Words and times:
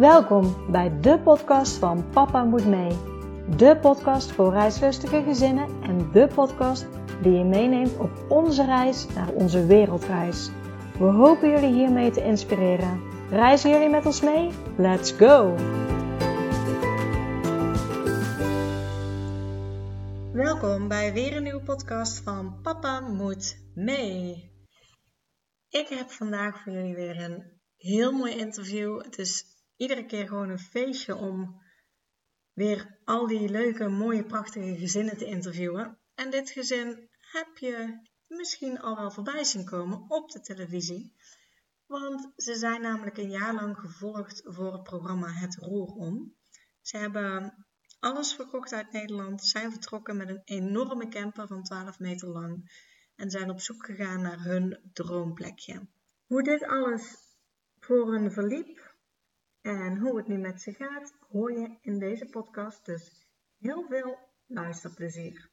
Welkom 0.00 0.70
bij 0.70 1.00
de 1.00 1.18
podcast 1.18 1.76
van 1.76 2.10
Papa 2.10 2.44
Moet 2.44 2.66
Mee. 2.66 2.98
De 3.56 3.78
podcast 3.80 4.32
voor 4.32 4.52
reislustige 4.52 5.22
gezinnen 5.22 5.82
en 5.82 6.12
de 6.12 6.28
podcast 6.34 6.86
die 7.22 7.32
je 7.32 7.44
meeneemt 7.44 7.98
op 7.98 8.10
onze 8.28 8.64
reis 8.64 9.06
naar 9.14 9.32
onze 9.32 9.66
wereldreis. 9.66 10.50
We 10.98 11.04
hopen 11.04 11.50
jullie 11.50 11.72
hiermee 11.72 12.10
te 12.10 12.24
inspireren. 12.24 13.00
Reizen 13.30 13.70
jullie 13.70 13.88
met 13.88 14.06
ons 14.06 14.20
mee? 14.20 14.50
Let's 14.76 15.12
go! 15.12 15.54
Welkom 20.32 20.88
bij 20.88 21.12
weer 21.12 21.36
een 21.36 21.42
nieuwe 21.42 21.62
podcast 21.62 22.22
van 22.22 22.60
Papa 22.62 23.00
Moet 23.00 23.70
Mee. 23.74 24.52
Ik 25.68 25.88
heb 25.88 26.10
vandaag 26.10 26.62
voor 26.62 26.72
jullie 26.72 26.94
weer 26.94 27.20
een 27.20 27.60
heel 27.76 28.12
mooi 28.12 28.36
interview. 28.36 29.02
Het 29.02 29.18
is 29.18 29.49
iedere 29.80 30.06
keer 30.06 30.28
gewoon 30.28 30.48
een 30.48 30.58
feestje 30.58 31.16
om 31.16 31.62
weer 32.52 32.98
al 33.04 33.26
die 33.26 33.48
leuke, 33.48 33.88
mooie, 33.88 34.24
prachtige 34.24 34.76
gezinnen 34.76 35.16
te 35.16 35.24
interviewen. 35.24 35.98
En 36.14 36.30
dit 36.30 36.50
gezin 36.50 37.08
heb 37.20 37.58
je 37.58 38.00
misschien 38.26 38.80
al 38.80 38.96
wel 38.96 39.10
voorbij 39.10 39.44
zien 39.44 39.64
komen 39.64 40.04
op 40.08 40.30
de 40.30 40.40
televisie. 40.40 41.14
Want 41.86 42.32
ze 42.36 42.54
zijn 42.54 42.80
namelijk 42.80 43.16
een 43.16 43.30
jaar 43.30 43.54
lang 43.54 43.78
gevolgd 43.78 44.42
voor 44.44 44.72
het 44.72 44.82
programma 44.82 45.32
Het 45.32 45.56
Roer 45.56 45.88
Om. 45.88 46.36
Ze 46.80 46.96
hebben 46.96 47.66
alles 48.00 48.34
verkocht 48.34 48.72
uit 48.72 48.92
Nederland, 48.92 49.44
zijn 49.44 49.70
vertrokken 49.70 50.16
met 50.16 50.28
een 50.28 50.42
enorme 50.44 51.08
camper 51.08 51.46
van 51.46 51.62
12 51.62 51.98
meter 51.98 52.28
lang 52.28 52.70
en 53.16 53.30
zijn 53.30 53.50
op 53.50 53.60
zoek 53.60 53.84
gegaan 53.84 54.22
naar 54.22 54.42
hun 54.42 54.90
droomplekje. 54.92 55.88
Hoe 56.26 56.42
dit 56.42 56.62
alles 56.62 57.16
voor 57.78 58.12
hun 58.12 58.32
verliep 58.32 58.89
en 59.62 59.98
hoe 59.98 60.16
het 60.16 60.28
nu 60.28 60.38
met 60.38 60.60
ze 60.60 60.72
gaat, 60.72 61.14
hoor 61.30 61.52
je 61.52 61.76
in 61.80 61.98
deze 61.98 62.26
podcast. 62.26 62.86
Dus 62.86 63.26
heel 63.58 63.84
veel 63.88 64.18
luisterplezier. 64.46 65.48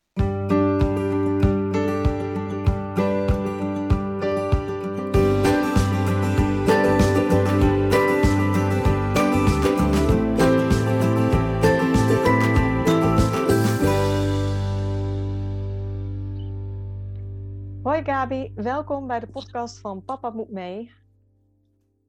Hoi 17.83 18.03
Gabi, 18.03 18.51
welkom 18.55 19.07
bij 19.07 19.19
de 19.19 19.27
podcast 19.27 19.79
van 19.79 20.03
Papa 20.05 20.29
Moet 20.29 20.51
Mee. 20.51 20.93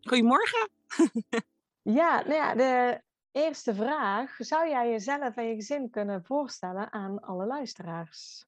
Goedemorgen. 0.01 0.69
Ja, 1.95 2.23
nou 2.23 2.35
ja, 2.35 2.55
de 2.55 3.03
eerste 3.33 3.75
vraag. 3.75 4.35
Zou 4.39 4.69
jij 4.69 4.91
jezelf 4.91 5.37
en 5.37 5.49
je 5.49 5.55
gezin 5.55 5.91
kunnen 5.91 6.25
voorstellen 6.25 6.93
aan 6.93 7.21
alle 7.21 7.47
luisteraars? 7.47 8.45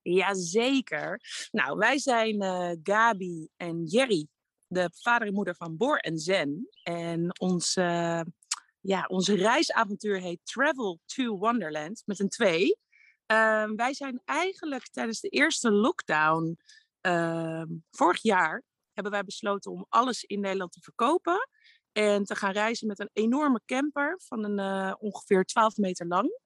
Jazeker. 0.00 1.20
Nou, 1.50 1.78
wij 1.78 1.98
zijn 1.98 2.42
uh, 2.42 2.70
Gabi 2.82 3.48
en 3.56 3.84
Jerry, 3.84 4.26
de 4.66 4.90
vader 4.94 5.28
en 5.28 5.34
moeder 5.34 5.54
van 5.54 5.76
Boor 5.76 5.96
en 5.96 6.18
Zen. 6.18 6.68
En 6.82 7.40
ons, 7.40 7.76
uh, 7.76 8.20
ja, 8.80 9.04
onze 9.06 9.34
reisavontuur 9.34 10.20
heet 10.20 10.40
Travel 10.44 11.00
to 11.04 11.38
Wonderland 11.38 12.02
met 12.06 12.18
een 12.18 12.28
twee. 12.28 12.76
Uh, 13.32 13.70
wij 13.76 13.94
zijn 13.94 14.22
eigenlijk 14.24 14.88
tijdens 14.90 15.20
de 15.20 15.28
eerste 15.28 15.70
lockdown 15.70 16.58
ehm, 17.00 17.68
vorig 17.90 18.22
jaar 18.22 18.62
hebben 18.92 19.12
wij 19.12 19.24
besloten 19.24 19.70
om 19.70 19.86
alles 19.88 20.24
in 20.24 20.40
Nederland 20.40 20.72
te 20.72 20.80
verkopen 20.80 21.48
en 21.92 22.24
te 22.24 22.34
gaan 22.34 22.52
reizen 22.52 22.86
met 22.86 22.98
een 22.98 23.10
enorme 23.12 23.60
camper 23.66 24.20
van 24.24 24.44
een, 24.44 24.58
uh, 24.58 24.94
ongeveer 24.98 25.44
12 25.44 25.76
meter 25.76 26.06
lang. 26.06 26.40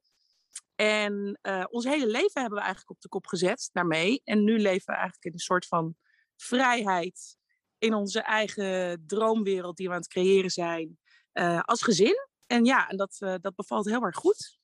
En 0.74 1.38
uh, 1.42 1.64
ons 1.70 1.84
hele 1.84 2.06
leven 2.06 2.40
hebben 2.40 2.58
we 2.58 2.64
eigenlijk 2.64 2.90
op 2.90 3.00
de 3.00 3.08
kop 3.08 3.26
gezet 3.26 3.70
daarmee. 3.72 4.20
En 4.24 4.44
nu 4.44 4.58
leven 4.58 4.86
we 4.86 4.92
eigenlijk 4.92 5.24
in 5.24 5.32
een 5.32 5.38
soort 5.38 5.66
van 5.66 5.94
vrijheid 6.36 7.36
in 7.78 7.94
onze 7.94 8.20
eigen 8.20 9.04
droomwereld 9.06 9.76
die 9.76 9.86
we 9.86 9.92
aan 9.92 10.00
het 10.00 10.08
creëren 10.08 10.50
zijn 10.50 10.98
uh, 11.32 11.60
als 11.60 11.82
gezin. 11.82 12.28
En 12.46 12.64
ja, 12.64 12.88
en 12.88 12.96
dat, 12.96 13.16
dat 13.18 13.54
bevalt 13.54 13.86
heel 13.86 14.02
erg 14.02 14.16
goed 14.16 14.58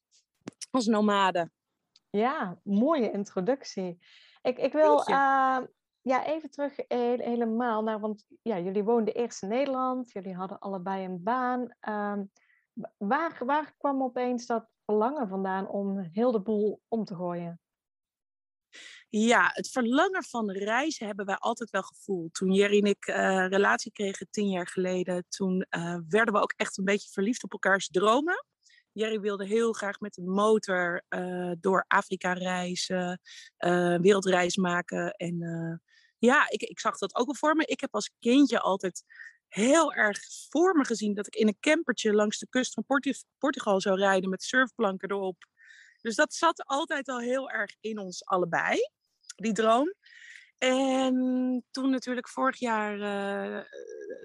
als 0.71 0.87
nomade. 0.87 1.51
Ja, 2.11 2.61
mooie 2.65 3.11
introductie. 3.11 3.99
Ik, 4.43 4.59
ik 4.59 4.73
wil 4.73 5.05
ja, 6.03 6.27
even 6.27 6.51
terug 6.51 6.75
helemaal 6.87 7.83
naar, 7.83 8.01
want 8.01 8.27
ja, 8.43 8.59
jullie 8.59 8.83
woonden 8.83 9.15
eerst 9.15 9.43
in 9.43 9.49
Nederland, 9.49 10.13
jullie 10.13 10.35
hadden 10.35 10.59
allebei 10.59 11.05
een 11.05 11.23
baan. 11.23 11.61
Um, 11.89 12.31
waar, 12.97 13.43
waar 13.45 13.75
kwam 13.79 14.03
opeens 14.03 14.47
dat 14.47 14.69
verlangen 14.85 15.29
vandaan 15.29 15.69
om 15.69 15.99
heel 16.13 16.33
de 16.33 16.41
boel 16.41 16.81
om 16.89 17.05
te 17.05 17.15
gooien? 17.15 17.61
Ja, 19.09 19.51
het 19.53 19.69
verlangen 19.69 20.23
van 20.23 20.51
reizen 20.51 21.07
hebben 21.07 21.27
wij 21.27 21.37
altijd 21.37 21.71
wel 21.71 21.83
gevoeld. 21.83 22.35
Toen 22.35 22.53
Jerry 22.53 22.79
en 22.79 22.85
ik 22.85 23.07
uh, 23.07 23.47
relatie 23.49 23.93
kregen 23.93 24.27
tien 24.31 24.49
jaar 24.49 24.69
geleden, 24.69 25.25
toen 25.29 25.67
uh, 25.71 25.99
werden 26.09 26.35
we 26.35 26.41
ook 26.41 26.55
echt 26.57 26.79
een 26.79 26.85
beetje 26.85 27.11
verliefd 27.11 27.45
op 27.45 27.53
elkaars 27.53 27.89
dromen. 27.89 28.45
Jerry 28.93 29.21
wilde 29.21 29.47
heel 29.47 29.73
graag 29.73 30.01
met 30.01 30.17
een 30.17 30.31
motor 30.31 31.03
uh, 31.09 31.53
door 31.61 31.85
Afrika 31.89 32.33
reizen, 32.33 33.21
wereldreis 34.01 34.57
maken. 34.57 35.13
En 35.13 35.39
ja, 36.27 36.49
ik, 36.49 36.63
ik 36.63 36.81
zag 36.81 36.99
dat 36.99 37.15
ook 37.15 37.27
wel 37.27 37.35
voor 37.35 37.57
me. 37.57 37.65
Ik 37.65 37.81
heb 37.81 37.95
als 37.95 38.11
kindje 38.19 38.61
altijd 38.61 39.05
heel 39.49 39.93
erg 39.93 40.19
voor 40.49 40.77
me 40.77 40.85
gezien 40.85 41.15
dat 41.15 41.27
ik 41.27 41.35
in 41.35 41.47
een 41.47 41.61
campertje 41.61 42.13
langs 42.13 42.39
de 42.39 42.47
kust 42.49 42.75
van 42.75 42.85
Portugal 43.39 43.81
zou 43.81 43.99
rijden 43.99 44.31
met 44.31 44.43
surfplanken 44.43 45.11
erop. 45.11 45.47
Dus 46.01 46.15
dat 46.15 46.35
zat 46.35 46.65
altijd 46.67 47.09
al 47.09 47.21
heel 47.21 47.51
erg 47.51 47.75
in 47.81 47.99
ons 47.99 48.25
allebei, 48.25 48.79
die 49.37 49.53
droom. 49.53 49.95
En 50.59 51.65
toen 51.71 51.91
natuurlijk 51.91 52.29
vorig 52.29 52.59
jaar 52.59 52.95
uh, 52.95 53.65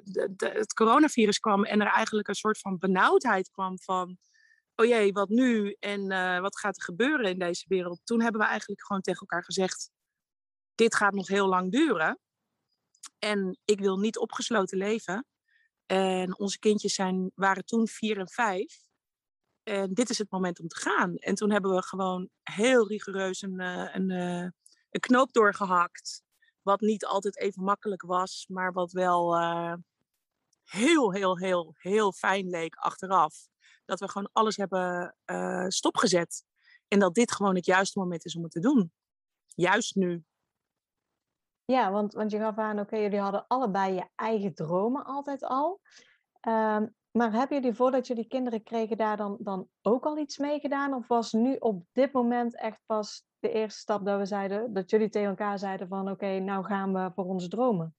de, 0.03 0.49
het 0.53 0.73
coronavirus 0.73 1.39
kwam 1.39 1.65
en 1.65 1.81
er 1.81 1.91
eigenlijk 1.91 2.27
een 2.27 2.35
soort 2.35 2.59
van 2.59 2.77
benauwdheid 2.77 3.49
kwam 3.49 3.79
van, 3.79 4.17
oh 4.75 4.85
jee, 4.85 5.11
wat 5.11 5.29
nu 5.29 5.75
en 5.79 6.11
uh, 6.11 6.39
wat 6.39 6.59
gaat 6.59 6.75
er 6.75 6.83
gebeuren 6.83 7.29
in 7.29 7.39
deze 7.39 7.65
wereld? 7.67 7.99
Toen 8.03 8.21
hebben 8.21 8.41
we 8.41 8.47
eigenlijk 8.47 8.85
gewoon 8.85 9.01
tegen 9.01 9.19
elkaar 9.19 9.43
gezegd, 9.43 9.89
dit 10.77 10.95
gaat 10.95 11.13
nog 11.13 11.27
heel 11.27 11.47
lang 11.47 11.71
duren. 11.71 12.19
En 13.19 13.59
ik 13.65 13.79
wil 13.79 13.97
niet 13.97 14.17
opgesloten 14.17 14.77
leven. 14.77 15.25
En 15.85 16.39
onze 16.39 16.59
kindjes 16.59 16.93
zijn, 16.93 17.31
waren 17.35 17.65
toen 17.65 17.87
vier 17.87 18.17
en 18.17 18.29
vijf. 18.29 18.85
En 19.63 19.93
dit 19.93 20.09
is 20.09 20.17
het 20.17 20.31
moment 20.31 20.59
om 20.59 20.67
te 20.67 20.79
gaan. 20.79 21.15
En 21.15 21.35
toen 21.35 21.51
hebben 21.51 21.75
we 21.75 21.81
gewoon 21.83 22.29
heel 22.43 22.87
rigoureus 22.87 23.41
een, 23.41 23.59
eh, 23.59 23.95
een, 23.95 24.09
eh, 24.11 24.49
een 24.89 24.99
knoop 24.99 25.33
doorgehakt. 25.33 26.23
Wat 26.61 26.81
niet 26.81 27.05
altijd 27.05 27.37
even 27.37 27.63
makkelijk 27.63 28.01
was, 28.01 28.45
maar 28.49 28.73
wat 28.73 28.91
wel 28.91 29.39
uh, 29.39 29.73
heel, 30.63 31.13
heel, 31.13 31.37
heel, 31.37 31.73
heel 31.77 32.11
fijn 32.11 32.49
leek 32.49 32.75
achteraf. 32.75 33.47
Dat 33.85 33.99
we 33.99 34.09
gewoon 34.09 34.29
alles 34.31 34.57
hebben 34.57 35.15
stopgezet. 35.67 36.45
En 36.87 36.99
dat 36.99 37.13
dit 37.13 37.31
gewoon 37.31 37.55
het 37.55 37.65
juiste 37.65 37.99
moment 37.99 38.25
is 38.25 38.35
om 38.35 38.43
het 38.43 38.51
te 38.51 38.59
doen. 38.59 38.91
Juist 39.55 39.95
nu. 39.95 40.25
Ja, 41.71 41.91
want, 41.91 42.13
want 42.13 42.31
je 42.31 42.37
gaf 42.37 42.57
aan, 42.57 42.79
oké, 42.79 42.97
jullie 42.97 43.19
hadden 43.19 43.47
allebei 43.47 43.93
je 43.93 44.05
eigen 44.15 44.53
dromen 44.53 45.05
altijd 45.05 45.43
al. 45.43 45.79
Um, 46.47 46.95
maar 47.11 47.31
hebben 47.31 47.57
jullie 47.57 47.73
voordat 47.73 48.07
jullie 48.07 48.27
kinderen 48.27 48.63
kregen 48.63 48.97
daar 48.97 49.17
dan, 49.17 49.37
dan 49.39 49.67
ook 49.81 50.05
al 50.05 50.17
iets 50.17 50.37
mee 50.37 50.59
gedaan? 50.59 50.93
Of 50.93 51.07
was 51.07 51.33
nu 51.33 51.55
op 51.55 51.83
dit 51.91 52.11
moment 52.11 52.59
echt 52.59 52.79
pas 52.85 53.25
de 53.39 53.51
eerste 53.51 53.79
stap 53.79 54.05
dat 54.05 54.17
we 54.19 54.25
zeiden, 54.25 54.73
dat 54.73 54.89
jullie 54.89 55.09
tegen 55.09 55.29
elkaar 55.29 55.59
zeiden 55.59 55.87
van 55.87 56.09
oké, 56.09 56.39
nou 56.39 56.65
gaan 56.65 56.93
we 56.93 57.11
voor 57.15 57.25
onze 57.25 57.47
dromen? 57.47 57.95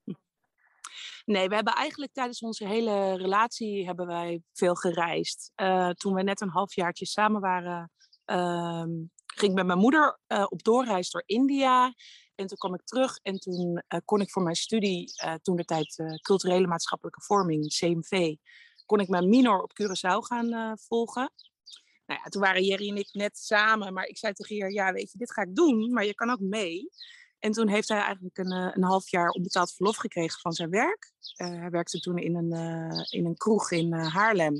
Nee, 1.25 1.47
we 1.47 1.55
hebben 1.55 1.73
eigenlijk 1.73 2.13
tijdens 2.13 2.41
onze 2.41 2.67
hele 2.67 3.17
relatie 3.17 3.85
hebben 3.85 4.07
wij 4.07 4.41
veel 4.53 4.75
gereisd. 4.75 5.51
Uh, 5.55 5.89
toen 5.89 6.13
we 6.13 6.23
net 6.23 6.41
een 6.41 6.49
halfjaartje 6.49 7.05
samen 7.05 7.41
waren, 7.41 7.91
uh, 8.25 8.83
ging 9.25 9.51
ik 9.51 9.53
met 9.53 9.65
mijn 9.65 9.79
moeder 9.79 10.19
uh, 10.27 10.45
op 10.49 10.63
doorreis 10.63 11.09
door 11.09 11.23
India. 11.25 11.93
En 12.39 12.47
toen 12.47 12.57
kwam 12.57 12.73
ik 12.73 12.83
terug 12.83 13.17
en 13.21 13.39
toen 13.39 13.83
uh, 13.89 13.99
kon 14.05 14.21
ik 14.21 14.31
voor 14.31 14.43
mijn 14.43 14.55
studie, 14.55 15.13
uh, 15.25 15.33
toen 15.33 15.55
de 15.55 15.65
tijd 15.65 15.97
uh, 15.97 16.15
culturele 16.15 16.67
maatschappelijke 16.67 17.21
vorming, 17.21 17.67
CMV, 17.67 18.35
kon 18.85 18.99
ik 18.99 19.07
mijn 19.07 19.29
minor 19.29 19.61
op 19.61 19.71
Curaçao 19.81 20.17
gaan 20.17 20.77
volgen. 20.77 21.33
Nou 22.05 22.19
ja, 22.23 22.29
toen 22.29 22.41
waren 22.41 22.63
Jerry 22.63 22.89
en 22.89 22.97
ik 22.97 23.09
net 23.11 23.37
samen, 23.37 23.93
maar 23.93 24.05
ik 24.05 24.17
zei 24.17 24.33
tegen 24.33 24.55
Jerry, 24.55 24.73
ja 24.73 24.91
weet 24.91 25.11
je, 25.11 25.17
dit 25.17 25.33
ga 25.33 25.41
ik 25.41 25.55
doen, 25.55 25.93
maar 25.93 26.05
je 26.05 26.13
kan 26.13 26.29
ook 26.29 26.39
mee. 26.39 26.89
En 27.39 27.51
toen 27.51 27.67
heeft 27.67 27.87
hij 27.89 28.01
eigenlijk 28.01 28.37
een, 28.37 28.51
een 28.51 28.83
half 28.83 29.09
jaar 29.09 29.29
onbetaald 29.29 29.73
verlof 29.73 29.95
gekregen 29.95 30.39
van 30.39 30.53
zijn 30.53 30.69
werk. 30.69 31.11
hij 31.35 31.69
werkte 31.69 31.99
toen 31.99 32.17
in 32.17 32.35
een, 32.35 32.51
in 33.09 33.25
een 33.25 33.37
kroeg 33.37 33.71
in 33.71 33.93
Haarlem 33.93 34.55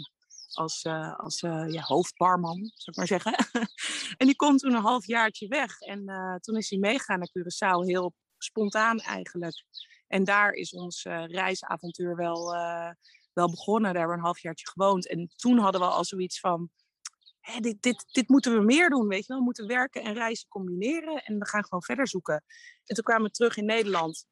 als, 0.54 0.84
uh, 0.84 1.20
als 1.20 1.40
ja, 1.40 1.82
hoofdbarman, 1.82 2.56
zou 2.58 2.92
ik 2.92 2.96
maar 2.96 3.08
zeggen. 3.08 3.34
en 4.20 4.28
die 4.28 4.36
komt 4.36 4.60
toen 4.60 4.74
een 4.74 4.82
halfjaartje 4.82 5.48
weg. 5.48 5.80
En 5.80 6.10
uh, 6.10 6.36
toen 6.36 6.58
is 6.58 6.70
hij 6.70 6.80
meegegaan 6.80 7.20
naar 7.20 7.30
Curaçao, 7.38 7.86
heel 7.86 8.14
spontaan 8.38 9.00
eigenlijk. 9.00 9.64
En 10.08 10.24
daar 10.24 10.52
is 10.52 10.74
ons 10.74 11.04
reisavontuur 11.26 12.16
wel, 12.16 12.54
wel 13.34 13.50
begonnen. 13.50 13.94
Daar 13.94 14.00
hebben 14.00 14.10
we 14.10 14.18
een 14.18 14.26
halfjaartje 14.26 14.70
gewoond. 14.70 15.08
En 15.08 15.32
toen 15.36 15.58
hadden 15.58 15.82
we 15.82 15.88
al 15.88 16.06
zoiets 16.06 16.40
van, 16.40 16.70
dit, 17.60 17.82
dit, 17.82 18.06
dit 18.12 18.30
moeten 18.30 18.54
we 18.54 18.62
meer 18.64 18.90
doen, 18.90 19.08
weet 19.08 19.20
je 19.20 19.28
wel. 19.28 19.38
We 19.38 19.44
moeten 19.44 19.68
werken 19.68 20.04
en 20.04 20.14
reizen 20.14 20.48
combineren 20.48 21.24
en 21.24 21.40
we 21.40 21.48
gaan 21.48 21.64
gewoon 21.64 21.84
verder 21.84 22.08
zoeken. 22.08 22.44
En 22.86 22.96
toen 22.96 23.04
kwamen 23.04 23.24
we 23.24 23.32
terug 23.32 23.58
in 23.58 23.66
Nederland. 23.66 24.28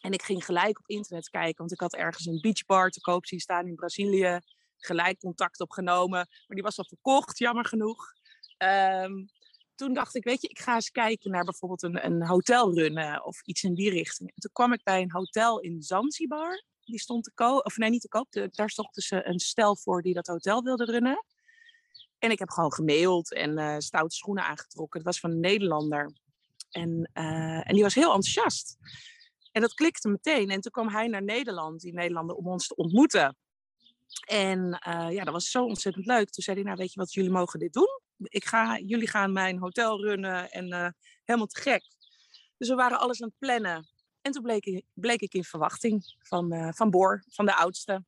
En 0.00 0.12
ik 0.12 0.22
ging 0.22 0.44
gelijk 0.44 0.78
op 0.78 0.88
internet 0.88 1.28
kijken, 1.28 1.56
want 1.56 1.72
ik 1.72 1.80
had 1.80 1.94
ergens 1.94 2.26
een 2.26 2.40
beachbar 2.40 2.90
te 2.90 3.00
koop 3.00 3.26
zien 3.26 3.40
staan 3.40 3.66
in 3.66 3.74
Brazilië. 3.74 4.40
Gelijk 4.84 5.18
contact 5.18 5.60
opgenomen, 5.60 6.18
maar 6.18 6.56
die 6.56 6.62
was 6.62 6.78
al 6.78 6.84
verkocht, 6.84 7.38
jammer 7.38 7.64
genoeg. 7.64 8.12
Ehm, 8.56 9.24
toen 9.74 9.92
dacht 9.92 10.14
ik, 10.14 10.24
weet 10.24 10.42
je, 10.42 10.48
ik 10.48 10.58
ga 10.58 10.74
eens 10.74 10.90
kijken 10.90 11.30
naar 11.30 11.44
bijvoorbeeld 11.44 11.82
een, 11.82 12.04
een 12.04 12.74
runnen 12.74 13.24
of 13.24 13.42
iets 13.42 13.62
in 13.62 13.74
die 13.74 13.90
richting. 13.90 14.28
En 14.28 14.40
toen 14.40 14.52
kwam 14.52 14.72
ik 14.72 14.82
bij 14.82 15.02
een 15.02 15.12
hotel 15.12 15.60
in 15.60 15.82
Zanzibar. 15.82 16.64
Die 16.84 17.00
stond 17.00 17.24
te 17.24 17.32
koop, 17.34 17.66
of 17.66 17.76
nee, 17.76 17.90
niet 17.90 18.00
te 18.00 18.08
koop. 18.08 18.48
daar 18.50 18.70
stond 18.70 18.94
dus 18.94 19.10
een 19.10 19.38
stel 19.38 19.76
voor 19.76 20.02
die 20.02 20.14
dat 20.14 20.26
hotel 20.26 20.62
wilde 20.62 20.84
runnen. 20.84 21.24
En 22.18 22.30
ik 22.30 22.38
heb 22.38 22.50
gewoon 22.50 22.72
gemaild 22.72 23.32
en 23.32 23.58
uh, 23.58 23.74
stoute 23.78 24.14
schoenen 24.14 24.44
aangetrokken. 24.44 24.98
Het 24.98 25.08
was 25.08 25.20
van 25.20 25.30
een 25.30 25.40
Nederlander. 25.40 26.12
En, 26.70 27.10
en 27.12 27.74
die 27.74 27.82
was 27.82 27.94
heel 27.94 28.14
enthousiast. 28.14 28.76
En 29.52 29.60
dat 29.60 29.74
klikte 29.74 30.08
meteen. 30.08 30.50
En 30.50 30.60
toen 30.60 30.72
kwam 30.72 30.88
hij 30.88 31.06
naar 31.06 31.22
Nederland, 31.22 31.80
die 31.80 31.92
Nederlander, 31.92 32.36
om 32.36 32.46
ons 32.46 32.66
te 32.66 32.74
ontmoeten. 32.74 33.36
En 34.26 34.80
uh, 34.88 35.06
ja, 35.10 35.24
dat 35.24 35.32
was 35.32 35.50
zo 35.50 35.64
ontzettend 35.64 36.06
leuk. 36.06 36.30
Toen 36.30 36.44
zei 36.44 36.56
hij, 36.56 36.64
nou 36.64 36.76
weet 36.76 36.92
je 36.92 37.00
wat, 37.00 37.12
jullie 37.12 37.30
mogen 37.30 37.58
dit 37.58 37.72
doen. 37.72 38.00
Ik 38.18 38.44
ga, 38.44 38.78
jullie 38.78 39.08
gaan 39.08 39.32
mijn 39.32 39.58
hotel 39.58 40.00
runnen 40.00 40.50
en 40.50 40.96
helemaal 41.24 41.46
te 41.46 41.60
gek. 41.60 41.82
Dus 42.56 42.68
we 42.68 42.74
waren 42.74 42.98
alles 42.98 43.22
aan 43.22 43.28
het 43.28 43.38
plannen. 43.38 43.88
En 44.20 44.32
toen 44.32 44.42
bleek, 44.42 44.64
ik, 44.64 44.84
bleek 44.94 45.20
ik 45.20 45.34
in 45.34 45.44
verwachting 45.44 46.14
van, 46.18 46.72
van 46.74 46.90
Boor, 46.90 47.24
van 47.28 47.46
de 47.46 47.54
oudste. 47.54 48.04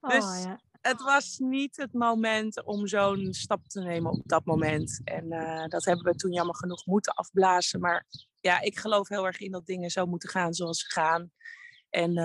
Oh, 0.00 0.10
dus 0.10 0.44
ja 0.44 0.60
het 0.86 1.02
was 1.02 1.38
niet 1.38 1.76
het 1.76 1.92
moment 1.92 2.64
om 2.64 2.86
zo'n 2.86 3.34
stap 3.34 3.68
te 3.68 3.80
nemen 3.80 4.12
op 4.12 4.22
dat 4.24 4.44
moment. 4.44 5.00
En 5.04 5.28
dat 5.68 5.84
hebben 5.84 6.04
we 6.04 6.14
toen 6.14 6.32
jammer 6.32 6.56
genoeg 6.56 6.86
moeten 6.86 7.14
afblazen. 7.14 7.80
Maar 7.80 8.06
ja, 8.40 8.60
ik 8.60 8.78
geloof 8.78 9.08
heel 9.08 9.26
erg 9.26 9.38
in 9.38 9.50
dat 9.50 9.66
dingen 9.66 9.90
zo 9.90 10.06
moeten 10.06 10.28
gaan 10.28 10.54
zoals 10.54 10.80
ze 10.80 10.90
gaan. 10.90 11.32
En, 11.90 12.16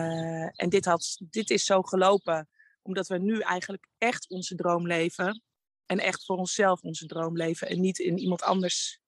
en 0.55 0.69
dit, 0.69 0.85
had, 0.85 1.17
dit 1.29 1.49
is 1.49 1.65
zo 1.65 1.81
gelopen 1.81 2.49
omdat 2.81 3.07
we 3.07 3.17
nu 3.17 3.39
eigenlijk 3.39 3.87
echt 3.97 4.29
onze 4.29 4.55
droom 4.55 4.87
leven. 4.87 5.43
En 5.85 5.99
echt 5.99 6.25
voor 6.25 6.37
onszelf 6.37 6.81
onze 6.81 7.05
droom 7.05 7.37
leven. 7.37 7.67
En 7.67 7.79
niet 7.79 7.99
in 7.99 8.17
iemand 8.17 8.41
anders 8.41 8.99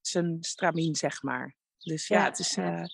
zijn 0.00 0.36
stramien, 0.40 0.94
zeg 0.94 1.22
maar. 1.22 1.54
Dus 1.78 2.06
ja, 2.06 2.18
ja 2.18 2.24
het 2.24 2.38
is... 2.38 2.56
Uh, 2.56 2.84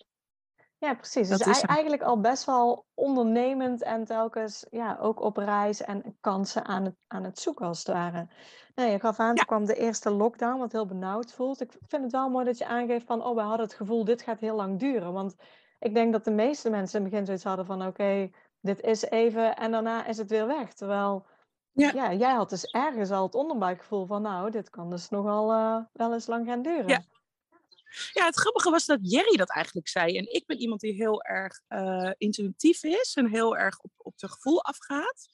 ja, 0.79 0.95
precies. 0.95 1.29
Dat 1.29 1.39
dus 1.39 1.47
is 1.47 1.63
eigenlijk 1.63 2.03
al 2.03 2.21
best 2.21 2.45
wel 2.45 2.87
ondernemend 2.95 3.83
en 3.83 4.05
telkens 4.05 4.67
ja, 4.71 4.97
ook 5.01 5.21
op 5.21 5.37
reis 5.37 5.83
en 5.83 6.17
kansen 6.21 6.65
aan 6.65 6.85
het, 6.85 6.95
aan 7.07 7.25
het 7.25 7.39
zoeken 7.39 7.67
als 7.67 7.79
het 7.79 7.87
ware. 7.87 8.29
Nee, 8.75 8.91
je 8.91 9.01
gaf 9.01 9.19
aan, 9.19 9.35
toen 9.35 9.47
kwam 9.47 9.65
de 9.65 9.75
eerste 9.75 10.11
lockdown, 10.11 10.59
wat 10.59 10.73
heel 10.73 10.87
benauwd 10.87 11.33
voelt. 11.33 11.61
Ik 11.61 11.73
vind 11.87 12.03
het 12.03 12.13
wel 12.13 12.29
mooi 12.29 12.45
dat 12.45 12.59
je 12.59 12.67
aangeeft 12.67 13.07
van, 13.07 13.25
oh, 13.25 13.35
we 13.35 13.41
hadden 13.41 13.67
het 13.67 13.75
gevoel, 13.75 14.05
dit 14.05 14.23
gaat 14.23 14.41
heel 14.41 14.57
lang 14.57 14.79
duren. 14.79 15.13
Want 15.13 15.35
ik 15.79 15.95
denk 15.95 16.13
dat 16.13 16.25
de 16.25 16.31
meeste 16.31 16.71
mensen 16.71 16.99
in 16.99 17.03
het 17.03 17.11
begin 17.11 17.27
zoiets 17.27 17.45
hadden 17.45 17.67
van, 17.67 17.87
oké, 17.87 18.31
dit 18.65 18.81
is 18.81 19.03
even 19.03 19.57
en 19.57 19.71
daarna 19.71 20.07
is 20.07 20.17
het 20.17 20.31
weer 20.31 20.47
weg. 20.47 20.73
Terwijl, 20.73 21.27
ja. 21.73 21.91
ja 21.95 22.13
jij 22.13 22.33
had 22.33 22.51
dus 22.51 22.65
ergens 22.65 23.11
al 23.11 23.23
het 23.23 23.35
onderbuikgevoel 23.35 24.07
van, 24.07 24.23
nou, 24.23 24.51
dit 24.51 24.71
kan 24.71 24.91
dus 24.91 25.09
nogal 25.09 25.53
uh, 25.53 25.85
wel 25.93 26.13
eens 26.13 26.27
lang 26.27 26.47
gaan 26.47 26.63
duren. 26.63 26.89
Ja. 26.89 27.05
Ja, 28.13 28.25
het 28.25 28.37
grappige 28.37 28.71
was 28.71 28.87
dat 28.87 28.99
Jerry 29.03 29.37
dat 29.37 29.51
eigenlijk 29.51 29.89
zei. 29.89 30.19
En 30.19 30.33
ik 30.33 30.47
ben 30.47 30.59
iemand 30.59 30.81
die 30.81 30.93
heel 30.93 31.23
erg 31.23 31.61
uh, 31.69 32.11
intuïtief 32.17 32.83
is 32.83 33.15
en 33.15 33.29
heel 33.31 33.57
erg 33.57 33.79
op, 33.79 33.91
op 33.97 34.19
de 34.19 34.29
gevoel 34.29 34.65
afgaat. 34.65 35.29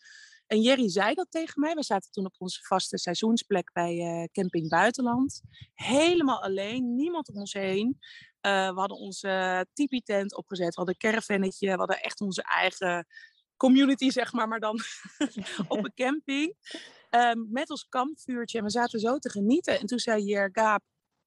En 0.51 0.61
Jerry 0.61 0.89
zei 0.89 1.15
dat 1.15 1.27
tegen 1.31 1.61
mij. 1.61 1.75
We 1.75 1.83
zaten 1.83 2.11
toen 2.11 2.25
op 2.25 2.35
onze 2.39 2.61
vaste 2.63 2.99
seizoensplek 2.99 3.73
bij 3.73 3.97
uh, 3.97 4.25
Camping 4.33 4.69
Buitenland. 4.69 5.41
Helemaal 5.75 6.43
alleen, 6.43 6.95
niemand 6.95 7.29
om 7.29 7.37
ons 7.37 7.53
heen. 7.53 7.99
Uh, 8.47 8.69
we 8.69 8.79
hadden 8.79 8.97
onze 8.97 9.67
tipi-tent 9.73 10.37
opgezet, 10.37 10.69
we 10.69 10.75
hadden 10.75 10.95
een 10.95 11.11
caravannetje, 11.11 11.71
we 11.71 11.77
hadden 11.77 12.03
echt 12.03 12.21
onze 12.21 12.43
eigen 12.43 13.07
community, 13.57 14.11
zeg 14.21 14.33
maar, 14.33 14.49
maar 14.49 14.61
dan 14.61 14.81
op 15.69 15.85
een 15.85 15.95
camping. 15.95 16.55
Um, 17.11 17.47
met 17.51 17.71
ons 17.71 17.87
kampvuurtje 17.89 18.59
en 18.59 18.65
we 18.65 18.71
zaten 18.71 19.01
zo 19.01 19.19
te 19.19 19.31
genieten. 19.31 19.79
En 19.79 19.87
toen 19.87 19.99
zei 19.99 20.23
Jer 20.23 20.49
Gaap, 20.53 20.83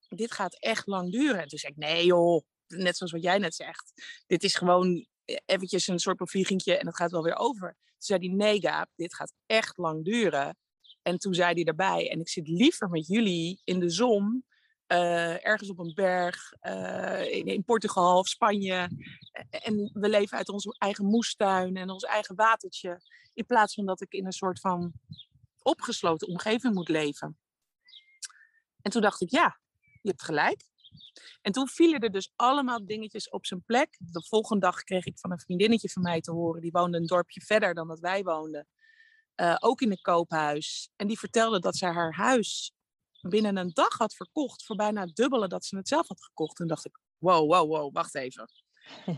dit 0.08 0.31
gaat 0.31 0.60
echt 0.60 0.88
lang 0.88 1.12
duren. 1.12 1.42
En 1.42 1.48
toen 1.48 1.60
zei 1.60 1.72
ik, 1.72 1.78
nee 1.78 2.06
joh, 2.06 2.44
net 2.68 2.98
zoals 2.98 3.12
wat 3.12 3.24
jij 3.24 3.38
net 3.38 3.56
zegt. 3.56 3.94
Dit 4.28 4.44
is 4.44 4.56
gewoon 4.56 5.08
e-, 5.25 5.38
eventjes 5.46 5.88
een 5.88 6.00
soort 6.00 6.18
bevliegingje 6.18 6.78
en 6.78 6.86
het 6.88 6.96
gaat 6.96 7.12
wel 7.12 7.24
weer 7.24 7.38
over. 7.38 7.78
Zei 8.05 8.27
hij, 8.27 8.35
nee 8.35 8.61
Gaap, 8.61 8.89
dit 8.95 9.15
gaat 9.15 9.33
echt 9.45 9.77
lang 9.77 10.05
duren. 10.05 10.57
En 11.01 11.17
toen 11.17 11.33
zei 11.33 11.53
hij 11.53 11.63
erbij, 11.63 12.09
en 12.11 12.19
ik 12.19 12.29
zit 12.29 12.47
liever 12.47 12.89
met 12.89 13.07
jullie 13.07 13.61
in 13.63 13.79
de 13.79 13.89
zon, 13.89 14.45
uh, 14.88 15.45
ergens 15.45 15.69
op 15.69 15.79
een 15.79 15.94
berg, 15.94 16.53
uh, 16.61 17.31
in, 17.31 17.45
in, 17.45 17.63
Portugal 17.63 18.17
of 18.17 18.27
Spanje. 18.27 18.89
En 19.50 19.89
we 19.94 20.09
leven 20.09 20.38
uit 20.38 20.50
onze 20.50 20.75
eigen 20.77 21.05
moestuin 21.05 21.75
en 21.75 21.89
ons 21.89 22.03
eigen 22.03 22.35
watertje. 22.35 23.01
In 23.33 23.45
plaats 23.45 23.73
van 23.73 23.85
dat 23.85 24.01
ik 24.01 24.13
in 24.13 24.25
een 24.25 24.31
soort 24.31 24.59
van 24.59 24.94
opgesloten 25.61 26.27
omgeving 26.27 26.73
moet 26.73 26.89
leven. 26.89 27.38
En 28.81 28.91
toen 28.91 29.01
dacht 29.01 29.21
ik, 29.21 29.29
ja, 29.29 29.59
je 30.01 30.09
hebt 30.09 30.23
gelijk. 30.23 30.61
En 31.42 31.51
toen 31.51 31.68
vielen 31.68 32.00
er 32.00 32.12
dus 32.12 32.31
allemaal 32.36 32.86
dingetjes 32.86 33.30
op 33.30 33.45
zijn 33.45 33.63
plek. 33.66 33.98
De 34.00 34.24
volgende 34.24 34.66
dag 34.66 34.84
kreeg 34.84 35.06
ik 35.06 35.19
van 35.19 35.31
een 35.31 35.40
vriendinnetje 35.40 35.90
van 35.90 36.01
mij 36.01 36.22
te 36.22 36.31
horen. 36.31 36.62
Die 36.62 36.72
woonde 36.72 36.98
een 36.98 37.06
dorpje 37.06 37.42
verder 37.42 37.74
dan 37.74 37.88
dat 37.88 38.00
wij 38.00 38.24
woonden. 38.24 38.68
Uh, 39.36 39.56
ook 39.60 39.81
in 39.81 39.92
een 39.92 40.01
koophuis. 40.01 40.90
En 40.95 41.07
die 41.07 41.19
vertelde 41.19 41.60
dat 41.60 41.75
zij 41.75 41.92
haar 41.92 42.13
huis 42.13 42.74
binnen 43.22 43.57
een 43.57 43.72
dag 43.74 43.98
had 43.98 44.16
verkocht. 44.16 44.66
Voor 44.66 44.75
bijna 44.75 45.01
het 45.01 45.16
dubbele 45.16 45.48
dat 45.48 45.66
ze 45.66 45.78
het 45.78 45.88
zelf 45.88 46.07
had 46.07 46.24
gekocht. 46.24 46.56
Toen 46.56 46.68
dacht 46.68 46.86
ik, 46.86 47.00
wow, 47.18 47.51
wow, 47.51 47.69
wow, 47.69 47.94
wacht 47.94 48.16
even. 48.16 48.50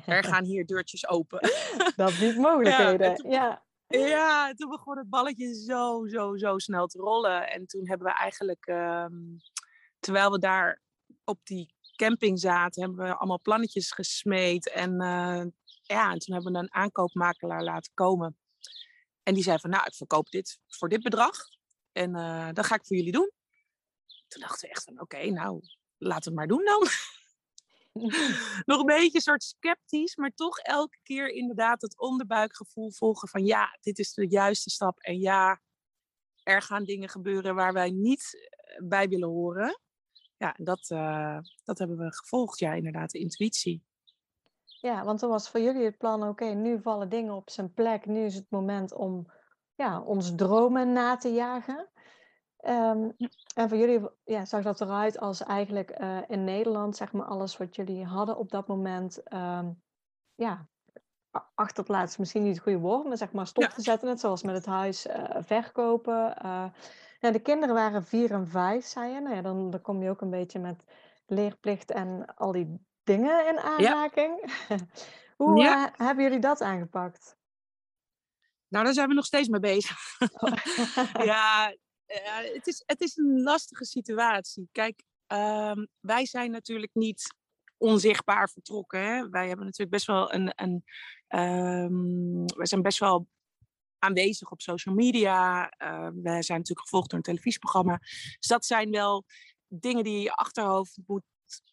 Er 0.05 0.23
gaan 0.33 0.43
hier 0.43 0.65
deurtjes 0.65 1.07
open. 1.07 1.39
Dat 1.95 2.19
biedt 2.19 2.37
mogelijkheden, 2.47 3.09
ja. 3.09 3.15
Toen, 3.15 3.31
ja. 3.31 3.63
Ja, 3.87 4.53
toen 4.53 4.69
begon 4.69 4.97
het 4.97 5.09
balletje 5.09 5.55
zo, 5.55 6.07
zo, 6.07 6.37
zo 6.37 6.57
snel 6.57 6.87
te 6.87 6.97
rollen. 6.97 7.49
En 7.49 7.65
toen 7.65 7.87
hebben 7.87 8.07
we 8.07 8.13
eigenlijk... 8.13 8.67
Um, 8.67 9.37
terwijl 9.99 10.31
we 10.31 10.39
daar 10.39 10.81
op 11.25 11.39
die 11.43 11.73
camping 11.95 12.39
zaten, 12.39 12.81
hebben 12.81 13.05
we 13.05 13.15
allemaal 13.15 13.41
plannetjes 13.41 13.91
gesmeed. 13.91 14.69
En 14.69 14.91
uh, 14.91 15.43
ja, 15.81 16.11
en 16.11 16.19
toen 16.19 16.35
hebben 16.35 16.53
we 16.53 16.59
een 16.59 16.73
aankoopmakelaar 16.73 17.63
laten 17.63 17.91
komen. 17.93 18.37
En 19.23 19.33
die 19.33 19.43
zei 19.43 19.59
van, 19.59 19.69
nou, 19.69 19.85
ik 19.85 19.95
verkoop 19.95 20.29
dit 20.29 20.59
voor 20.67 20.89
dit 20.89 21.03
bedrag. 21.03 21.35
En 21.91 22.15
uh, 22.15 22.49
dat 22.53 22.65
ga 22.65 22.75
ik 22.75 22.85
voor 22.85 22.97
jullie 22.97 23.11
doen. 23.11 23.31
Toen 24.27 24.41
dachten 24.41 24.67
we 24.67 24.73
echt 24.73 24.83
van, 24.83 25.01
oké, 25.01 25.29
nou, 25.29 25.61
laten 25.97 26.33
we 26.33 26.41
het 26.41 26.49
maar 26.49 26.57
doen 26.57 26.65
dan. 26.65 26.87
Nog 28.65 28.79
een 28.79 28.85
beetje 28.85 29.21
soort 29.21 29.43
sceptisch, 29.43 30.15
maar 30.15 30.31
toch 30.31 30.59
elke 30.59 30.97
keer 31.03 31.29
inderdaad 31.29 31.81
het 31.81 31.99
onderbuikgevoel 31.99 32.91
volgen 32.91 33.27
van, 33.27 33.45
ja, 33.45 33.77
dit 33.81 33.99
is 33.99 34.13
de 34.13 34.27
juiste 34.27 34.69
stap. 34.69 34.99
En 34.99 35.19
ja, 35.19 35.61
er 36.43 36.61
gaan 36.61 36.83
dingen 36.83 37.09
gebeuren 37.09 37.55
waar 37.55 37.73
wij 37.73 37.89
niet 37.89 38.49
eh, 38.51 38.87
bij 38.87 39.07
willen 39.07 39.29
horen 39.29 39.79
ja, 40.37 40.55
dat, 40.57 40.89
uh, 40.89 41.39
dat 41.63 41.77
hebben 41.77 41.97
we 41.97 42.13
gevolgd. 42.13 42.59
Ja, 42.59 42.73
inderdaad, 42.73 43.11
de 43.11 43.19
intuïtie. 43.19 43.83
Ja, 44.63 45.03
want 45.03 45.19
toen 45.19 45.29
was 45.29 45.49
voor 45.49 45.59
jullie 45.59 45.85
het 45.85 45.97
plan, 45.97 46.27
oké, 46.27 46.45
nu 46.45 46.81
vallen 46.81 47.09
dingen 47.09 47.33
op 47.33 47.49
zijn 47.49 47.73
plek. 47.73 48.05
Nu 48.05 48.25
is 48.25 48.35
het 48.35 48.49
moment 48.49 48.93
om 48.93 49.31
ja, 49.75 50.01
ons 50.01 50.35
dromen 50.35 50.93
na 50.93 51.17
te 51.17 51.33
jagen. 51.33 51.89
Um, 52.67 53.15
En 53.55 53.69
voor 53.69 53.77
jullie 53.77 54.09
ja, 54.23 54.45
zag 54.45 54.63
dat 54.63 54.81
eruit 54.81 55.19
als 55.19 55.43
eigenlijk 55.43 55.99
uh, 55.99 56.17
in 56.27 56.43
Nederland, 56.43 56.95
zeg 56.95 57.11
maar, 57.11 57.25
alles 57.25 57.57
wat 57.57 57.75
jullie 57.75 58.05
hadden 58.05 58.37
op 58.37 58.51
dat 58.51 58.67
moment, 58.67 59.33
um, 59.33 59.81
ja, 60.35 60.67
achterplaatsen, 61.55 62.21
misschien 62.21 62.43
niet 62.43 62.53
het 62.53 62.63
goede 62.63 62.79
woord, 62.79 63.07
maar 63.07 63.17
zeg 63.17 63.31
maar 63.31 63.47
stop 63.47 63.63
te 63.63 63.81
zetten. 63.81 64.07
Net 64.07 64.19
zoals 64.19 64.43
met 64.43 64.55
het 64.55 64.65
huis 64.65 65.05
uh, 65.05 65.23
verkopen. 65.39 66.35
Ja, 67.25 67.31
de 67.31 67.39
kinderen 67.39 67.75
waren 67.75 68.05
vier 68.05 68.31
en 68.31 68.47
vijf, 68.47 68.85
zei 68.85 69.13
je. 69.13 69.19
Nou 69.19 69.35
ja, 69.35 69.41
dan, 69.41 69.71
dan 69.71 69.81
kom 69.81 70.03
je 70.03 70.09
ook 70.09 70.21
een 70.21 70.29
beetje 70.29 70.59
met 70.59 70.83
leerplicht 71.25 71.91
en 71.91 72.35
al 72.35 72.51
die 72.51 72.79
dingen 73.03 73.47
in 73.47 73.59
aanraking. 73.59 74.53
Hoe 75.37 75.63
uh, 75.63 75.85
hebben 75.91 76.23
jullie 76.23 76.39
dat 76.39 76.61
aangepakt? 76.61 77.37
Nou, 78.67 78.85
daar 78.85 78.93
zijn 78.93 79.07
we 79.07 79.13
nog 79.13 79.25
steeds 79.25 79.47
mee 79.47 79.59
bezig. 79.59 79.97
Oh. 80.19 80.53
ja, 81.31 81.75
het, 82.53 82.67
is, 82.67 82.83
het 82.85 83.01
is 83.01 83.17
een 83.17 83.41
lastige 83.41 83.85
situatie. 83.85 84.69
Kijk, 84.71 85.03
um, 85.27 85.87
wij 85.99 86.25
zijn 86.25 86.51
natuurlijk 86.51 86.93
niet 86.93 87.35
onzichtbaar 87.77 88.49
vertrokken. 88.49 89.01
Hè? 89.01 89.29
Wij 89.29 89.47
hebben 89.47 89.65
natuurlijk 89.65 89.91
best 89.91 90.07
wel 90.07 90.33
een. 90.33 90.51
een 90.55 90.83
um, 91.39 92.45
wij 92.45 92.65
zijn 92.65 92.81
best 92.81 92.99
wel 92.99 93.27
aanwezig 94.05 94.51
op 94.51 94.61
social 94.61 94.95
media. 94.95 95.63
Uh, 95.83 96.07
we 96.07 96.43
zijn 96.43 96.57
natuurlijk 96.57 96.81
gevolgd 96.81 97.09
door 97.09 97.19
een 97.19 97.25
televisieprogramma. 97.25 97.97
Dus 98.37 98.47
dat 98.47 98.65
zijn 98.65 98.91
wel 98.91 99.25
dingen 99.67 100.03
die 100.03 100.13
je 100.13 100.21
je 100.21 100.33
achterhoofd 100.33 100.97
moet, 101.05 101.23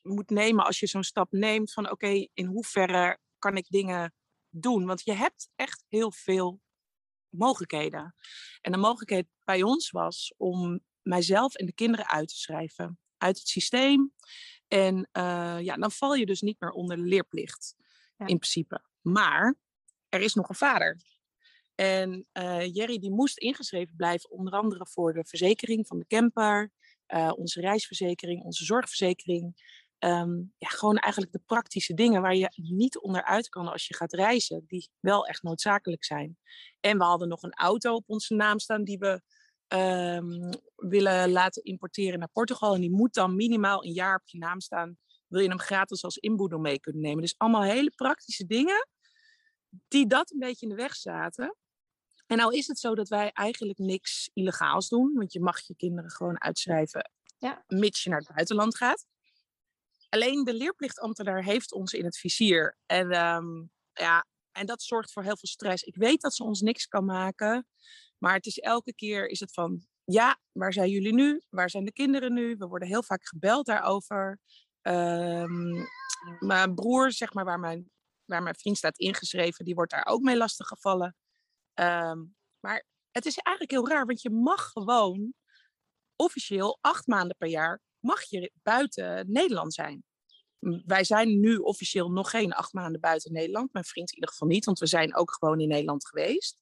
moet 0.03 0.31
nemen 0.31 0.65
als 0.65 0.81
je 0.81 0.87
zo'n 0.87 1.05
stap 1.05 1.33
neemt. 1.33 1.73
Van 1.73 1.91
oké, 1.91 2.27
in 2.33 2.47
hoeverre 2.47 3.19
kan 3.39 3.57
ik 3.57 3.67
dingen 3.69 4.15
doen? 4.49 4.87
Want 4.87 5.05
je 5.05 5.13
hebt 5.13 5.49
echt 5.57 5.85
heel 5.89 6.13
veel 6.13 6.61
mogelijkheden. 7.29 8.15
En 8.61 8.73
de 8.73 8.79
mogelijkheid 8.79 9.27
bij 9.45 9.63
ons 9.63 9.91
was 9.91 10.35
om 10.37 10.81
mijzelf 11.03 11.55
en 11.55 11.67
de 11.67 11.75
kinderen 11.75 12.09
uit 12.09 12.29
te 12.29 12.37
schrijven 12.37 12.99
uit 13.23 13.39
het 13.39 13.49
systeem. 13.49 14.13
En 14.69 15.09
uh, 15.13 15.57
ja, 15.61 15.77
dan 15.77 15.91
val 15.91 16.15
je 16.15 16.27
dus 16.27 16.41
niet 16.41 16.61
meer 16.61 16.71
onder 16.71 16.97
de 16.97 17.03
leerplicht, 17.03 17.75
in 18.17 18.39
principe. 18.39 18.85
Maar 19.01 19.55
er 20.09 20.21
is 20.21 20.35
nog 20.35 20.49
een 20.49 20.55
vader. 20.55 21.01
En 21.75 22.27
uh, 22.33 22.75
Jerry 22.75 22.99
die 22.99 23.11
moest 23.11 23.39
ingeschreven 23.39 23.97
blijven, 23.97 24.31
onder 24.31 24.53
andere 24.53 24.87
voor 24.87 25.13
de 25.13 25.25
verzekering 25.25 25.87
van 25.87 25.99
de 25.99 26.07
camper, 26.07 26.71
uh, 27.09 27.33
onze 27.37 27.61
reisverzekering, 27.61 28.43
onze 28.43 28.65
zorgverzekering. 28.65 29.71
Um, 29.99 30.53
ja, 30.59 30.69
gewoon 30.69 30.97
eigenlijk 30.97 31.33
de 31.33 31.43
praktische 31.47 31.95
dingen 31.95 32.23
waar 32.23 32.37
je 32.37 32.53
niet 32.55 32.99
onderuit 32.99 33.49
kan 33.49 33.69
als 33.69 33.87
je 33.87 33.95
gaat 33.95 34.13
reizen, 34.13 34.65
die 34.67 34.89
wel 35.01 35.27
echt 35.27 35.43
noodzakelijk 35.43 36.05
zijn. 36.05 36.39
En 36.81 36.99
we 36.99 37.05
hadden 37.05 37.29
nog 37.29 37.43
een 37.43 37.53
auto 37.53 37.95
op 37.95 38.05
onze 38.07 38.35
naam 38.35 38.59
staan 38.59 38.85
die 38.85 38.99
we 38.99 39.23
um, 39.77 40.51
willen 40.77 41.31
laten 41.31 41.63
importeren 41.63 42.19
naar 42.19 42.29
Portugal. 42.33 42.75
En 42.75 42.81
die 42.81 42.91
moet 42.91 43.15
dan 43.15 43.37
minimaal 43.37 43.85
een 43.85 43.93
jaar 43.93 44.15
op 44.15 44.29
je 44.29 44.39
naam 44.39 44.61
staan. 44.61 44.99
Wil 45.27 45.41
je 45.41 45.49
hem 45.49 45.61
gratis 45.61 46.05
als 46.05 46.17
inboedel 46.17 46.59
mee 46.59 46.81
kunnen 46.81 47.03
nemen. 47.03 47.23
Dus 47.23 47.39
allemaal 47.39 47.63
hele 47.63 47.91
praktische 47.91 48.47
dingen 48.47 48.89
die 49.89 50.07
dat 50.07 50.33
een 50.33 50.39
beetje 50.39 50.67
in 50.67 50.77
de 50.77 50.83
weg 50.83 50.95
zaten. 50.95 51.57
En 52.33 52.39
nou 52.39 52.57
is 52.57 52.67
het 52.67 52.79
zo 52.79 52.95
dat 52.95 53.09
wij 53.09 53.31
eigenlijk 53.33 53.79
niks 53.79 54.31
illegaals 54.33 54.89
doen. 54.89 55.13
Want 55.15 55.33
je 55.33 55.41
mag 55.41 55.67
je 55.67 55.77
kinderen 55.77 56.11
gewoon 56.11 56.41
uitschrijven 56.41 57.11
ja. 57.39 57.65
mits 57.67 58.03
je 58.03 58.11
naar 58.11 58.19
het 58.19 58.35
buitenland 58.35 58.77
gaat. 58.77 59.07
Alleen 60.09 60.45
de 60.45 60.55
leerplichtambtenaar 60.55 61.45
heeft 61.45 61.73
ons 61.73 61.93
in 61.93 62.05
het 62.05 62.19
vizier. 62.19 62.77
En, 62.87 63.27
um, 63.27 63.71
ja, 63.93 64.27
en 64.53 64.67
dat 64.67 64.83
zorgt 64.83 65.13
voor 65.13 65.23
heel 65.23 65.37
veel 65.37 65.49
stress. 65.49 65.83
Ik 65.83 65.97
weet 65.97 66.21
dat 66.21 66.35
ze 66.35 66.45
ons 66.45 66.61
niks 66.61 66.87
kan 66.87 67.05
maken. 67.05 67.67
Maar 68.19 68.35
het 68.35 68.47
is 68.47 68.59
elke 68.59 68.95
keer 68.95 69.29
is 69.29 69.41
het 69.41 69.53
van, 69.53 69.87
ja, 70.05 70.39
waar 70.53 70.73
zijn 70.73 70.91
jullie 70.91 71.15
nu? 71.15 71.43
Waar 71.51 71.71
zijn 71.71 71.85
de 71.85 71.93
kinderen 71.93 72.33
nu? 72.33 72.57
We 72.57 72.67
worden 72.67 72.89
heel 72.89 73.03
vaak 73.03 73.27
gebeld 73.27 73.67
daarover. 73.67 74.39
Um, 74.83 75.87
mijn 76.39 76.75
broer, 76.75 77.13
zeg 77.13 77.33
maar, 77.33 77.45
waar 77.45 77.61
mijn, 77.61 77.91
waar 78.25 78.43
mijn 78.43 78.55
vriend 78.55 78.77
staat 78.77 78.99
ingeschreven, 78.99 79.65
die 79.65 79.75
wordt 79.75 79.91
daar 79.91 80.07
ook 80.07 80.23
mee 80.23 80.37
lastiggevallen. 80.37 81.17
Um, 81.75 82.37
maar 82.61 82.87
het 83.11 83.27
is 83.27 83.39
eigenlijk 83.39 83.77
heel 83.77 83.89
raar, 83.89 84.07
want 84.07 84.23
je 84.23 84.31
mag 84.31 84.71
gewoon 84.71 85.35
officieel 86.17 86.79
acht 86.81 87.07
maanden 87.07 87.37
per 87.37 87.49
jaar 87.49 87.81
mag 88.03 88.23
je 88.23 88.53
buiten 88.63 89.33
Nederland 89.33 89.75
zijn. 89.75 90.05
Wij 90.85 91.05
zijn 91.05 91.41
nu 91.41 91.57
officieel 91.57 92.11
nog 92.11 92.31
geen 92.31 92.53
acht 92.53 92.73
maanden 92.73 93.01
buiten 93.01 93.33
Nederland. 93.33 93.73
Mijn 93.73 93.85
vriend 93.85 94.09
in 94.09 94.15
ieder 94.15 94.31
geval 94.31 94.49
niet, 94.49 94.65
want 94.65 94.79
we 94.79 94.87
zijn 94.87 95.17
ook 95.17 95.33
gewoon 95.33 95.61
in 95.61 95.69
Nederland 95.69 96.07
geweest. 96.07 96.59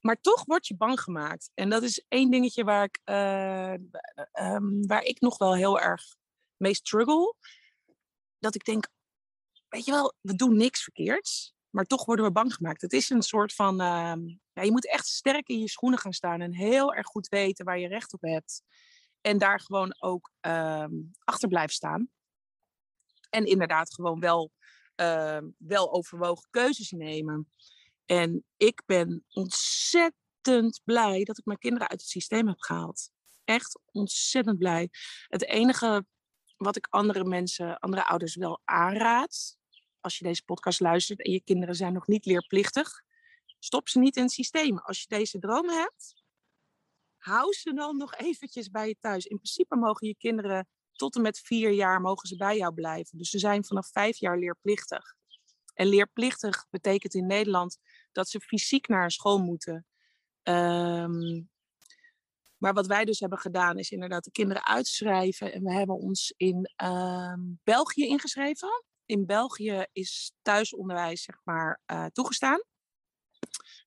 Maar 0.00 0.20
toch 0.20 0.44
word 0.44 0.66
je 0.66 0.76
bang 0.76 1.00
gemaakt. 1.00 1.50
En 1.54 1.70
dat 1.70 1.82
is 1.82 2.04
één 2.08 2.30
dingetje 2.30 2.64
waar 2.64 2.84
ik, 2.84 3.00
uh, 3.04 3.72
um, 4.52 4.86
waar 4.86 5.02
ik 5.02 5.20
nog 5.20 5.38
wel 5.38 5.54
heel 5.54 5.80
erg 5.80 6.02
mee 6.56 6.74
struggle. 6.74 7.34
Dat 8.38 8.54
ik 8.54 8.64
denk, 8.64 8.88
weet 9.68 9.84
je 9.84 9.90
wel, 9.90 10.14
we 10.20 10.34
doen 10.34 10.56
niks 10.56 10.82
verkeerds. 10.82 11.54
Maar 11.76 11.84
toch 11.84 12.04
worden 12.04 12.24
we 12.24 12.32
bang 12.32 12.54
gemaakt. 12.54 12.80
Het 12.80 12.92
is 12.92 13.10
een 13.10 13.22
soort 13.22 13.52
van, 13.52 13.80
uh, 13.80 14.14
ja, 14.52 14.62
je 14.62 14.70
moet 14.70 14.90
echt 14.90 15.06
sterk 15.06 15.48
in 15.48 15.58
je 15.58 15.68
schoenen 15.68 15.98
gaan 15.98 16.12
staan. 16.12 16.40
En 16.40 16.54
heel 16.54 16.94
erg 16.94 17.06
goed 17.06 17.28
weten 17.28 17.64
waar 17.64 17.78
je 17.78 17.88
recht 17.88 18.12
op 18.12 18.20
hebt. 18.20 18.62
En 19.20 19.38
daar 19.38 19.60
gewoon 19.60 19.94
ook 19.98 20.32
uh, 20.46 20.86
achter 21.24 21.48
blijven 21.48 21.74
staan. 21.74 22.08
En 23.30 23.44
inderdaad 23.44 23.94
gewoon 23.94 24.20
wel, 24.20 24.52
wel 25.58 25.92
overwogen 25.92 26.48
keuzes 26.50 26.90
nemen. 26.90 27.52
En 28.04 28.44
ik 28.56 28.82
ben 28.86 29.24
ontzettend 29.28 30.80
blij 30.84 31.24
dat 31.24 31.38
ik 31.38 31.44
mijn 31.44 31.58
kinderen 31.58 31.88
uit 31.88 32.00
het 32.00 32.10
systeem 32.10 32.46
heb 32.46 32.60
gehaald. 32.60 33.10
Echt 33.44 33.80
ontzettend 33.92 34.58
blij. 34.58 34.88
Het 35.28 35.44
enige 35.44 36.06
wat 36.56 36.76
ik 36.76 36.86
andere 36.90 37.24
mensen, 37.24 37.78
andere 37.78 38.04
ouders 38.06 38.36
wel 38.36 38.60
aanraad, 38.64 39.56
als 40.06 40.18
je 40.18 40.24
deze 40.24 40.44
podcast 40.44 40.80
luistert 40.80 41.22
en 41.24 41.32
je 41.32 41.40
kinderen 41.40 41.74
zijn 41.74 41.92
nog 41.92 42.06
niet 42.06 42.24
leerplichtig, 42.24 43.02
stop 43.58 43.88
ze 43.88 43.98
niet 43.98 44.16
in 44.16 44.22
het 44.22 44.32
systeem. 44.32 44.78
Als 44.78 45.00
je 45.00 45.06
deze 45.08 45.38
dromen 45.38 45.74
hebt, 45.74 46.22
hou 47.16 47.52
ze 47.52 47.74
dan 47.74 47.96
nog 47.96 48.14
eventjes 48.14 48.70
bij 48.70 48.88
je 48.88 48.96
thuis. 49.00 49.26
In 49.26 49.36
principe 49.36 49.76
mogen 49.76 50.06
je 50.06 50.16
kinderen 50.16 50.68
tot 50.92 51.16
en 51.16 51.22
met 51.22 51.38
vier 51.38 51.70
jaar 51.70 52.00
mogen 52.00 52.28
ze 52.28 52.36
bij 52.36 52.56
jou 52.56 52.74
blijven. 52.74 53.18
Dus 53.18 53.30
ze 53.30 53.38
zijn 53.38 53.64
vanaf 53.64 53.90
vijf 53.90 54.16
jaar 54.18 54.38
leerplichtig. 54.38 55.14
En 55.74 55.86
leerplichtig 55.86 56.66
betekent 56.70 57.14
in 57.14 57.26
Nederland 57.26 57.78
dat 58.12 58.28
ze 58.28 58.40
fysiek 58.40 58.88
naar 58.88 59.10
school 59.10 59.38
moeten. 59.38 59.86
Um, 60.42 61.50
maar 62.56 62.72
wat 62.72 62.86
wij 62.86 63.04
dus 63.04 63.20
hebben 63.20 63.38
gedaan, 63.38 63.78
is 63.78 63.90
inderdaad 63.90 64.24
de 64.24 64.30
kinderen 64.30 64.66
uitschrijven. 64.66 65.52
En 65.52 65.62
we 65.62 65.72
hebben 65.72 65.96
ons 65.96 66.34
in 66.36 66.70
um, 66.84 67.60
België 67.64 68.06
ingeschreven. 68.06 68.84
In 69.06 69.26
België 69.26 69.86
is 69.92 70.32
thuisonderwijs, 70.42 71.22
zeg 71.22 71.40
maar, 71.44 71.80
uh, 71.86 72.06
toegestaan. 72.06 72.62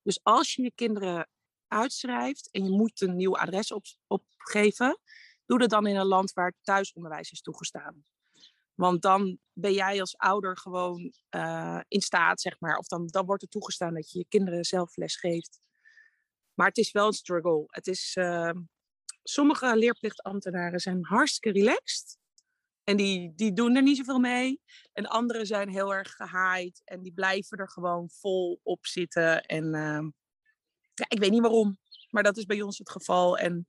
Dus 0.04 0.20
als 0.24 0.54
je 0.54 0.62
je 0.62 0.72
kinderen 0.76 1.30
uitschrijft 1.68 2.52
en 2.52 2.64
je 2.64 2.70
moet 2.70 3.02
een 3.02 3.16
nieuw 3.16 3.38
adres 3.38 3.72
op, 3.72 3.86
opgeven, 4.08 5.00
doe 5.46 5.60
dat 5.60 5.70
dan 5.70 5.88
in 5.88 5.96
een 5.96 6.06
land 6.06 6.34
waar 6.34 6.54
thuisonderwijs 6.62 7.32
is 7.32 7.42
toegestaan. 7.42 8.06
Want 8.74 9.02
dan 9.02 9.40
ben 9.54 9.74
jij 9.74 10.00
als 10.00 10.18
ouder 10.18 10.58
gewoon 10.58 11.14
uh, 11.36 11.82
in 11.88 12.02
staat, 12.02 12.42
zeg 12.42 12.60
maar. 12.60 12.78
Of 12.78 12.88
dan, 12.88 13.08
dan 13.08 13.26
wordt 13.26 13.44
er 13.44 13.50
toegestaan 13.50 13.94
dat 13.94 14.12
je 14.12 14.18
je 14.18 14.26
kinderen 14.28 14.64
zelf 14.64 14.96
les 14.96 15.16
geeft. 15.16 15.60
Maar 16.54 16.68
het 16.68 16.78
is 16.78 16.92
wel 16.92 17.08
een 17.08 17.14
struggle. 17.14 17.64
Het 17.68 17.88
is, 17.88 18.16
uh, 18.16 18.52
sommige 19.24 19.78
leerplichtambtenaren 19.78 20.80
zijn 20.80 21.06
hartstikke 21.06 21.60
relaxed. 21.60 22.19
En 22.90 22.98
die, 22.98 23.34
die 23.36 23.54
doen 23.54 23.76
er 23.76 23.82
niet 23.82 23.98
zoveel 23.98 24.20
mee. 24.20 24.62
En 24.94 25.06
anderen 25.06 25.46
zijn 25.46 25.70
heel 25.70 25.94
erg 25.94 26.12
gehaaid. 26.12 26.82
En 26.86 27.02
die 27.02 27.14
blijven 27.14 27.58
er 27.58 27.70
gewoon 27.70 28.10
vol 28.10 28.60
op 28.64 28.86
zitten. 28.86 29.42
En 29.42 29.66
uh, 29.66 30.08
ja, 30.94 31.06
ik 31.08 31.20
weet 31.20 31.32
niet 31.32 31.42
waarom. 31.42 31.78
Maar 32.10 32.24
dat 32.24 32.38
is 32.38 32.46
bij 32.46 32.62
ons 32.62 32.78
het 32.78 32.90
geval. 32.90 33.38
En 33.38 33.68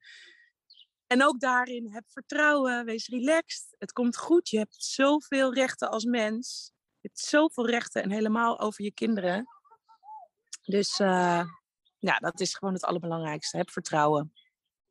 en 1.07 1.25
ook 1.25 1.41
daarin, 1.41 1.93
heb 1.93 2.05
vertrouwen, 2.09 2.85
wees 2.85 3.09
relaxed. 3.09 3.75
Het 3.79 3.93
komt 3.93 4.17
goed. 4.17 4.49
Je 4.49 4.59
hebt 4.59 4.85
zoveel 4.85 5.55
rechten 5.55 5.91
als 5.91 6.05
mens. 6.05 6.73
Je 7.01 7.09
hebt 7.09 7.19
zoveel 7.19 7.67
rechten 7.67 8.03
en 8.03 8.11
helemaal 8.11 8.61
over 8.61 8.85
je 8.85 8.93
kinderen. 8.93 9.47
Dus 10.63 10.99
uh, 10.99 11.45
ja, 11.99 12.19
dat 12.19 12.41
is 12.41 12.55
gewoon 12.55 12.75
het 12.75 12.85
allerbelangrijkste. 12.85 13.57
Heb 13.57 13.71
vertrouwen. 13.71 14.33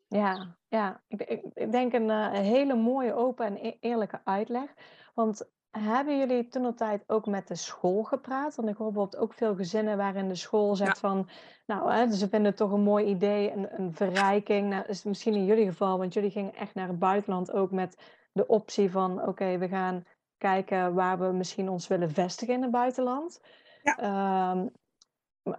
Ja, 0.10 0.56
ja. 0.68 1.02
Ik, 1.08 1.22
ik, 1.22 1.44
ik 1.54 1.72
denk 1.72 1.94
een, 1.94 2.10
uh, 2.10 2.32
hele 2.32 2.76
mooie, 2.76 3.14
open 3.14 3.46
en 3.46 3.66
e-, 3.66 3.78
eerlijke 3.80 4.22
uitleg. 4.24 4.74
Want 5.14 5.50
hebben 5.72 6.18
jullie 6.18 6.48
toen 6.48 6.64
de 6.64 6.74
tijd 6.74 7.04
ook 7.08 7.26
met 7.26 7.48
de 7.48 7.56
school 7.56 8.04
gepraat? 8.04 8.56
Want 8.56 8.70
ik 8.70 8.76
hoor 8.76 8.92
bijvoorbeeld 8.92 9.22
ook 9.22 9.34
veel 9.34 9.56
gezinnen 9.56 9.98
waarin 9.98 10.28
de 10.28 10.36
school 10.36 10.76
zegt 10.76 11.00
ja. 11.00 11.10
van, 11.10 11.30
nou, 11.66 11.92
hè, 11.92 12.12
ze 12.12 12.30
vinden 12.30 12.50
het 12.50 12.58
toch 12.58 12.72
een 12.72 12.82
mooi 12.82 13.06
idee, 13.06 13.52
een, 13.52 13.68
een 13.82 13.94
verrijking. 13.94 14.70
Nou, 14.70 14.84
is 14.88 15.04
misschien 15.04 15.34
in 15.34 15.46
jullie 15.46 15.66
geval, 15.66 15.98
want 15.98 16.14
jullie 16.14 16.32
gingen 16.32 16.56
echt 16.56 16.74
naar 16.74 16.88
het 16.88 17.00
buitenland 17.00 17.52
ook 17.52 17.72
met 17.72 17.98
de 18.32 18.48
optie 18.48 18.92
van, 18.92 19.28
oké, 19.28 19.58
we 19.58 19.68
gaan 19.68 20.06
kijken 20.38 20.94
waar 20.94 21.20
we 21.20 21.26
misschien 21.26 21.70
ons 21.70 21.88
willen 21.88 22.12
vestigen 22.12 22.54
in 22.54 22.62
het 22.62 22.72
buitenland. 22.72 23.42
Ja. 23.84 24.52
Um, 24.52 24.72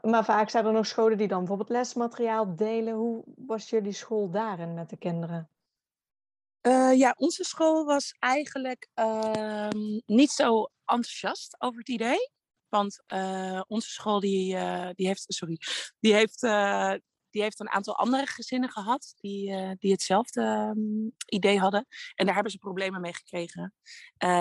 maar 0.02 0.24
vaak 0.24 0.50
zijn 0.50 0.66
er 0.66 0.72
nog 0.72 0.86
scholen 0.86 1.18
die 1.18 1.28
dan 1.28 1.38
bijvoorbeeld 1.38 1.68
lesmateriaal 1.68 2.56
delen. 2.56 2.94
Hoe 2.94 3.24
was 3.36 3.70
jullie 3.70 3.92
school 3.92 4.30
daarin 4.30 4.74
met 4.74 4.90
de 4.90 4.96
kinderen? 4.96 5.48
Uh, 6.66 6.98
ja, 6.98 7.14
onze 7.18 7.44
school 7.44 7.84
was 7.84 8.14
eigenlijk 8.18 8.88
uh, 8.94 9.68
niet 10.06 10.30
zo 10.30 10.68
enthousiast 10.84 11.56
over 11.58 11.78
het 11.78 11.88
idee. 11.88 12.30
Want 12.68 13.02
uh, 13.08 13.62
onze 13.66 13.88
school 13.88 14.20
die, 14.20 14.56
eh, 14.56 14.88
die 14.94 15.06
heeft, 15.06 15.24
sorry, 15.28 15.58
die 16.00 16.14
heeft, 16.14 16.40
die 17.30 17.42
heeft 17.42 17.60
een 17.60 17.70
aantal 17.70 17.96
andere 17.96 18.26
gezinnen 18.26 18.70
gehad 18.70 19.14
die, 19.16 19.76
die 19.78 19.92
hetzelfde 19.92 20.72
um, 20.76 21.12
idee 21.26 21.58
hadden. 21.58 21.86
En 22.14 22.24
daar 22.24 22.34
hebben 22.34 22.52
ze 22.52 22.58
problemen 22.58 23.00
mee 23.00 23.14
gekregen 23.14 23.74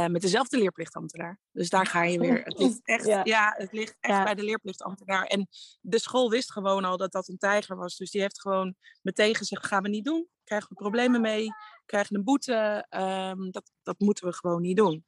met 0.07 0.21
dezelfde 0.21 0.57
leerplichtambtenaar. 0.57 1.39
Dus 1.51 1.69
daar 1.69 1.85
ga 1.85 2.03
je 2.03 2.19
weer. 2.19 2.43
Het 2.43 2.59
ligt 2.59 2.79
echt, 2.95 3.05
ja. 3.05 3.21
ja 3.23 3.53
het 3.57 3.71
ligt 3.71 3.97
echt 3.99 4.17
ja. 4.17 4.23
bij 4.23 4.35
de 4.35 4.43
leerplichtambtenaar. 4.43 5.25
En 5.25 5.47
de 5.81 5.99
school 5.99 6.29
wist 6.29 6.51
gewoon 6.51 6.85
al 6.85 6.97
dat 6.97 7.11
dat 7.11 7.27
een 7.27 7.37
tijger 7.37 7.75
was. 7.75 7.97
Dus 7.97 8.11
die 8.11 8.21
heeft 8.21 8.41
gewoon 8.41 8.75
meteen 9.01 9.35
gezegd, 9.35 9.65
gaan 9.65 9.83
we 9.83 9.89
niet 9.89 10.05
doen. 10.05 10.27
Krijgen 10.43 10.69
we 10.69 10.75
problemen 10.75 11.21
mee 11.21 11.53
krijgen 11.89 12.15
een 12.15 12.23
boete. 12.23 12.85
Um, 12.89 13.51
dat, 13.51 13.71
dat 13.83 13.99
moeten 13.99 14.27
we 14.27 14.33
gewoon 14.33 14.61
niet 14.61 14.77
doen. 14.77 15.05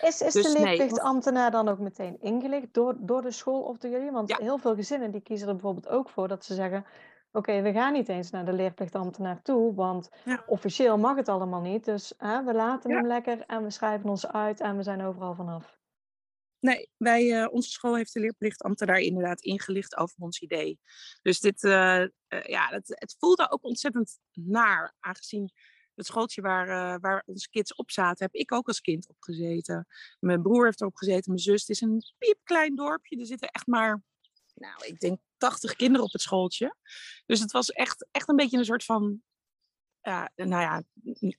Is, 0.00 0.20
is 0.20 0.32
dus 0.32 0.52
de 0.52 0.60
leerplichtambtenaar 0.60 1.50
dan 1.50 1.68
ook 1.68 1.78
meteen 1.78 2.20
ingelicht 2.20 2.74
door, 2.74 2.96
door 2.98 3.22
de 3.22 3.30
school 3.30 3.62
of 3.62 3.78
door 3.78 3.90
jullie? 3.90 4.10
Want 4.10 4.28
ja. 4.28 4.36
heel 4.40 4.58
veel 4.58 4.74
gezinnen 4.74 5.10
die 5.10 5.20
kiezen 5.20 5.48
er 5.48 5.54
bijvoorbeeld 5.54 5.88
ook 5.88 6.08
voor 6.08 6.28
dat 6.28 6.44
ze 6.44 6.54
zeggen... 6.54 6.86
Oké, 7.34 7.50
okay, 7.50 7.62
we 7.62 7.72
gaan 7.72 7.92
niet 7.92 8.08
eens 8.08 8.30
naar 8.30 8.44
de 8.44 8.52
leerplichtambtenaar 8.52 9.42
toe, 9.42 9.74
want 9.74 10.10
ja. 10.24 10.42
officieel 10.46 10.98
mag 10.98 11.16
het 11.16 11.28
allemaal 11.28 11.60
niet. 11.60 11.84
Dus 11.84 12.14
hè, 12.16 12.44
we 12.44 12.54
laten 12.54 12.90
ja. 12.90 12.96
hem 12.96 13.06
lekker 13.06 13.44
en 13.46 13.62
we 13.62 13.70
schrijven 13.70 14.10
ons 14.10 14.26
uit 14.26 14.60
en 14.60 14.76
we 14.76 14.82
zijn 14.82 15.02
overal 15.02 15.34
vanaf. 15.34 15.80
Nee, 16.58 16.90
wij, 16.96 17.42
uh, 17.42 17.52
onze 17.52 17.70
school 17.70 17.96
heeft 17.96 18.12
de 18.12 18.20
leerplichtambtenaar 18.20 18.98
inderdaad 18.98 19.40
ingelicht 19.40 19.96
over 19.96 20.16
ons 20.18 20.40
idee. 20.40 20.78
Dus 21.22 21.40
dit, 21.40 21.62
uh, 21.62 22.00
uh, 22.00 22.08
ja, 22.42 22.68
het, 22.68 22.88
het 22.88 23.16
voelde 23.18 23.50
ook 23.50 23.64
ontzettend 23.64 24.18
naar, 24.32 24.94
aangezien 25.00 25.52
het 25.94 26.06
schooltje 26.06 26.42
waar, 26.42 27.00
waar 27.00 27.22
onze 27.26 27.50
kids 27.50 27.74
op 27.74 27.90
zaten, 27.90 28.24
heb 28.24 28.34
ik 28.34 28.52
ook 28.52 28.66
als 28.66 28.80
kind 28.80 29.08
op 29.08 29.16
gezeten. 29.18 29.86
Mijn 30.20 30.42
broer 30.42 30.64
heeft 30.64 30.80
erop 30.80 30.96
gezeten, 30.96 31.30
mijn 31.30 31.42
zus. 31.42 31.60
Het 31.60 31.70
is 31.70 31.80
een 31.80 32.02
piepklein 32.18 32.74
dorpje. 32.74 33.18
Er 33.18 33.26
zitten 33.26 33.48
echt 33.48 33.66
maar, 33.66 34.02
nou, 34.54 34.86
ik 34.86 35.00
denk 35.00 35.20
80 35.36 35.76
kinderen 35.76 36.06
op 36.06 36.12
het 36.12 36.22
schooltje. 36.22 36.76
Dus 37.26 37.40
het 37.40 37.52
was 37.52 37.70
echt, 37.70 38.06
echt 38.10 38.28
een 38.28 38.36
beetje 38.36 38.58
een 38.58 38.64
soort 38.64 38.84
van 38.84 39.22
ja, 40.02 40.30
nou 40.34 40.62
ja, 40.62 40.82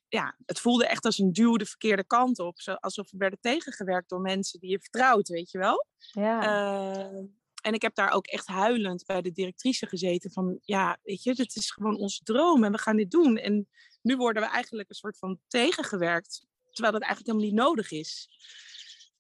ja, 0.08 0.36
het 0.46 0.60
voelde 0.60 0.88
echt 0.88 1.06
als 1.06 1.18
een 1.18 1.34
duw 1.34 1.56
de 1.56 1.66
verkeerde 1.66 2.06
kant 2.06 2.40
op. 2.40 2.58
Alsof 2.80 3.12
we 3.12 3.18
werden 3.18 3.40
tegengewerkt 3.42 4.10
door 4.10 4.22
mensen 4.22 4.60
die 4.60 4.70
je 4.70 4.80
vertrouwt, 4.80 5.28
weet 5.28 5.52
je 5.52 5.58
wel. 5.58 5.86
Ja. 6.12 6.42
Uh, 6.44 7.24
en 7.62 7.74
ik 7.74 7.82
heb 7.82 7.96
daar 7.96 8.12
ook 8.12 8.28
echt 8.28 8.48
huilend 8.48 9.06
bij 9.06 9.22
de 9.22 9.32
directrice 9.32 9.88
gezeten 9.88 10.32
van, 10.32 10.60
ja, 10.62 10.98
weet 11.04 11.24
je, 11.24 11.34
dit 11.34 11.56
is 11.56 11.72
gewoon 11.72 11.98
onze 11.98 12.24
droom 12.24 12.64
en 12.64 12.72
we 12.72 12.78
gaan 12.78 12.96
dit 12.96 13.12
doen. 13.12 13.38
En 13.38 13.68
nu 14.04 14.18
worden 14.18 14.42
we 14.42 14.50
eigenlijk 14.50 14.90
een 14.90 14.96
soort 14.96 15.18
van 15.18 15.40
tegengewerkt, 15.48 16.46
terwijl 16.72 16.94
dat 16.94 17.02
eigenlijk 17.02 17.32
helemaal 17.32 17.52
niet 17.52 17.68
nodig 17.68 17.92
is. 17.92 18.30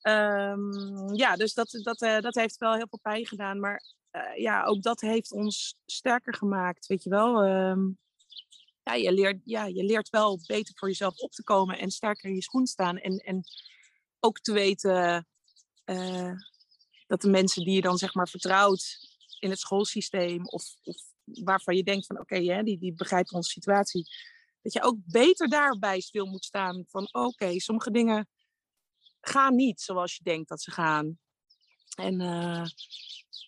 Um, 0.02 1.16
ja, 1.16 1.36
dus 1.36 1.54
dat, 1.54 1.80
dat, 1.84 2.02
uh, 2.02 2.20
dat 2.20 2.36
heeft 2.36 2.58
wel 2.58 2.74
heel 2.74 2.88
veel 2.90 3.00
pijn 3.02 3.26
gedaan. 3.26 3.60
Maar 3.60 3.84
uh, 4.12 4.38
ja, 4.38 4.64
ook 4.64 4.82
dat 4.82 5.02
heeft 5.02 5.32
ons 5.32 5.78
sterker 5.86 6.34
gemaakt, 6.34 6.86
weet 6.86 7.04
je 7.04 7.10
wel. 7.10 7.46
Um, 7.46 7.98
ja, 8.84 8.94
je, 8.94 9.12
leert, 9.12 9.42
ja, 9.44 9.66
je 9.66 9.84
leert 9.84 10.10
wel 10.10 10.40
beter 10.46 10.74
voor 10.78 10.88
jezelf 10.88 11.18
op 11.18 11.32
te 11.32 11.44
komen 11.44 11.78
en 11.78 11.92
sterker 11.92 12.30
in 12.30 12.36
je 12.36 12.42
schoen 12.42 12.68
staan. 12.68 12.98
En, 12.98 13.18
en 13.18 13.44
ook 14.20 14.40
te 14.40 14.54
weten 14.54 15.28
uh, 15.86 16.32
dat 17.08 17.22
de 17.22 17.30
mensen 17.30 17.64
die 17.64 17.76
je 17.76 17.82
dan 17.82 17.98
zeg 17.98 18.14
maar 18.14 18.30
vertrouwt 18.30 18.98
in 19.40 19.50
het 19.50 19.60
schoolsysteem, 19.60 20.48
of, 20.48 20.76
of 20.84 20.98
waarvan 21.24 21.76
je 21.76 21.84
denkt 21.84 22.06
van 22.06 22.20
oké, 22.20 22.36
okay, 22.36 22.64
die, 22.64 22.78
die 22.78 22.94
begrijpen 22.94 23.36
onze 23.36 23.52
situatie, 23.52 24.06
dat 24.64 24.74
je 24.74 24.82
ook 24.82 24.98
beter 25.06 25.50
daarbij 25.50 26.00
stil 26.00 26.26
moet 26.26 26.46
staan 26.46 26.84
van 26.88 27.10
oké, 27.12 27.60
sommige 27.60 27.92
dingen 27.92 28.28
gaan 29.22 29.56
niet 29.56 29.82
zoals 29.82 30.16
je 30.16 30.24
denkt 30.24 30.50
dat 30.50 30.62
ze 30.62 30.72
gaan. 30.72 31.20
En 31.96 32.22
uh, 32.22 32.66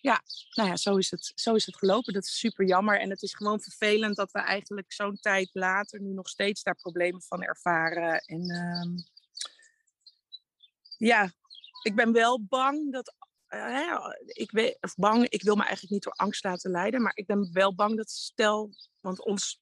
ja, 0.00 0.22
nou 0.54 0.68
ja, 0.68 0.76
zo 0.76 0.96
is, 0.96 1.10
het, 1.10 1.32
zo 1.34 1.54
is 1.54 1.66
het 1.66 1.76
gelopen. 1.76 2.12
Dat 2.12 2.24
is 2.24 2.38
super 2.38 2.66
jammer. 2.66 3.00
En 3.00 3.10
het 3.10 3.22
is 3.22 3.34
gewoon 3.34 3.60
vervelend 3.60 4.16
dat 4.16 4.32
we 4.32 4.38
eigenlijk 4.38 4.92
zo'n 4.92 5.18
tijd 5.20 5.50
later 5.52 6.00
nu 6.00 6.12
nog 6.12 6.28
steeds 6.28 6.62
daar 6.62 6.76
problemen 6.76 7.22
van 7.22 7.42
ervaren. 7.42 8.18
En 8.18 8.50
uh, 8.50 9.02
ja, 10.98 11.32
ik 11.82 11.94
ben 11.94 12.12
wel 12.12 12.44
bang 12.44 12.92
dat. 12.92 13.14
Uh, 13.48 14.12
ik, 14.26 14.50
weet, 14.50 14.78
of 14.80 14.94
bang, 14.94 15.28
ik 15.28 15.42
wil 15.42 15.56
me 15.56 15.62
eigenlijk 15.62 15.92
niet 15.92 16.02
door 16.02 16.12
angst 16.12 16.44
laten 16.44 16.70
leiden. 16.70 17.02
Maar 17.02 17.16
ik 17.16 17.26
ben 17.26 17.52
wel 17.52 17.74
bang 17.74 17.96
dat 17.96 18.10
stel. 18.10 18.70
Want 19.00 19.24
ons 19.24 19.60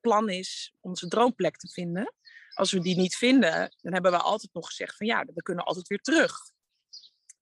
plan 0.00 0.28
is 0.28 0.74
onze 0.80 1.08
droomplek 1.08 1.56
te 1.56 1.68
vinden. 1.68 2.14
Als 2.54 2.72
we 2.72 2.80
die 2.80 2.96
niet 2.96 3.16
vinden, 3.16 3.76
dan 3.80 3.92
hebben 3.92 4.10
we 4.10 4.18
altijd 4.18 4.52
nog 4.52 4.66
gezegd 4.66 4.96
van 4.96 5.06
ja, 5.06 5.24
we 5.24 5.42
kunnen 5.42 5.64
altijd 5.64 5.88
weer 5.88 6.00
terug. 6.00 6.32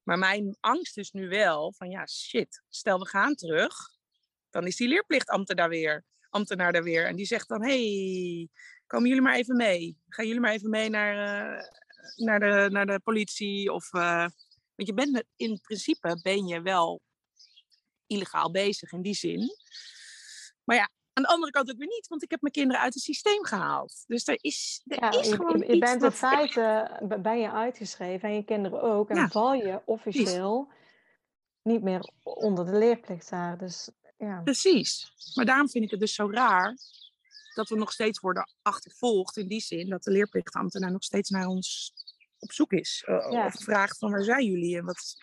Maar 0.03 0.19
mijn 0.19 0.57
angst 0.61 0.97
is 0.97 1.11
nu 1.11 1.29
wel 1.29 1.73
van 1.73 1.91
ja, 1.91 2.07
shit, 2.07 2.63
stel 2.69 2.99
we 2.99 3.09
gaan 3.09 3.35
terug, 3.35 3.75
dan 4.51 4.67
is 4.67 4.77
die 4.77 4.89
leerplichtambtenaar 4.89 5.69
daar 5.69 5.79
weer, 5.79 6.05
ambtenaar 6.31 6.73
daar 6.73 6.83
weer. 6.83 7.07
En 7.07 7.17
die 7.17 7.27
zegt 7.27 7.49
dan, 7.49 7.63
hey, 7.63 8.49
komen 8.87 9.09
jullie 9.09 9.23
maar 9.23 9.35
even 9.35 9.57
mee. 9.57 9.99
Gaan 10.09 10.27
jullie 10.27 10.41
maar 10.41 10.53
even 10.53 10.71
mee 10.71 10.89
naar, 10.89 11.15
uh, 11.15 11.63
naar, 12.17 12.41
de, 12.41 12.71
naar 12.71 12.87
de 12.87 13.01
politie. 13.01 13.73
Of, 13.73 13.93
uh, 13.93 14.27
want 14.75 14.89
je 14.89 14.95
bent 14.95 15.25
in 15.37 15.61
principe 15.61 16.19
ben 16.23 16.47
je 16.47 16.63
wel 16.63 17.01
illegaal 18.07 18.51
bezig 18.51 18.93
in 18.93 19.03
die 19.03 19.15
zin. 19.15 19.49
Maar 20.65 20.77
ja, 20.77 20.91
aan 21.19 21.25
de 21.25 21.33
andere 21.35 21.53
kant 21.53 21.71
ook 21.71 21.79
weer 21.79 21.89
niet, 21.89 22.09
want 22.09 22.23
ik 22.23 22.31
heb 22.31 22.41
mijn 22.41 22.53
kinderen 22.53 22.83
uit 22.83 22.95
het 22.95 23.03
systeem 23.03 23.45
gehaald. 23.45 24.05
Dus 24.07 24.29
er 24.29 24.39
is, 24.41 24.83
er 24.87 25.01
ja, 25.01 25.11
is 25.11 25.33
gewoon 25.33 25.59
je, 25.59 25.75
je 25.75 25.79
bent 25.79 26.03
in 26.03 26.11
feite 26.11 26.91
ben 27.21 27.39
je 27.39 27.51
uitgeschreven 27.51 28.29
en 28.29 28.35
je 28.35 28.45
kinderen 28.45 28.83
ook. 28.83 29.11
En 29.11 29.17
Ja. 29.17 29.29
val 29.29 29.53
je 29.53 29.81
officieel 29.85 30.69
niet 31.63 31.83
meer 31.83 32.11
onder 32.23 32.65
de 32.65 32.79
leerplicht 32.79 33.31
daar. 33.31 33.59
Dus 33.59 33.91
ja. 34.19 34.41
Precies. 34.45 35.13
Maar 35.35 35.45
daarom 35.45 35.69
vind 35.69 35.85
ik 35.85 35.91
het 35.91 36.01
dus 36.01 36.15
zo 36.15 36.31
raar 36.31 36.77
dat 37.55 37.69
we 37.69 37.77
nog 37.77 37.93
steeds 37.93 38.21
worden 38.21 38.49
achtervolgd. 38.63 39.37
In 39.37 39.49
die 39.49 39.61
zin 39.61 39.89
dat 39.89 40.03
de 40.03 40.11
leerplichtambtenaar 40.11 40.93
nog 40.93 41.05
steeds 41.05 41.31
naar 41.31 41.47
ons 41.47 41.93
op 42.39 42.53
zoek 42.53 42.73
is. 42.73 43.05
Uh, 43.09 43.27
Ja. 43.31 43.47
Of 43.47 43.55
vraagt 43.55 43.99
van 43.99 44.11
waar 44.11 44.23
zijn 44.23 44.45
jullie 44.45 44.77
en 44.77 44.85
wat... 44.85 45.15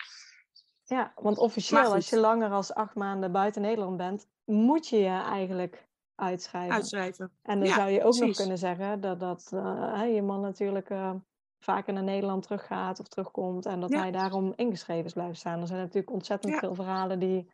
ja, 0.84 1.12
want 1.16 1.38
officieel, 1.38 1.94
als 1.94 2.10
je 2.10 2.20
langer 2.20 2.52
als 2.52 2.74
acht 2.74 2.96
maanden 2.96 3.32
buiten 3.32 3.62
Nederland 3.62 3.98
bent, 3.98 4.28
moet 4.46 4.88
je 4.88 4.98
je 4.98 5.22
eigenlijk 5.24 5.88
uitschrijven. 6.16 6.76
uitschrijven. 6.76 7.32
En 7.42 7.60
dan 7.60 7.68
Ja, 7.68 7.76
zou 7.76 7.90
je 7.90 8.04
ook 8.04 8.16
nog 8.16 8.36
kunnen 8.36 8.58
zeggen 8.58 9.02
dat, 9.02 9.20
dat 9.20 9.50
eh, 9.54 10.14
je 10.14 10.22
man 10.22 10.42
natuurlijk 10.42 10.90
eh, 10.90 11.14
vaker 11.60 11.94
naar 11.94 12.04
Nederland 12.04 12.44
teruggaat 12.44 13.00
of 13.00 13.08
terugkomt 13.08 13.66
en 13.66 13.80
dat 13.80 13.90
Ja. 13.90 14.00
hij 14.00 14.12
daarom 14.12 14.54
ingeschreven 14.56 15.06
is 15.06 15.14
blijven 15.14 15.36
staan. 15.36 15.62
Er 15.62 15.68
zijn 15.68 15.80
natuurlijk 15.80 16.12
ontzettend 16.12 16.54
Ja. 16.54 16.60
veel 16.60 16.76
verhalen 16.76 17.20
die, 17.20 17.52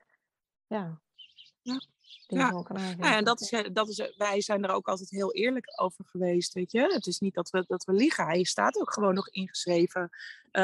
ja, 0.68 1.02
Ja. 1.62 1.82
die. 2.28 2.38
Ja, 2.38 3.16
en 3.18 3.24
dat 3.24 3.42
is, 3.42 3.52
eh, 3.52 3.66
dat 3.74 3.90
is, 3.90 4.14
wij 4.18 4.42
zijn 4.42 4.64
er 4.64 4.72
ook 4.72 4.88
altijd 4.88 5.10
heel 5.10 5.34
eerlijk 5.34 5.82
over 5.82 6.06
geweest, 6.06 6.54
weet 6.54 6.72
je. 6.72 6.82
Het 6.94 7.08
is 7.08 7.20
niet 7.20 7.34
dat 7.34 7.50
we, 7.50 7.64
dat 7.68 7.84
we 7.84 7.94
liegen. 7.94 8.26
Hij 8.26 8.44
staat 8.44 8.80
ook 8.80 8.94
gewoon 8.94 9.14
nog 9.14 9.30
ingeschreven. 9.30 10.10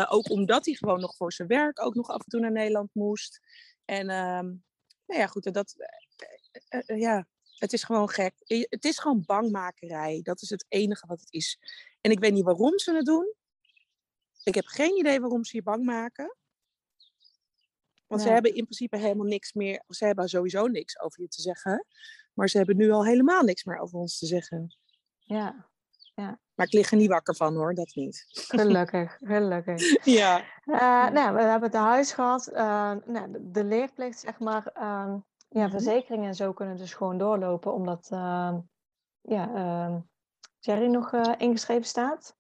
Ook 0.09 0.29
omdat 0.29 0.65
hij 0.65 0.73
gewoon 0.73 0.99
nog 0.99 1.15
voor 1.15 1.33
zijn 1.33 1.47
werk 1.47 1.81
ook 1.81 1.95
nog 1.95 2.07
af 2.09 2.19
en 2.19 2.25
toe 2.27 2.39
naar 2.39 2.51
Nederland 2.51 2.89
moest. 2.93 3.39
En 3.85 4.09
ehm, 4.09 4.45
nou 5.05 5.19
ja, 5.21 5.27
goed, 5.27 5.53
dat, 5.53 5.75
eh, 6.67 6.81
eh, 6.85 6.99
ja, 6.99 7.27
het 7.57 7.73
is 7.73 7.83
gewoon 7.83 8.09
gek. 8.09 8.33
Het 8.69 8.85
is 8.85 8.99
gewoon 8.99 9.23
bangmakerij. 9.25 10.19
Dat 10.23 10.41
is 10.41 10.49
het 10.49 10.65
enige 10.67 11.07
wat 11.07 11.19
het 11.19 11.33
is. 11.33 11.59
En 12.01 12.11
ik 12.11 12.19
weet 12.19 12.33
niet 12.33 12.43
waarom 12.43 12.79
ze 12.79 12.95
het 12.95 13.05
doen. 13.05 13.33
Ik 14.43 14.55
heb 14.55 14.65
geen 14.65 14.97
idee 14.97 15.19
waarom 15.19 15.43
ze 15.43 15.55
je 15.55 15.63
bang 15.63 15.83
maken. 15.85 16.35
Want 18.07 18.21
ze 18.21 18.29
hebben 18.29 18.55
in 18.55 18.63
principe 18.63 18.97
helemaal 18.97 19.25
niks 19.25 19.53
meer. 19.53 19.83
Ze 19.87 20.05
hebben 20.05 20.29
sowieso 20.29 20.67
niks 20.67 20.99
over 20.99 21.21
je 21.21 21.27
te 21.27 21.41
zeggen. 21.41 21.85
Maar 22.33 22.49
ze 22.49 22.57
hebben 22.57 22.77
nu 22.77 22.91
al 22.91 23.05
helemaal 23.05 23.43
niks 23.43 23.63
meer 23.63 23.79
over 23.79 23.99
ons 23.99 24.17
te 24.19 24.25
zeggen. 24.25 24.75
Ja, 25.19 25.69
Maar 26.55 26.65
ik 26.65 26.73
lig 26.73 26.91
er 26.91 26.97
niet 26.97 27.09
wakker 27.09 27.35
van 27.35 27.55
hoor, 27.55 27.73
dat 27.73 27.95
niet. 27.95 28.25
gelukkig, 28.29 29.17
gelukkig. 29.33 30.05
Ja. 30.05 30.43
Eh, 30.63 31.09
nou, 31.09 31.35
we 31.35 31.41
hebben 31.41 31.69
het 31.69 31.79
huis 31.79 32.11
gehad. 32.11 32.47
eh, 32.47 32.93
nou, 33.05 33.31
de, 33.31 33.51
de 33.51 33.63
leerplicht, 33.63 34.19
zeg 34.19 34.39
maar. 34.39 34.67
ehm, 34.67 35.17
ja, 35.49 35.61
Mhm. 35.61 35.69
verzekeringen 35.71 36.27
en 36.27 36.35
zo 36.35 36.53
kunnen 36.53 36.77
dus 36.77 36.93
gewoon 36.93 37.17
doorlopen, 37.17 37.73
omdat 37.73 38.07
ehm, 38.11 38.59
ja, 39.21 39.53
ehm, 39.55 39.99
Jerry 40.59 40.85
nog 40.87 41.13
eh, 41.13 41.33
ingeschreven 41.37 41.85
staat. 41.85 42.35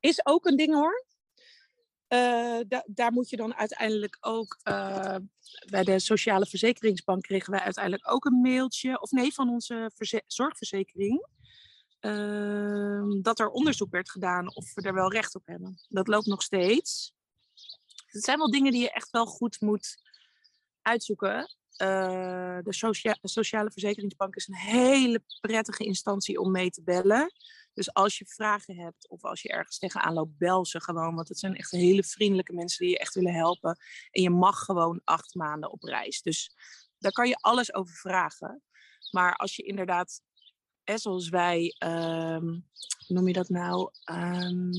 Is 0.00 0.26
ook 0.26 0.46
een 0.46 0.56
ding 0.56 0.74
hoor. 0.74 1.04
Eh, 2.06 2.58
da- 2.68 2.84
daar 2.86 3.12
moet 3.12 3.28
je 3.30 3.36
dan 3.36 3.54
uiteindelijk 3.54 4.16
ook. 4.20 4.58
eh, 4.62 5.16
bij 5.70 5.84
de 5.84 5.98
Sociale 5.98 6.46
Verzekeringsbank 6.46 7.22
kregen 7.22 7.50
wij 7.52 7.60
uiteindelijk 7.60 8.10
ook 8.12 8.24
een 8.24 8.40
mailtje. 8.40 9.00
Of 9.00 9.10
nee, 9.10 9.32
van 9.34 9.48
onze 9.48 9.90
verze- 9.94 10.22
zorgverzekering. 10.26 11.26
ehm, 12.00 13.20
dat 13.22 13.38
er 13.38 13.48
onderzoek 13.50 13.90
werd 13.90 14.10
gedaan 14.10 14.54
of 14.54 14.74
we 14.74 14.82
er 14.82 14.94
wel 14.94 15.12
recht 15.12 15.34
op 15.34 15.46
hebben. 15.46 15.74
Dat 15.88 16.08
loopt 16.08 16.26
nog 16.26 16.42
steeds. 16.42 17.12
Het 18.06 18.24
zijn 18.24 18.38
wel 18.38 18.50
dingen 18.50 18.72
die 18.72 18.80
je 18.80 18.90
echt 18.90 19.10
wel 19.10 19.26
goed 19.26 19.60
moet 19.60 20.07
uitzoeken. 20.88 21.56
Eh, 21.76 22.58
de 22.62 22.72
socia- 22.74 23.18
Sociale 23.22 23.70
Verzekeringsbank 23.70 24.36
is 24.36 24.48
een 24.48 24.54
hele 24.54 25.22
prettige 25.40 25.84
instantie 25.84 26.40
om 26.40 26.50
mee 26.50 26.70
te 26.70 26.82
bellen. 26.82 27.32
Dus 27.72 27.92
als 27.92 28.18
je 28.18 28.26
vragen 28.26 28.76
hebt 28.76 29.08
of 29.08 29.24
als 29.24 29.42
je 29.42 29.48
ergens 29.48 29.78
tegenaan 29.78 30.12
loopt, 30.14 30.38
bel 30.38 30.66
ze 30.66 30.80
gewoon. 30.80 31.14
Want 31.14 31.28
het 31.28 31.38
zijn 31.38 31.56
echt 31.56 31.70
hele 31.70 32.04
vriendelijke 32.04 32.52
mensen 32.52 32.84
die 32.84 32.90
je 32.94 32.98
echt 32.98 33.14
willen 33.14 33.34
helpen. 33.34 33.78
En 34.10 34.22
je 34.22 34.30
mag 34.30 34.58
gewoon 34.58 35.00
acht 35.04 35.34
maanden 35.34 35.70
op 35.70 35.82
reis. 35.82 36.22
Dus 36.22 36.56
daar 36.98 37.12
kan 37.12 37.28
je 37.28 37.36
alles 37.36 37.74
over 37.74 37.94
vragen. 37.94 38.62
Maar 39.10 39.36
als 39.36 39.56
je 39.56 39.62
inderdaad, 39.62 40.20
zoals 40.96 41.28
wij, 41.28 41.74
ehm, 41.78 42.46
hoe 43.06 43.16
noem 43.16 43.26
je 43.26 43.32
dat 43.32 43.48
nou? 43.48 43.90
Ehm, 44.04 44.72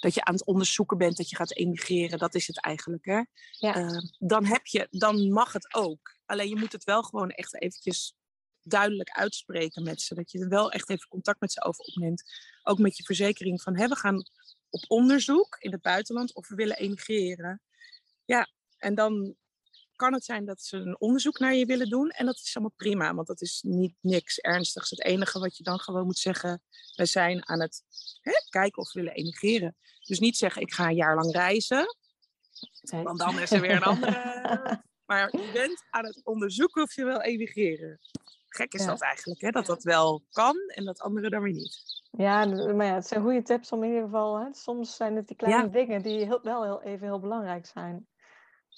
dat 0.00 0.14
je 0.14 0.24
aan 0.24 0.34
het 0.34 0.44
onderzoeken 0.44 0.98
bent, 0.98 1.16
dat 1.16 1.30
je 1.30 1.36
gaat 1.36 1.54
emigreren, 1.54 2.18
dat 2.18 2.34
is 2.34 2.46
het 2.46 2.60
eigenlijk. 2.60 3.04
Hè? 3.04 3.22
Ja. 3.50 3.74
Ehm, 3.74 4.06
dan, 4.18 4.44
heb 4.44 4.66
je, 4.66 4.86
dan 4.90 5.32
mag 5.32 5.52
het 5.52 5.74
ook. 5.74 6.18
Alleen 6.26 6.48
je 6.48 6.56
moet 6.56 6.72
het 6.72 6.84
wel 6.84 7.02
gewoon 7.02 7.30
echt 7.30 7.62
eventjes 7.62 8.14
duidelijk 8.62 9.10
uitspreken 9.10 9.82
met 9.82 10.00
ze. 10.00 10.14
Dat 10.14 10.30
je 10.30 10.38
er 10.38 10.48
wel 10.48 10.72
echt 10.72 10.90
even 10.90 11.08
contact 11.08 11.40
met 11.40 11.52
ze 11.52 11.64
over 11.64 11.84
opneemt. 11.84 12.22
Ook 12.62 12.78
met 12.78 12.96
je 12.96 13.02
verzekering 13.02 13.62
van, 13.62 13.76
hè, 13.76 13.88
we 13.88 13.96
gaan 13.96 14.24
op 14.70 14.84
onderzoek 14.86 15.56
in 15.58 15.72
het 15.72 15.82
buitenland 15.82 16.34
of 16.34 16.48
we 16.48 16.54
willen 16.54 16.76
emigreren. 16.76 17.62
Ja, 18.24 18.48
en 18.78 18.94
dan 18.94 19.36
kan 20.00 20.12
het 20.12 20.24
zijn 20.24 20.44
dat 20.44 20.60
ze 20.62 20.76
een 20.76 21.00
onderzoek 21.00 21.38
naar 21.38 21.54
je 21.54 21.66
willen 21.66 21.88
doen. 21.88 22.10
En 22.10 22.26
dat 22.26 22.34
is 22.34 22.54
allemaal 22.56 22.74
prima, 22.76 23.14
want 23.14 23.26
dat 23.26 23.40
is 23.40 23.62
niet 23.66 23.94
niks 24.00 24.38
ernstigs. 24.38 24.90
Het 24.90 25.04
enige 25.04 25.38
wat 25.38 25.56
je 25.56 25.62
dan 25.62 25.78
gewoon 25.78 26.04
moet 26.04 26.18
zeggen, 26.18 26.62
we 26.94 27.06
zijn 27.06 27.48
aan 27.48 27.60
het 27.60 27.82
hè, 28.20 28.32
kijken 28.48 28.82
of 28.82 28.92
we 28.92 29.00
willen 29.00 29.14
emigreren. 29.16 29.76
Dus 30.06 30.18
niet 30.18 30.36
zeggen, 30.36 30.62
ik 30.62 30.72
ga 30.72 30.86
een 30.88 30.94
jaar 30.94 31.14
lang 31.14 31.32
reizen. 31.32 31.96
Want 32.80 33.18
dan 33.18 33.38
is 33.38 33.50
er 33.50 33.60
weer 33.60 33.76
een 33.76 33.82
andere. 33.82 34.18
Maar 35.06 35.36
je 35.36 35.50
bent 35.52 35.84
aan 35.90 36.04
het 36.04 36.20
onderzoeken 36.24 36.82
of 36.82 36.94
je 36.94 37.04
wil 37.04 37.20
emigreren. 37.20 37.98
Gek 38.48 38.72
is 38.74 38.80
Ja. 38.80 38.86
dat 38.86 39.00
eigenlijk, 39.00 39.40
hè? 39.40 39.50
dat 39.50 39.66
dat 39.66 39.82
wel 39.82 40.22
kan 40.30 40.56
en 40.74 40.84
dat 40.84 41.00
andere 41.00 41.30
dan 41.30 41.42
weer 41.42 41.52
niet. 41.52 41.80
Ja, 42.10 42.44
maar 42.44 42.86
ja, 42.86 42.94
het 42.94 43.06
zijn 43.06 43.22
goede 43.22 43.42
tips 43.42 43.72
om 43.72 43.82
in 43.82 43.88
ieder 43.88 44.04
geval. 44.04 44.38
Hè, 44.38 44.54
soms 44.54 44.96
zijn 44.96 45.16
het 45.16 45.26
die 45.26 45.36
kleine 45.36 45.62
Ja. 45.62 45.68
dingen 45.68 46.02
die 46.02 46.24
heel, 46.24 46.40
wel 46.42 46.62
heel, 46.62 46.82
even 46.82 47.06
heel 47.06 47.20
belangrijk 47.20 47.66
zijn. 47.66 48.08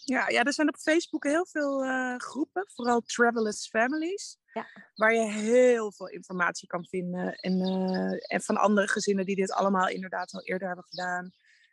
Ja, 0.05 0.29
ja, 0.29 0.43
er 0.43 0.53
zijn 0.53 0.69
op 0.69 0.77
Facebook 0.77 1.25
heel 1.25 1.47
veel 1.47 1.83
eh, 1.85 2.15
groepen, 2.17 2.65
vooral 2.75 3.01
Travelers 3.01 3.69
Families, 3.69 4.39
Ja. 4.53 4.67
waar 4.95 5.15
je 5.15 5.31
heel 5.33 5.93
veel 5.93 6.09
informatie 6.09 6.69
kan 6.69 6.87
vinden. 6.87 7.35
En, 7.35 7.61
eh, 7.61 8.35
en 8.35 8.41
van 8.43 8.57
andere 8.57 8.89
gezinnen 8.89 9.25
die 9.27 9.37
dit 9.37 9.53
allemaal 9.53 9.89
inderdaad 9.89 10.33
al 10.33 10.43
eerder 10.43 10.67
hebben 10.67 10.85
gedaan. 10.89 11.31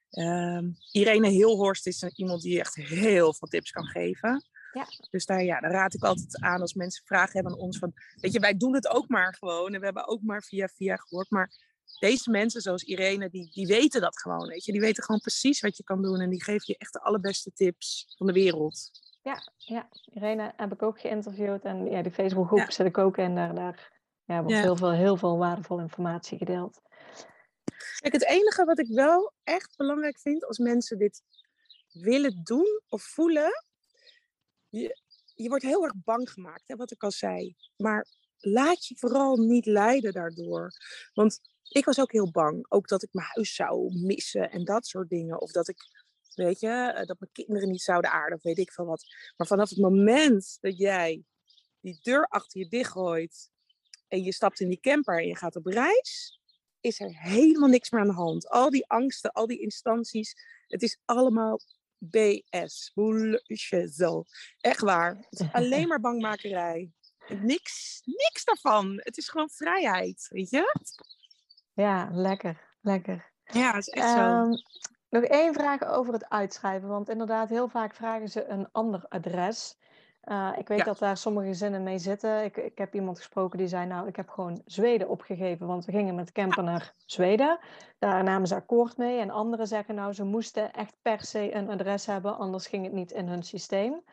Ehm, 0.09 0.69
Irene 0.91 1.27
Hilhorst 1.27 1.87
is 1.87 2.01
een- 2.01 2.11
iemand 2.15 2.41
die 2.41 2.59
echt 2.59 2.75
heel 2.75 3.33
veel 3.33 3.47
tips 3.47 3.71
kan 3.71 3.85
geven. 3.85 4.43
Ja. 4.73 4.85
Dus 5.09 5.25
daar, 5.25 5.43
ja, 5.43 5.59
daar 5.59 5.71
raad 5.71 5.93
ik 5.93 6.03
altijd 6.03 6.41
aan 6.41 6.61
als 6.61 6.73
mensen 6.73 7.05
vragen 7.05 7.33
hebben 7.33 7.51
aan 7.51 7.59
ons. 7.59 7.77
Van, 7.77 7.93
weet 8.15 8.33
je, 8.33 8.39
wij 8.39 8.57
doen 8.57 8.73
het 8.73 8.87
ook 8.87 9.07
maar 9.07 9.35
gewoon. 9.35 9.73
En 9.73 9.79
we 9.79 9.85
hebben 9.85 10.07
ook 10.07 10.21
maar 10.21 10.43
via 10.43 10.67
via 10.67 10.95
gehoord. 10.95 11.29
Maar 11.29 11.51
deze 11.99 12.29
mensen 12.29 12.61
zoals 12.61 12.83
Irene, 12.83 13.29
die, 13.29 13.51
die 13.51 13.67
weten 13.67 14.01
dat 14.01 14.19
gewoon. 14.21 14.47
Weet 14.47 14.65
je? 14.65 14.71
Die 14.71 14.81
weten 14.81 15.03
gewoon 15.03 15.19
precies 15.21 15.59
wat 15.59 15.77
je 15.77 15.83
kan 15.83 16.01
doen. 16.01 16.19
En 16.19 16.29
die 16.29 16.43
geven 16.43 16.63
je 16.65 16.77
echt 16.77 16.93
de 16.93 17.01
allerbeste 17.01 17.51
tips 17.53 18.13
van 18.17 18.27
de 18.27 18.33
wereld. 18.33 18.91
Ja, 19.57 19.89
Irene 20.05 20.53
heb 20.55 20.73
ik 20.73 20.81
ook 20.81 20.99
geïnterviewd. 20.99 21.63
En 21.63 21.85
ja, 21.91 22.01
die 22.01 22.11
Facebookgroep 22.11 22.59
Ja. 22.59 22.71
zit 22.71 22.85
ik 22.85 22.97
ook 22.97 23.17
in. 23.17 23.35
Daar, 23.35 23.55
daar 23.55 23.91
ja, 24.25 24.41
wordt 24.41 24.57
Ja. 24.57 24.61
heel, 24.61 24.75
veel, 24.75 24.91
heel 24.91 25.17
veel 25.17 25.37
waardevolle 25.37 25.81
informatie 25.81 26.37
gedeeld. 26.37 26.81
Kijk, 27.99 28.13
het 28.13 28.25
enige 28.25 28.65
wat 28.65 28.79
ik 28.79 28.87
wel 28.87 29.33
echt 29.43 29.77
belangrijk 29.77 30.19
vind 30.19 30.45
als 30.45 30.57
mensen 30.57 30.97
dit 30.97 31.21
willen 31.91 32.43
doen 32.43 32.81
of 32.87 33.01
voelen. 33.03 33.51
Je, 34.69 34.97
je 35.35 35.49
wordt 35.49 35.63
heel 35.63 35.83
erg 35.83 35.93
bang 36.03 36.29
gemaakt, 36.31 36.67
hè, 36.67 36.75
wat 36.75 36.91
ik 36.91 37.03
al 37.03 37.11
zei. 37.11 37.55
Maar 37.77 38.05
laat 38.39 38.85
je 38.85 38.97
vooral 38.97 39.37
niet 39.37 39.65
leiden 39.65 40.13
daardoor. 40.13 40.71
Want 41.13 41.39
ik 41.69 41.85
was 41.85 41.99
ook 41.99 42.11
heel 42.11 42.31
bang. 42.31 42.65
Ook 42.69 42.87
dat 42.87 43.03
ik 43.03 43.09
mijn 43.13 43.27
huis 43.33 43.55
zou 43.55 43.99
missen 43.99 44.51
en 44.51 44.63
dat 44.63 44.87
soort 44.87 45.09
dingen. 45.09 45.41
Of 45.41 45.51
dat 45.51 45.67
ik, 45.67 45.77
weet 46.35 46.59
je, 46.59 46.67
eh, 46.67 47.05
dat 47.05 47.19
mijn 47.19 47.31
kinderen 47.31 47.69
niet 47.69 47.81
zouden 47.81 48.11
aarden 48.11 48.37
of 48.37 48.43
weet 48.43 48.57
ik 48.57 48.71
veel 48.71 48.85
wat. 48.85 49.05
Maar 49.37 49.47
vanaf 49.47 49.69
het 49.69 49.79
moment 49.79 50.57
dat 50.61 50.77
jij 50.77 51.23
die 51.81 51.99
deur 52.01 52.25
achter 52.27 52.59
je 52.59 52.67
dichtgooit 52.67 53.49
en 54.07 54.23
je 54.23 54.33
stapt 54.33 54.59
in 54.59 54.69
die 54.69 54.79
camper 54.79 55.19
en 55.19 55.27
je 55.27 55.35
gaat 55.35 55.55
op 55.55 55.65
reis, 55.65 56.39
is 56.79 56.99
er 56.99 57.19
helemaal 57.19 57.69
niks 57.69 57.89
meer 57.89 58.01
aan 58.01 58.07
de 58.07 58.13
hand. 58.13 58.47
Al 58.47 58.69
die 58.69 58.87
angsten, 58.87 59.31
al 59.31 59.47
die 59.47 59.59
instanties, 59.59 60.35
het 60.67 60.81
is 60.81 60.99
allemaal 61.05 61.59
BS. 61.97 62.91
Bullshit 62.93 63.93
zo. 63.93 64.23
Echt 64.59 64.81
waar. 64.81 65.25
Het 65.29 65.39
is 65.39 65.47
alleen 65.61 65.87
maar 65.87 65.99
bangmakerij. 65.99 66.91
Niks, 67.29 68.01
niks 68.05 68.43
daarvan. 68.45 68.99
Het 69.03 69.17
is 69.17 69.29
gewoon 69.29 69.49
vrijheid, 69.49 70.27
weet 70.29 70.49
je? 70.49 70.73
Ja, 71.73 72.09
lekker, 72.11 72.75
lekker. 72.81 73.31
Ja, 73.43 73.75
is 73.75 73.87
echt 73.89 74.09
zo. 74.09 74.17
Ehm, 74.17 74.51
nog 75.09 75.23
één 75.23 75.53
vraag 75.53 75.83
over 75.85 76.13
het 76.13 76.29
uitschrijven. 76.29 76.89
Want 76.89 77.09
inderdaad, 77.09 77.49
heel 77.49 77.67
vaak 77.67 77.95
vragen 77.95 78.27
ze 78.29 78.45
een 78.45 78.71
ander 78.71 79.05
adres. 79.07 79.77
Eh, 80.21 80.51
ik 80.57 80.67
weet 80.67 80.77
Ja. 80.77 80.83
dat 80.83 80.99
daar 80.99 81.17
sommige 81.17 81.47
gezinnen 81.47 81.83
mee 81.83 81.97
zitten. 81.99 82.43
Ik, 82.43 82.57
ik 82.57 82.77
heb 82.77 82.93
iemand 82.93 83.17
gesproken 83.17 83.57
die 83.57 83.67
zei, 83.67 83.85
nou, 83.85 84.07
ik 84.07 84.15
heb 84.15 84.29
gewoon 84.29 84.61
Zweden 84.65 85.09
opgegeven. 85.09 85.67
Want 85.67 85.85
we 85.85 85.91
gingen 85.91 86.15
met 86.15 86.31
camper 86.31 86.63
naar 86.63 86.93
Zweden. 87.05 87.59
Daar 87.99 88.23
namen 88.23 88.47
ze 88.47 88.55
akkoord 88.55 88.97
mee. 88.97 89.19
En 89.19 89.29
anderen 89.29 89.67
zeggen, 89.67 89.95
nou, 89.95 90.13
ze 90.13 90.23
moesten 90.23 90.73
echt 90.73 90.95
per 91.01 91.25
se 91.25 91.53
een 91.55 91.69
adres 91.69 92.05
hebben. 92.05 92.37
Anders 92.37 92.67
ging 92.67 92.83
het 92.83 92.93
niet 92.93 93.11
in 93.11 93.27
hun 93.27 93.43
systeem. 93.43 94.03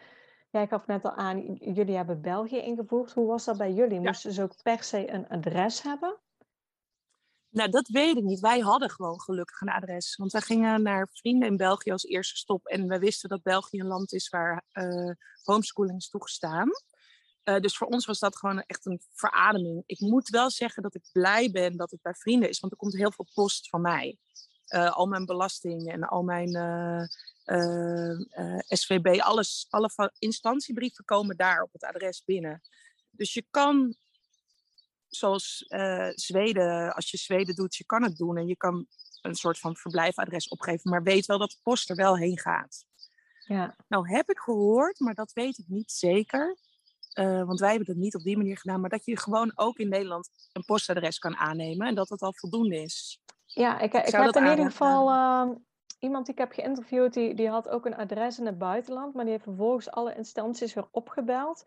Jij 0.56 0.66
gaf 0.66 0.86
net 0.86 1.04
al 1.04 1.12
aan, 1.12 1.54
jullie 1.54 1.96
hebben 1.96 2.20
België 2.20 2.56
ingevoerd. 2.56 3.12
Hoe 3.12 3.26
was 3.26 3.44
dat 3.44 3.56
bij 3.56 3.72
jullie? 3.72 4.00
Moesten 4.00 4.32
ze 4.32 4.42
ook 4.42 4.62
per 4.62 4.82
se 4.82 5.10
een 5.10 5.28
adres 5.28 5.82
hebben? 5.82 6.16
Nou, 7.48 7.70
dat 7.70 7.88
weet 7.88 8.16
ik 8.16 8.22
niet. 8.22 8.40
Wij 8.40 8.58
hadden 8.58 8.90
gewoon 8.90 9.20
gelukkig 9.20 9.60
een 9.60 9.68
adres. 9.68 10.16
Want 10.16 10.32
wij 10.32 10.40
gingen 10.40 10.82
naar 10.82 11.08
vrienden 11.12 11.48
in 11.48 11.56
België 11.56 11.90
als 11.90 12.04
eerste 12.04 12.36
stop. 12.36 12.66
En 12.66 12.88
we 12.88 12.98
wisten 12.98 13.28
dat 13.28 13.42
België 13.42 13.80
een 13.80 13.86
land 13.86 14.12
is 14.12 14.28
waar 14.28 14.64
eh, 14.72 15.10
homeschooling 15.42 15.98
is 15.98 16.08
toegestaan. 16.08 16.68
Eh, 17.42 17.58
dus 17.58 17.76
voor 17.76 17.86
ons 17.86 18.06
was 18.06 18.18
dat 18.18 18.36
gewoon 18.36 18.62
echt 18.66 18.86
een 18.86 19.00
verademing. 19.12 19.82
Ik 19.86 20.00
moet 20.00 20.28
wel 20.28 20.50
zeggen 20.50 20.82
dat 20.82 20.94
ik 20.94 21.08
blij 21.12 21.50
ben 21.50 21.76
dat 21.76 21.90
het 21.90 22.02
bij 22.02 22.14
vrienden 22.14 22.48
is. 22.48 22.60
Want 22.60 22.72
er 22.72 22.78
komt 22.78 22.96
heel 22.96 23.12
veel 23.12 23.26
post 23.34 23.68
van 23.68 23.80
mij. 23.80 24.18
Eh, 24.66 24.96
al 24.96 25.06
mijn 25.06 25.24
belasting 25.24 25.92
en 25.92 26.02
al 26.04 26.22
mijn 26.22 26.54
eh, 26.54 27.02
eh, 27.44 28.58
SVB, 28.58 29.20
alles, 29.20 29.66
alle 29.70 30.12
instantiebrieven 30.18 31.04
komen 31.04 31.36
daar 31.36 31.62
op 31.62 31.72
het 31.72 31.84
adres 31.84 32.24
binnen. 32.24 32.62
Dus 33.10 33.34
je 33.34 33.44
kan 33.50 33.96
zoals 35.08 35.64
Zweden, 36.14 36.94
als 36.94 37.10
je 37.10 37.16
Zweden 37.16 37.54
doet, 37.54 37.76
je 37.76 37.84
kan 37.84 38.02
het 38.02 38.16
doen 38.16 38.36
en 38.36 38.46
je 38.46 38.56
kan 38.56 38.86
een 39.20 39.34
soort 39.34 39.58
van 39.58 39.76
verblijfadres 39.76 40.48
opgeven, 40.48 40.90
maar 40.90 41.02
weet 41.02 41.26
wel 41.26 41.38
dat 41.38 41.50
de 41.50 41.58
post 41.62 41.90
er 41.90 41.96
wel 41.96 42.16
heen 42.16 42.38
gaat. 42.38 42.84
Ja, 43.46 43.76
Nou 43.88 44.08
heb 44.08 44.30
ik 44.30 44.38
gehoord, 44.38 44.98
maar 44.98 45.14
dat 45.14 45.32
weet 45.32 45.58
ik 45.58 45.64
niet 45.68 45.92
zeker, 45.92 46.56
want 47.14 47.60
wij 47.60 47.68
hebben 47.68 47.86
dat 47.86 47.96
niet 47.96 48.14
op 48.14 48.22
die 48.22 48.36
manier 48.36 48.58
gedaan, 48.58 48.80
maar 48.80 48.90
dat 48.90 49.04
je 49.04 49.18
gewoon 49.18 49.52
ook 49.54 49.78
in 49.78 49.88
Nederland 49.88 50.30
een 50.52 50.64
postadres 50.64 51.18
kan 51.18 51.36
aannemen 51.36 51.86
en 51.86 51.94
dat 51.94 52.08
het 52.08 52.20
al 52.20 52.32
voldoende 52.34 52.82
is. 52.82 53.20
Ja, 53.56 53.78
ik, 53.80 53.92
ik 53.92 54.06
heb 54.06 54.34
in 54.36 54.50
ieder 54.50 54.64
geval 54.64 55.10
ehm, 55.10 55.54
iemand 55.98 56.24
die 56.26 56.34
ik 56.34 56.40
heb 56.40 56.52
geïnterviewd, 56.52 57.12
die, 57.12 57.34
die 57.34 57.48
had 57.48 57.68
ook 57.68 57.86
een 57.86 57.96
adres 57.96 58.38
in 58.38 58.46
het 58.46 58.58
buitenland, 58.58 59.14
maar 59.14 59.24
die 59.24 59.32
heeft 59.32 59.44
vervolgens 59.44 59.90
alle 59.90 60.14
instanties 60.14 60.74
weer 60.74 60.88
opgebeld 60.90 61.64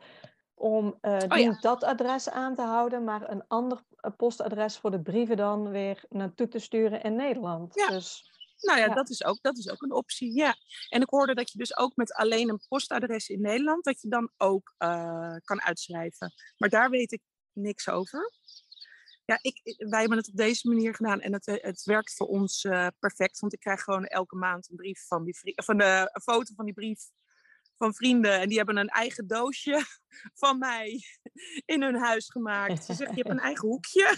om 0.53 0.97
Oh 1.01 1.17
ja. 1.27 1.35
niet 1.35 1.61
dat 1.61 1.83
adres 1.83 2.29
aan 2.29 2.55
te 2.55 2.61
houden, 2.61 3.03
maar 3.03 3.29
een 3.29 3.47
ander 3.47 3.81
eh, 3.95 4.11
postadres 4.17 4.77
voor 4.77 4.91
de 4.91 5.01
brieven 5.01 5.37
dan 5.37 5.69
weer 5.69 6.03
naartoe 6.09 6.47
te 6.47 6.59
sturen 6.59 7.01
in 7.01 7.15
Nederland. 7.15 7.75
Ja. 7.75 7.87
Dus 7.87 8.31
Nou 8.61 8.79
ja, 8.79 8.85
Ja. 8.85 8.93
Dat, 8.93 9.09
is 9.09 9.23
ook, 9.23 9.41
dat 9.41 9.57
is 9.57 9.69
ook 9.69 9.81
een 9.81 9.93
optie, 9.93 10.35
ja. 10.35 10.55
En 10.89 11.01
ik 11.01 11.09
hoorde 11.09 11.35
dat 11.35 11.51
je 11.51 11.57
dus 11.57 11.77
ook 11.77 11.95
met 11.95 12.13
alleen 12.13 12.49
een 12.49 12.61
postadres 12.67 13.29
in 13.29 13.41
Nederland, 13.41 13.83
dat 13.83 14.01
je 14.01 14.09
dan 14.09 14.31
ook 14.37 14.73
eh, 14.77 15.35
kan 15.43 15.61
uitschrijven. 15.61 16.33
Maar 16.57 16.69
daar 16.69 16.89
weet 16.89 17.11
ik 17.11 17.21
niks 17.53 17.89
over. 17.89 18.31
Ja, 19.29 19.39
ik, 19.41 19.75
wij 19.77 19.99
hebben 19.99 20.17
het 20.17 20.27
op 20.27 20.35
deze 20.35 20.67
manier 20.67 20.95
gedaan 20.95 21.21
en 21.21 21.33
het, 21.33 21.47
eh, 21.47 21.63
het 21.63 21.83
werkt 21.83 22.13
voor 22.15 22.27
ons 22.27 22.63
eh, 22.63 22.87
perfect. 22.99 23.39
Want 23.39 23.53
ik 23.53 23.59
krijg 23.59 23.81
gewoon 23.81 24.05
elke 24.05 24.35
maand 24.35 24.69
een 24.69 24.75
brief 24.75 25.07
van 25.07 25.23
die 25.23 25.35
van 25.55 25.77
de, 25.77 26.09
een 26.13 26.21
foto 26.21 26.53
van 26.55 26.65
die 26.65 26.73
brief 26.73 27.09
van 27.77 27.93
vrienden. 27.93 28.39
En 28.39 28.47
die 28.47 28.57
hebben 28.57 28.77
een 28.77 28.89
eigen 28.89 29.27
doosje 29.27 29.85
van 30.43 30.57
mij 30.57 31.03
in 31.65 31.81
hun 31.81 31.95
huis 31.95 32.29
gemaakt. 32.29 32.85
Ze 32.85 32.93
zeggen, 32.93 33.15
je 33.15 33.21
hebt 33.21 33.35
een 33.35 33.43
eigen 33.45 33.67
hoekje. 33.67 34.17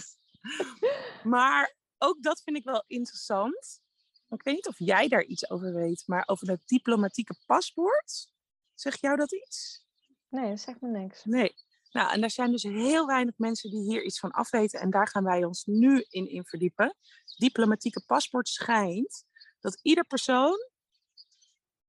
Maar 1.22 1.76
ook 1.98 2.22
dat 2.22 2.42
vind 2.42 2.56
ik 2.56 2.64
wel 2.64 2.84
interessant. 2.86 3.80
Ik 4.28 4.42
weet 4.42 4.54
niet 4.54 4.68
of 4.68 4.78
jij 4.78 5.08
daar 5.08 5.24
iets 5.24 5.50
over 5.50 5.74
weet, 5.74 6.02
maar 6.06 6.22
over 6.26 6.48
het 6.48 6.62
diplomatieke 6.66 7.36
paspoort. 7.46 8.32
Zeg 8.74 9.00
jou 9.00 9.16
dat 9.16 9.32
iets? 9.32 9.86
nee, 10.28 10.48
dat 10.48 10.60
zegt 10.60 10.80
me 10.80 10.88
niks. 10.88 11.24
Nee. 11.24 11.54
Nou, 11.92 12.12
en 12.12 12.22
er 12.22 12.30
zijn 12.30 12.50
dus 12.50 12.62
heel 12.62 13.06
weinig 13.06 13.34
mensen 13.36 13.70
die 13.70 13.80
hier 13.82 14.02
iets 14.04 14.18
van 14.18 14.30
afweten. 14.30 14.80
En 14.80 14.90
daar 14.90 15.08
gaan 15.08 15.24
wij 15.24 15.44
ons 15.44 15.64
nu 15.64 16.04
in, 16.08 16.28
in 16.28 16.44
verdiepen. 16.44 16.96
Diplomatieke 17.36 18.04
paspoort 18.06 18.48
schijnt 18.48 19.24
dat 19.60 19.78
ieder 19.82 20.04
persoon 20.04 20.70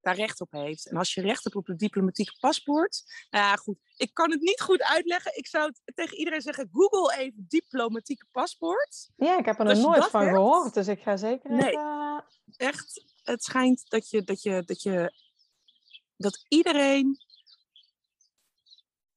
daar 0.01 0.15
recht 0.15 0.41
op 0.41 0.51
heeft. 0.51 0.89
En 0.89 0.97
als 0.97 1.13
je 1.13 1.21
recht 1.21 1.43
hebt 1.43 1.55
op 1.55 1.69
een 1.69 1.77
diplomatieke 1.77 2.37
paspoort. 2.39 3.03
Nou 3.29 3.45
ja, 3.45 3.55
goed. 3.55 3.77
Ik 3.97 4.13
kan 4.13 4.31
het 4.31 4.41
niet 4.41 4.61
goed 4.61 4.81
uitleggen. 4.81 5.37
Ik 5.37 5.47
zou 5.47 5.65
het 5.65 5.95
tegen 5.95 6.17
iedereen 6.17 6.41
zeggen: 6.41 6.69
Google 6.71 7.17
even 7.17 7.45
diplomatieke 7.47 8.25
paspoort. 8.31 9.09
Ja, 9.15 9.37
ik 9.37 9.45
heb 9.45 9.59
er 9.59 9.65
nog 9.65 9.75
je 9.75 9.81
nooit 9.81 10.05
van 10.05 10.21
hebt- 10.21 10.33
gehoord, 10.35 10.73
dus 10.73 10.87
ik 10.87 11.01
ga 11.01 11.17
zeker 11.17 11.49
Nee. 11.51 11.67
even... 11.69 12.25
echt, 12.57 13.03
het 13.23 13.43
schijnt 13.43 13.89
dat 13.89 14.09
je, 14.09 14.23
dat 14.23 14.41
je, 14.41 14.63
dat 14.65 14.81
je, 14.81 15.13
dat 16.17 16.45
iedereen 16.47 17.17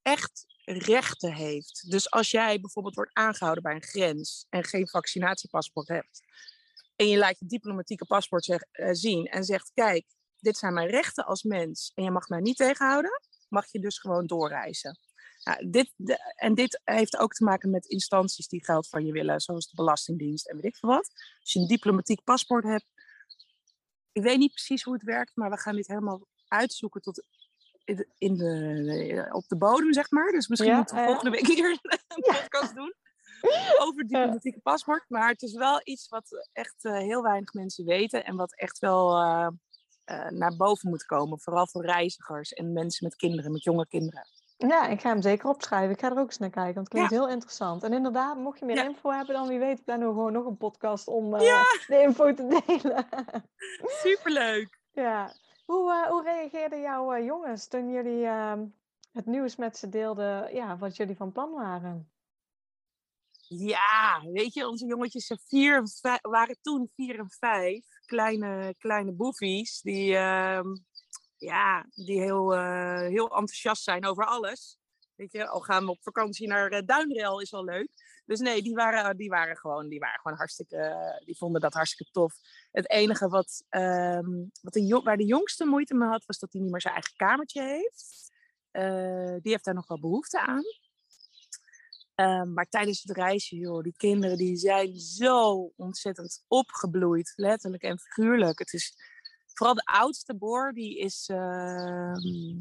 echt 0.01 0.45
rechten 0.71 1.33
heeft. 1.33 1.91
Dus 1.91 2.11
als 2.11 2.31
jij 2.31 2.59
bijvoorbeeld 2.59 2.95
wordt 2.95 3.13
aangehouden 3.13 3.63
bij 3.63 3.75
een 3.75 3.83
grens 3.83 4.45
en 4.49 4.63
geen 4.63 4.87
vaccinatiepaspoort 4.87 5.87
hebt, 5.87 6.21
en 6.95 7.07
je 7.07 7.17
laat 7.17 7.39
je 7.39 7.45
diplomatieke 7.45 8.05
paspoort 8.05 8.45
zeg- 8.45 8.65
eh, 8.71 8.89
zien 8.91 9.25
en 9.25 9.43
zegt, 9.43 9.71
kijk, 9.73 10.05
dit 10.39 10.57
zijn 10.57 10.73
mijn 10.73 10.89
rechten 10.89 11.25
als 11.25 11.43
mens 11.43 11.91
en 11.95 12.03
je 12.03 12.11
mag 12.11 12.27
mij 12.27 12.39
niet 12.39 12.57
tegenhouden, 12.57 13.21
mag 13.49 13.71
je 13.71 13.79
dus 13.79 13.99
gewoon 13.99 14.27
doorreizen. 14.27 14.99
Dit, 15.69 15.93
en 16.35 16.55
dit 16.55 16.81
heeft 16.83 17.17
ook 17.17 17.33
te 17.33 17.43
maken 17.43 17.69
met 17.69 17.85
instanties 17.85 18.47
die 18.47 18.65
geld 18.65 18.87
van 18.87 19.05
je 19.05 19.11
willen, 19.11 19.39
zoals 19.39 19.69
de 19.69 19.75
Belastingdienst 19.75 20.47
en 20.47 20.55
weet 20.55 20.65
ik 20.65 20.75
veel 20.75 20.89
wat. 20.89 21.11
Als 21.39 21.53
je 21.53 21.59
een 21.59 21.67
diplomatiek 21.67 22.23
paspoort 22.23 22.63
hebt, 22.63 22.85
ik 24.11 24.23
weet 24.23 24.37
niet 24.37 24.53
precies 24.53 24.83
hoe 24.83 24.93
het 24.93 25.03
werkt, 25.03 25.35
maar 25.35 25.49
we 25.49 25.57
gaan 25.57 25.75
dit 25.75 25.87
helemaal 25.87 26.27
uitzoeken 26.47 27.01
tot 27.01 27.23
in 28.17 28.37
de, 28.37 29.27
op 29.31 29.47
de 29.47 29.57
bodem, 29.57 29.93
zeg 29.93 30.11
maar. 30.11 30.31
Dus 30.31 30.47
misschien 30.47 30.71
Ja, 30.71 30.77
moeten 30.77 30.95
we 30.95 31.03
volgende 31.03 31.29
week 31.29 31.47
hier 31.47 31.69
een 31.69 31.79
podcast 32.35 32.75
doen 32.75 32.93
over 33.79 33.99
het 33.99 34.09
diplomatieke 34.09 34.59
paspoort. 34.59 35.05
Maar 35.07 35.29
het 35.29 35.41
is 35.41 35.53
wel 35.53 35.81
iets 35.83 36.07
wat 36.07 36.47
echt 36.53 36.85
eh, 36.85 36.93
heel 36.97 37.21
weinig 37.21 37.53
mensen 37.53 37.85
weten 37.85 38.25
en 38.25 38.35
wat 38.35 38.55
echt 38.55 38.79
wel 38.79 39.15
eh, 39.17 39.47
eh, 40.03 40.29
naar 40.31 40.55
boven 40.55 40.89
moet 40.89 41.05
komen. 41.05 41.39
Vooral 41.39 41.67
voor 41.67 41.85
reizigers 41.85 42.53
en 42.53 42.73
mensen 42.73 43.05
met 43.07 43.15
kinderen, 43.15 43.51
met 43.51 43.63
jonge 43.63 43.87
kinderen. 43.87 44.27
Ja, 44.57 44.87
ik 44.87 45.01
ga 45.01 45.09
hem 45.09 45.21
zeker 45.21 45.49
opschrijven. 45.49 45.89
Ik 45.91 45.99
ga 45.99 46.11
er 46.11 46.17
ook 46.19 46.27
eens 46.27 46.37
naar 46.37 46.49
kijken, 46.49 46.73
want 46.73 46.87
het 46.87 46.95
klinkt 46.95 47.11
heel 47.11 47.29
interessant. 47.29 47.83
En 47.83 47.93
inderdaad, 47.93 48.37
mocht 48.37 48.59
je 48.59 48.65
meer 48.65 48.75
Ja. 48.75 48.83
info 48.83 49.09
hebben, 49.11 49.35
dan 49.35 49.47
wie 49.47 49.59
weet 49.59 49.83
plannen 49.83 50.07
we 50.07 50.13
gewoon 50.13 50.31
nog 50.31 50.45
een 50.45 50.57
podcast 50.57 51.07
om 51.07 51.39
Ja. 51.39 51.63
de 51.87 52.01
info 52.01 52.33
te 52.33 52.61
delen. 52.65 53.05
Superleuk! 54.03 54.79
ja. 54.91 55.33
Hoe, 55.67 55.91
eh, 55.91 56.09
hoe 56.09 56.23
reageerden 56.23 56.81
jouw 56.81 57.13
eh, 57.13 57.25
jongens 57.25 57.67
toen 57.67 57.91
jullie 57.91 58.25
ehm, 58.25 58.65
het 59.11 59.25
nieuws 59.25 59.55
met 59.55 59.77
ze 59.77 59.89
deelden, 59.89 60.55
ja, 60.55 60.77
wat 60.77 60.95
jullie 60.95 61.15
van 61.15 61.31
plan 61.31 61.51
waren? 61.51 62.11
Ja, 63.47 64.21
weet 64.31 64.53
je, 64.53 64.67
onze 64.67 64.85
jongetjes 64.85 65.31
waren 66.21 66.57
toen 66.61 66.91
vier 66.95 67.19
en 67.19 67.29
vijf. 67.29 67.85
Kleine, 68.05 68.75
kleine 68.77 69.11
boefies 69.11 69.81
die, 69.81 70.15
ehm, 70.15 70.67
ja, 71.37 71.85
die 71.89 72.21
heel, 72.21 72.53
eh, 72.55 72.99
heel 72.99 73.29
enthousiast 73.29 73.83
zijn 73.83 74.05
over 74.05 74.25
alles. 74.25 74.77
Weet 75.15 75.31
je, 75.31 75.47
al 75.47 75.59
gaan 75.59 75.85
we 75.85 75.91
op 75.91 76.03
vakantie 76.03 76.47
naar 76.47 76.85
Duinrel 76.85 77.41
is 77.41 77.53
al 77.53 77.63
leuk. 77.63 77.89
Dus 78.27 78.39
nee, 78.39 78.61
die 78.61 78.75
waren, 78.75 79.17
die 79.17 79.29
waren, 79.29 79.57
gewoon, 79.57 79.89
die 79.89 79.99
waren 79.99 80.19
gewoon 80.19 80.37
hartstikke, 80.37 80.77
eh, 80.77 81.25
die 81.25 81.37
vonden 81.37 81.61
dat 81.61 81.73
hartstikke 81.73 82.11
tof. 82.11 82.33
Het 82.71 82.89
enige 82.89 83.27
wat, 83.27 83.63
ehm, 83.69 84.45
wat 84.61 84.73
de, 84.73 85.01
waar 85.03 85.17
de 85.17 85.25
jongste 85.25 85.65
moeite 85.65 85.93
mee 85.93 86.07
had, 86.07 86.25
was 86.25 86.39
dat 86.39 86.53
hij 86.53 86.61
niet 86.61 86.71
meer 86.71 86.81
zijn 86.81 86.93
eigen 86.93 87.15
kamertje 87.15 87.61
heeft. 87.61 88.31
Eh, 88.71 89.35
die 89.41 89.51
heeft 89.51 89.65
daar 89.65 89.73
nog 89.73 89.87
wel 89.87 89.99
behoefte 89.99 90.39
aan. 90.39 90.63
Ehm, 92.15 92.53
maar 92.53 92.65
tijdens 92.69 93.03
het 93.03 93.17
reisje, 93.17 93.55
joh, 93.55 93.83
die 93.83 93.95
kinderen 93.97 94.37
die 94.37 94.55
zijn 94.55 94.99
zo 94.99 95.71
ontzettend 95.75 96.43
opgebloeid, 96.47 97.33
letterlijk 97.35 97.83
en 97.83 97.99
figuurlijk. 97.99 98.59
Het 98.59 98.73
is 98.73 98.93
vooral 99.53 99.75
de 99.75 99.85
oudste 99.85 100.35
Boor, 100.35 100.73
die 100.73 100.97
is, 100.97 101.27
ehm, 101.29 102.57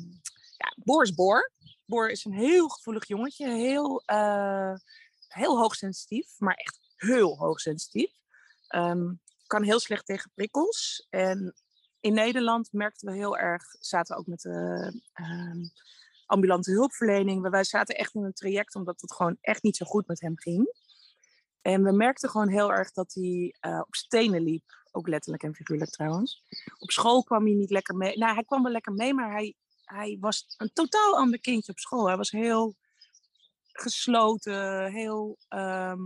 ja, 0.57 0.75
Boor 0.77 1.03
is 1.03 1.15
Boor. 1.15 1.53
Boor 1.85 2.11
is 2.11 2.25
een 2.25 2.33
heel 2.33 2.69
gevoelig 2.69 3.07
jongetje, 3.07 3.49
heel, 3.49 4.03
eh, 4.05 4.75
heel 5.37 5.59
hoogsensitief, 5.59 6.27
maar 6.39 6.55
echt 6.55 6.81
heel 6.97 7.39
hoogsensitief. 7.39 8.11
Ehm 8.69 9.09
kan 9.47 9.63
heel 9.63 9.81
slecht 9.81 10.07
tegen 10.07 10.31
prikkels. 10.35 11.07
En 11.11 11.55
in 12.01 12.15
Nederland 12.15 12.73
merkten 12.73 13.09
we 13.09 13.17
heel 13.17 13.39
erg, 13.39 13.63
zaten 13.81 14.15
we 14.15 14.21
ook 14.21 14.27
met 14.27 14.41
de 14.41 14.93
ehm, 15.13 15.65
ambulante 16.27 16.71
hulpverlening. 16.71 17.51
Wij 17.51 17.65
zaten 17.65 17.97
echt 17.97 18.15
in 18.15 18.25
een 18.25 18.33
traject 18.33 18.75
omdat 18.75 19.01
het 19.01 19.13
gewoon 19.13 19.37
echt 19.41 19.63
niet 19.63 19.77
zo 19.77 19.87
goed 19.87 20.07
met 20.07 20.21
hem 20.21 20.39
ging. 20.39 20.75
En 21.63 21.83
we 21.83 21.93
merkten 21.93 22.31
gewoon 22.31 22.49
heel 22.49 22.73
erg 22.73 22.93
dat 22.93 23.15
hij 23.15 23.57
eh, 23.61 23.81
op 23.87 23.95
stenen 23.95 24.43
liep. 24.43 24.85
Ook 24.91 25.09
letterlijk 25.09 25.43
en 25.43 25.55
figuurlijk 25.55 25.91
trouwens. 25.91 26.43
Op 26.79 26.91
school 26.91 27.23
kwam 27.23 27.45
hij 27.45 27.55
niet 27.55 27.71
lekker 27.71 27.97
mee. 27.97 28.19
Nou, 28.19 28.35
hij 28.35 28.45
kwam 28.45 28.63
wel 28.63 28.73
lekker 28.73 28.93
mee, 28.93 29.15
maar 29.15 29.33
hij, 29.33 29.55
hij 29.85 30.17
was 30.21 30.55
een 30.57 30.71
totaal 30.73 31.17
ander 31.17 31.41
kindje 31.41 31.73
op 31.73 31.79
school. 31.79 32.07
Hij 32.07 32.17
was 32.17 32.31
heel 32.31 32.77
gesloten, 33.81 34.93
heel 34.93 35.39
ehm, 35.49 36.01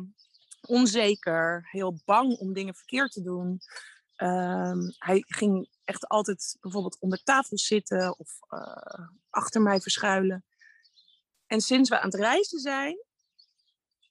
onzeker, 0.61 1.68
heel 1.70 2.00
bang 2.04 2.37
om 2.37 2.52
dingen 2.52 2.74
verkeerd 2.74 3.12
te 3.12 3.22
doen. 3.22 3.61
Ehm, 4.16 4.78
hij 4.98 5.24
ging 5.26 5.68
echt 5.85 6.09
altijd 6.09 6.56
bijvoorbeeld 6.61 6.98
onder 7.00 7.22
tafel 7.22 7.59
zitten 7.59 8.18
of 8.18 8.38
eh, 8.48 9.09
achter 9.30 9.62
mij 9.62 9.80
verschuilen. 9.80 10.44
En 11.46 11.61
sinds 11.61 11.88
we 11.88 12.00
aan 12.00 12.11
het 12.11 12.20
reizen 12.20 12.59
zijn, 12.61 13.04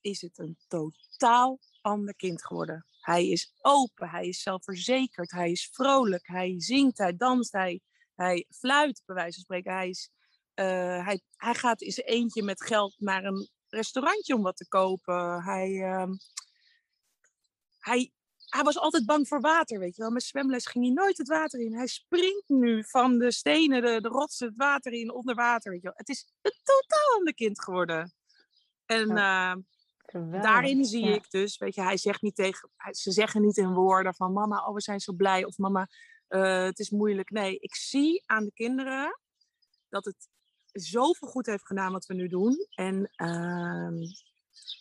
is 0.01 0.21
het 0.21 0.37
een 0.37 0.57
totaal 0.67 1.59
ander 1.81 2.15
kind 2.15 2.45
geworden. 2.45 2.85
Hij 2.99 3.27
is 3.27 3.53
open, 3.61 4.09
hij 4.09 4.27
is 4.27 4.41
zelfverzekerd, 4.41 5.31
hij 5.31 5.51
is 5.51 5.69
vrolijk, 5.71 6.27
hij 6.27 6.53
zingt, 6.57 6.97
hij 6.97 7.15
danst, 7.15 7.51
hij, 7.51 7.81
hij 8.15 8.45
fluit, 8.49 9.01
bij 9.05 9.15
wijze 9.15 9.33
van 9.33 9.43
spreken. 9.43 9.73
Hij, 9.73 9.89
is, 9.89 10.11
eh, 10.59 11.05
hij, 11.05 11.21
hij 11.35 11.53
gaat 11.53 11.81
in 11.81 11.91
zijn 11.91 12.07
eentje 12.07 12.43
met 12.43 12.61
geld 12.63 12.95
naar 12.97 13.23
een 13.23 13.49
restaurantje 13.67 14.35
om 14.35 14.41
wat 14.41 14.57
te 14.57 14.67
kopen. 14.67 15.43
Hij, 15.43 15.81
ehm, 15.83 16.11
hij, 17.79 18.11
hij 18.45 18.63
was 18.63 18.77
altijd 18.77 19.05
bang 19.05 19.27
voor 19.27 19.41
water, 19.41 19.79
weet 19.79 19.95
je 19.95 20.01
wel. 20.01 20.11
Met 20.11 20.23
zwemles 20.23 20.67
ging 20.67 20.85
hij 20.85 20.93
nooit 20.93 21.17
het 21.17 21.27
water 21.27 21.59
in. 21.59 21.73
Hij 21.73 21.87
springt 21.87 22.49
nu 22.49 22.83
van 22.83 23.17
de 23.17 23.31
stenen, 23.31 23.81
de, 23.81 24.01
de 24.01 24.07
rotsen, 24.07 24.47
het 24.47 24.57
water 24.57 24.91
in, 24.91 25.13
onder 25.13 25.35
water, 25.35 25.71
weet 25.71 25.81
je 25.81 25.87
wel. 25.87 25.97
Het 25.97 26.09
is 26.09 26.27
een 26.41 26.59
totaal 26.63 27.17
ander 27.17 27.33
kind 27.33 27.63
geworden. 27.63 28.13
En 28.85 29.17
eh, 29.17 29.55
Geweldig. 29.97 30.41
daarin 30.41 30.85
zie 30.85 31.05
ja. 31.05 31.13
ik 31.13 31.29
dus, 31.29 31.57
weet 31.57 31.75
je, 31.75 31.81
hij 31.81 31.97
zegt 31.97 32.21
niet 32.21 32.35
tegen, 32.35 32.69
ze 32.91 33.11
zeggen 33.11 33.41
niet 33.41 33.57
in 33.57 33.73
woorden 33.73 34.15
van 34.15 34.33
mama, 34.33 34.65
oh 34.65 34.73
we 34.73 34.81
zijn 34.81 34.99
zo 34.99 35.13
blij 35.13 35.45
of 35.45 35.57
mama, 35.57 35.87
eh, 36.27 36.63
het 36.63 36.79
is 36.79 36.89
moeilijk. 36.89 37.29
Nee, 37.29 37.59
ik 37.59 37.75
zie 37.75 38.23
aan 38.25 38.43
de 38.43 38.53
kinderen 38.53 39.19
dat 39.89 40.05
het 40.05 40.27
zoveel 40.79 41.27
goed 41.27 41.45
heeft 41.45 41.67
gedaan 41.67 41.91
wat 41.91 42.05
we 42.05 42.13
nu 42.13 42.27
doen. 42.27 42.67
En 42.75 43.09
ehm, 43.15 43.97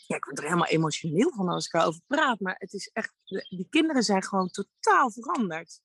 ja, 0.06 0.16
ik 0.16 0.24
word 0.24 0.38
er 0.38 0.44
helemaal 0.44 0.66
emotioneel 0.66 1.32
van 1.34 1.48
als 1.48 1.66
ik 1.66 1.72
erover 1.74 2.00
praat, 2.06 2.40
maar 2.40 2.54
het 2.58 2.72
is 2.72 2.90
echt, 2.92 3.12
de- 3.24 3.46
die 3.48 3.66
kinderen 3.70 4.02
zijn 4.02 4.22
gewoon 4.22 4.48
totaal 4.50 5.10
veranderd. 5.10 5.80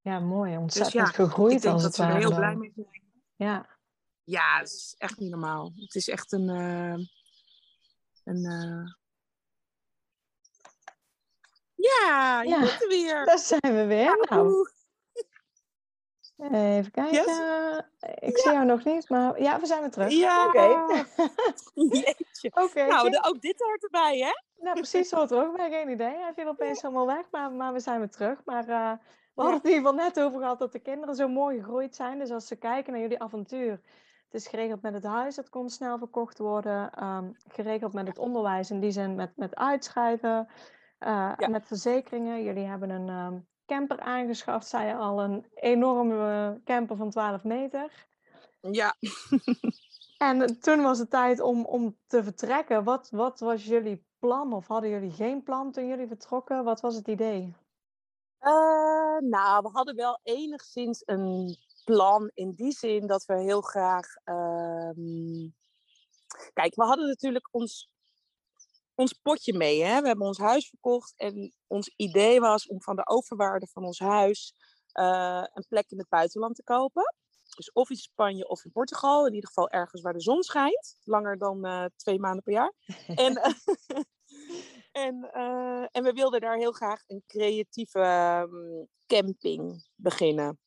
Ja, 0.00 0.20
mooi. 0.20 0.50
Dus 0.50 0.60
Ontzettend 0.60 0.94
ja, 0.94 1.04
gegroeid 1.06 1.52
ik 1.52 1.60
denk 1.62 1.74
als 1.74 1.82
dat 1.82 1.96
het 1.96 2.06
ze 2.06 2.12
er 2.12 2.18
heel 2.18 2.34
blij 2.34 2.54
mee 2.56 2.72
zijn. 2.74 3.02
Ja, 3.36 3.72
Ja, 4.24 4.58
het 4.58 4.68
is 4.72 4.94
echt 4.98 5.18
niet 5.18 5.30
normaal. 5.30 5.72
Het 5.76 5.94
is 5.94 6.08
echt 6.08 6.32
een. 6.32 6.48
eh, 6.48 7.06
een 8.24 8.44
eh, 8.44 8.92
Ja, 11.74 12.42
je 12.42 12.48
Ja. 12.48 12.60
bent 12.60 12.82
er 12.82 12.88
weer. 12.88 13.24
daar 13.24 13.38
zijn 13.38 13.60
we 13.74 13.84
weer. 13.84 14.26
Nou. 14.30 14.68
Even 16.38 16.90
kijken. 16.90 17.86
Ik 18.18 18.38
zie 18.38 18.52
jou 18.52 18.64
nog 18.64 18.84
niet, 18.84 19.08
maar 19.08 19.40
ja, 19.42 19.60
we 19.60 19.66
zijn 19.66 19.80
weer 19.80 19.90
terug. 19.90 20.10
Ja. 20.12 20.46
Oké. 20.46 20.64
Oké, 22.64 22.86
Nou, 22.86 23.10
de- 23.10 23.24
ook 23.26 23.40
dit 23.40 23.60
hoort 23.62 23.82
erbij, 23.84 24.18
hè? 24.18 24.62
Nou, 24.64 24.76
precies 24.76 25.10
hoort 25.10 25.30
er 25.30 25.46
ook 25.46 25.56
bij. 25.56 25.70
Geen 25.70 25.90
idee. 25.90 26.16
Hij 26.16 26.32
viel 26.34 26.48
opeens 26.48 26.82
helemaal 26.82 27.06
weg, 27.06 27.24
maar, 27.30 27.52
maar 27.52 27.72
we 27.72 27.80
zijn 27.80 27.98
weer 27.98 28.10
terug. 28.10 28.40
Maar 28.44 28.68
eh, 28.68 28.92
we 29.34 29.42
hadden 29.42 29.54
het 29.54 29.64
in 29.64 29.70
ieder 29.70 29.90
geval 29.90 30.04
net 30.04 30.20
over 30.20 30.40
gehad 30.40 30.58
dat 30.58 30.72
de 30.72 30.78
kinderen 30.78 31.14
zo 31.14 31.28
mooi 31.28 31.58
gegroeid 31.58 31.94
zijn. 31.94 32.18
Dus 32.18 32.30
als 32.30 32.46
ze 32.46 32.56
kijken 32.56 32.92
naar 32.92 33.02
jullie 33.02 33.22
avontuur. 33.22 33.70
Het 34.24 34.42
is 34.42 34.48
geregeld 34.48 34.82
met 34.82 34.94
het 34.94 35.04
huis, 35.04 35.34
dat 35.34 35.48
kon 35.48 35.68
snel 35.70 35.98
verkocht 35.98 36.38
worden. 36.38 36.90
ehm, 36.92 37.30
geregeld 37.48 37.92
met 37.92 38.06
het 38.06 38.18
onderwijs, 38.18 38.70
in 38.70 38.80
die 38.80 38.90
zin 38.90 39.14
met, 39.14 39.32
met 39.36 39.54
uitschrijven, 39.56 40.48
eh, 40.98 41.32
Ja. 41.36 41.48
met 41.48 41.66
verzekeringen. 41.66 42.42
Jullie 42.42 42.64
hebben 42.66 42.90
een 42.90 43.08
ehm, 43.08 43.38
camper 43.66 44.00
aangeschaft, 44.00 44.66
zei 44.66 44.86
je 44.86 44.94
al. 44.94 45.22
Een 45.22 45.46
enorme 45.54 46.60
camper 46.64 46.96
van 46.96 47.10
12 47.10 47.44
meter. 47.44 48.06
Ja. 48.60 48.94
En 50.18 50.60
toen 50.60 50.82
was 50.82 50.98
het 50.98 51.10
tijd 51.10 51.40
om, 51.40 51.64
om 51.64 51.96
te 52.06 52.22
vertrekken. 52.22 52.84
Wat, 52.84 53.08
wat 53.10 53.40
was 53.40 53.64
jullie 53.64 54.04
plan? 54.18 54.52
Of 54.52 54.66
hadden 54.66 54.90
jullie 54.90 55.10
geen 55.10 55.42
plan 55.42 55.72
toen 55.72 55.86
jullie 55.86 56.06
vertrokken? 56.06 56.64
Wat 56.64 56.80
was 56.80 56.94
het 56.94 57.08
idee? 57.08 57.54
Eh, 58.38 59.18
nou, 59.20 59.62
we 59.62 59.68
hadden 59.72 59.94
wel 59.96 60.20
enigszins 60.22 61.02
een 61.06 61.56
plan 61.84 62.30
in 62.34 62.50
die 62.50 62.72
zin 62.72 63.06
dat 63.06 63.24
we 63.24 63.34
heel 63.40 63.60
graag. 63.60 64.06
ehm, 64.24 65.48
Kijk, 66.52 66.74
we 66.74 66.84
hadden 66.84 67.06
natuurlijk 67.06 67.48
ons, 67.50 67.90
ons 68.94 69.12
potje 69.12 69.56
mee. 69.56 69.82
Hè? 69.82 70.00
We 70.00 70.06
hebben 70.06 70.26
ons 70.26 70.38
huis 70.38 70.68
verkocht 70.68 71.14
en 71.16 71.54
ons 71.66 71.92
idee 71.96 72.40
was 72.40 72.66
om 72.66 72.82
van 72.82 72.96
de 72.96 73.06
overwaarde 73.06 73.66
van 73.66 73.84
ons 73.84 73.98
huis 73.98 74.54
eh, 74.92 75.44
een 75.52 75.66
plek 75.68 75.90
in 75.90 75.98
het 75.98 76.08
buitenland 76.08 76.56
te 76.56 76.62
kopen. 76.62 77.14
Dus 77.56 77.72
of 77.72 77.90
in 77.90 77.96
Spanje 77.96 78.48
of 78.48 78.64
in 78.64 78.72
Portugal. 78.72 79.26
In 79.26 79.34
ieder 79.34 79.48
geval 79.48 79.68
ergens 79.68 80.02
waar 80.02 80.12
de 80.12 80.20
zon 80.20 80.42
schijnt. 80.42 80.96
Langer 81.04 81.38
dan 81.38 81.64
eh, 81.64 81.84
twee 81.96 82.18
maanden 82.18 82.42
per 82.42 82.52
jaar. 82.52 82.72
en, 83.06 83.40
en, 85.06 85.30
eh, 85.32 85.86
en 85.90 86.02
we 86.02 86.12
wilden 86.12 86.40
daar 86.40 86.56
heel 86.56 86.72
graag 86.72 87.02
een 87.06 87.22
creatieve 87.26 88.00
ehm, 88.00 88.84
camping 89.06 89.86
beginnen. 89.94 90.58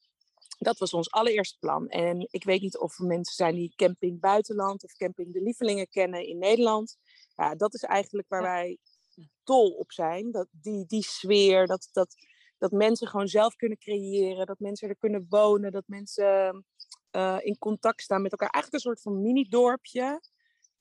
Dat 0.57 0.77
was 0.77 0.93
ons 0.93 1.11
allereerste 1.11 1.57
plan. 1.59 1.87
En 1.87 2.27
ik 2.31 2.43
weet 2.43 2.61
niet 2.61 2.77
of 2.77 2.99
er 2.99 3.05
mensen 3.05 3.35
zijn 3.35 3.55
die 3.55 3.73
camping 3.75 4.19
buitenland 4.19 4.83
of 4.83 4.91
camping 4.91 5.33
de 5.33 5.41
lievelingen 5.41 5.87
kennen 5.87 6.27
in 6.27 6.37
Nederland. 6.37 6.97
Ja, 7.37 7.55
dat 7.55 7.73
is 7.73 7.83
eigenlijk 7.83 8.29
waar 8.29 8.41
wij 8.41 8.77
dol 9.43 9.71
op 9.71 9.91
zijn. 9.91 10.31
Dat, 10.31 10.47
die, 10.51 10.85
die 10.85 11.03
sfeer, 11.03 11.67
dat, 11.67 11.89
dat, 11.91 12.15
dat 12.57 12.71
mensen 12.71 13.07
gewoon 13.07 13.27
zelf 13.27 13.55
kunnen 13.55 13.77
creëren. 13.77 14.45
Dat 14.45 14.59
mensen 14.59 14.89
er 14.89 14.97
kunnen 14.97 15.25
wonen. 15.29 15.71
Dat 15.71 15.87
mensen 15.87 16.65
eh, 17.09 17.37
in 17.39 17.57
contact 17.57 18.01
staan 18.01 18.21
met 18.21 18.31
elkaar. 18.31 18.49
Eigenlijk 18.49 18.83
een 18.83 18.91
soort 18.91 19.01
van 19.01 19.21
mini-dorpje. 19.21 20.21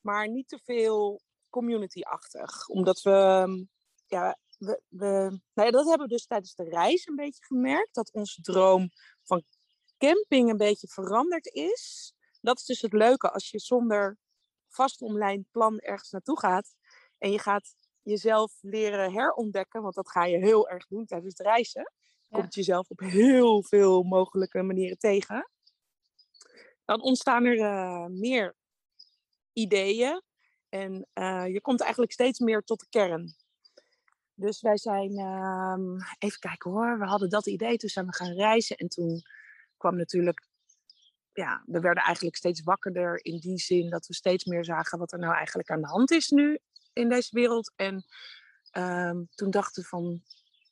Maar 0.00 0.28
niet 0.28 0.48
te 0.48 0.58
veel 0.64 1.20
community-achtig. 1.50 2.68
Omdat 2.68 3.00
we, 3.02 3.10
ehm, 3.10 3.64
ja, 4.06 4.38
we, 4.58 4.80
we, 4.88 5.06
nou 5.54 5.68
ja, 5.68 5.70
dat 5.70 5.88
hebben 5.88 6.06
we 6.06 6.12
dus 6.12 6.26
tijdens 6.26 6.54
de 6.54 6.64
reis 6.64 7.06
een 7.06 7.16
beetje 7.16 7.44
gemerkt. 7.44 7.94
Dat 7.94 8.12
onze 8.12 8.42
droom 8.42 8.90
van 9.22 9.42
camping 9.98 10.50
een 10.50 10.56
beetje 10.56 10.88
veranderd 10.88 11.46
is. 11.46 12.14
Dat 12.40 12.58
is 12.58 12.64
dus 12.64 12.80
het 12.80 12.92
leuke 12.92 13.30
als 13.30 13.50
je 13.50 13.58
zonder 13.58 14.18
vast 14.76 15.02
online 15.02 15.44
plan 15.50 15.78
ergens 15.78 16.10
naartoe 16.10 16.38
gaat. 16.38 16.74
En 17.18 17.30
je 17.30 17.38
gaat 17.38 17.74
jezelf 18.02 18.58
leren 18.60 19.12
herontdekken, 19.12 19.82
want 19.82 19.94
dat 19.94 20.10
ga 20.10 20.24
je 20.24 20.38
heel 20.38 20.68
erg 20.68 20.86
doen 20.86 21.06
tijdens 21.06 21.38
het 21.38 21.46
reizen. 21.46 21.92
Je 22.28 22.36
komt 22.36 22.54
jezelf 22.54 22.90
op 22.90 23.00
heel 23.00 23.62
veel 23.62 24.02
mogelijke 24.02 24.62
manieren 24.62 24.98
tegen. 24.98 25.50
Dan 26.84 27.02
ontstaan 27.02 27.44
er 27.44 27.58
uh, 27.58 28.06
meer 28.06 28.54
ideeën 29.52 30.22
en 30.68 31.08
uh, 31.14 31.46
je 31.46 31.60
komt 31.60 31.80
eigenlijk 31.80 32.12
steeds 32.12 32.38
meer 32.38 32.62
tot 32.62 32.80
de 32.80 32.86
kern. 32.88 33.34
Dus 34.34 34.60
wij 34.60 34.76
zijn, 34.76 35.18
um, 35.18 35.96
even 36.18 36.38
kijken 36.38 36.70
hoor, 36.70 36.98
we 36.98 37.04
hadden 37.04 37.30
dat 37.30 37.46
idee, 37.46 37.76
toen 37.76 37.88
zijn 37.88 38.06
we 38.06 38.14
gaan 38.14 38.32
reizen 38.32 38.76
en 38.76 38.88
toen 38.88 39.22
kwam 39.76 39.96
natuurlijk, 39.96 40.48
ja, 41.36 41.62
we 41.66 41.80
werden 41.80 42.02
eigenlijk 42.02 42.36
steeds 42.36 42.62
wakkerder 42.62 43.24
in 43.24 43.38
die 43.38 43.58
zin 43.58 43.90
dat 43.90 44.06
we 44.06 44.14
steeds 44.14 44.44
meer 44.44 44.64
zagen 44.64 44.98
wat 44.98 45.12
er 45.12 45.18
nou 45.18 45.34
eigenlijk 45.34 45.70
aan 45.70 45.80
de 45.80 45.86
hand 45.86 46.10
is 46.10 46.28
nu 46.28 46.58
in 46.92 47.08
deze 47.08 47.28
wereld. 47.30 47.72
En 47.76 48.04
um, 48.72 49.28
toen 49.34 49.50
dachten 49.50 49.82
we 49.82 49.88
van, 49.88 50.22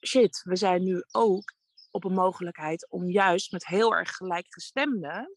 shit, 0.06 0.42
we 0.42 0.56
zijn 0.56 0.82
nu 0.82 1.04
ook 1.10 1.52
op 1.90 2.04
een 2.04 2.12
mogelijkheid 2.12 2.90
om 2.90 3.10
juist 3.10 3.52
met 3.52 3.66
heel 3.66 3.94
erg 3.94 4.10
gelijkgestemden, 4.10 5.36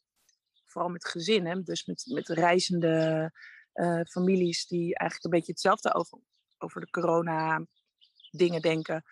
vooral 0.65 0.89
met 0.89 1.07
gezinnen, 1.07 1.63
dus 1.63 1.85
met, 1.85 2.03
met 2.05 2.27
reizende 2.27 3.31
uh, 3.73 4.01
families 4.01 4.65
die 4.67 4.97
eigenlijk 4.97 5.23
een 5.23 5.39
beetje 5.39 5.51
hetzelfde 5.51 5.93
over, 5.93 6.19
over 6.57 6.81
de 6.81 6.89
corona 6.89 7.65
dingen 8.31 8.61
denken. 8.61 9.03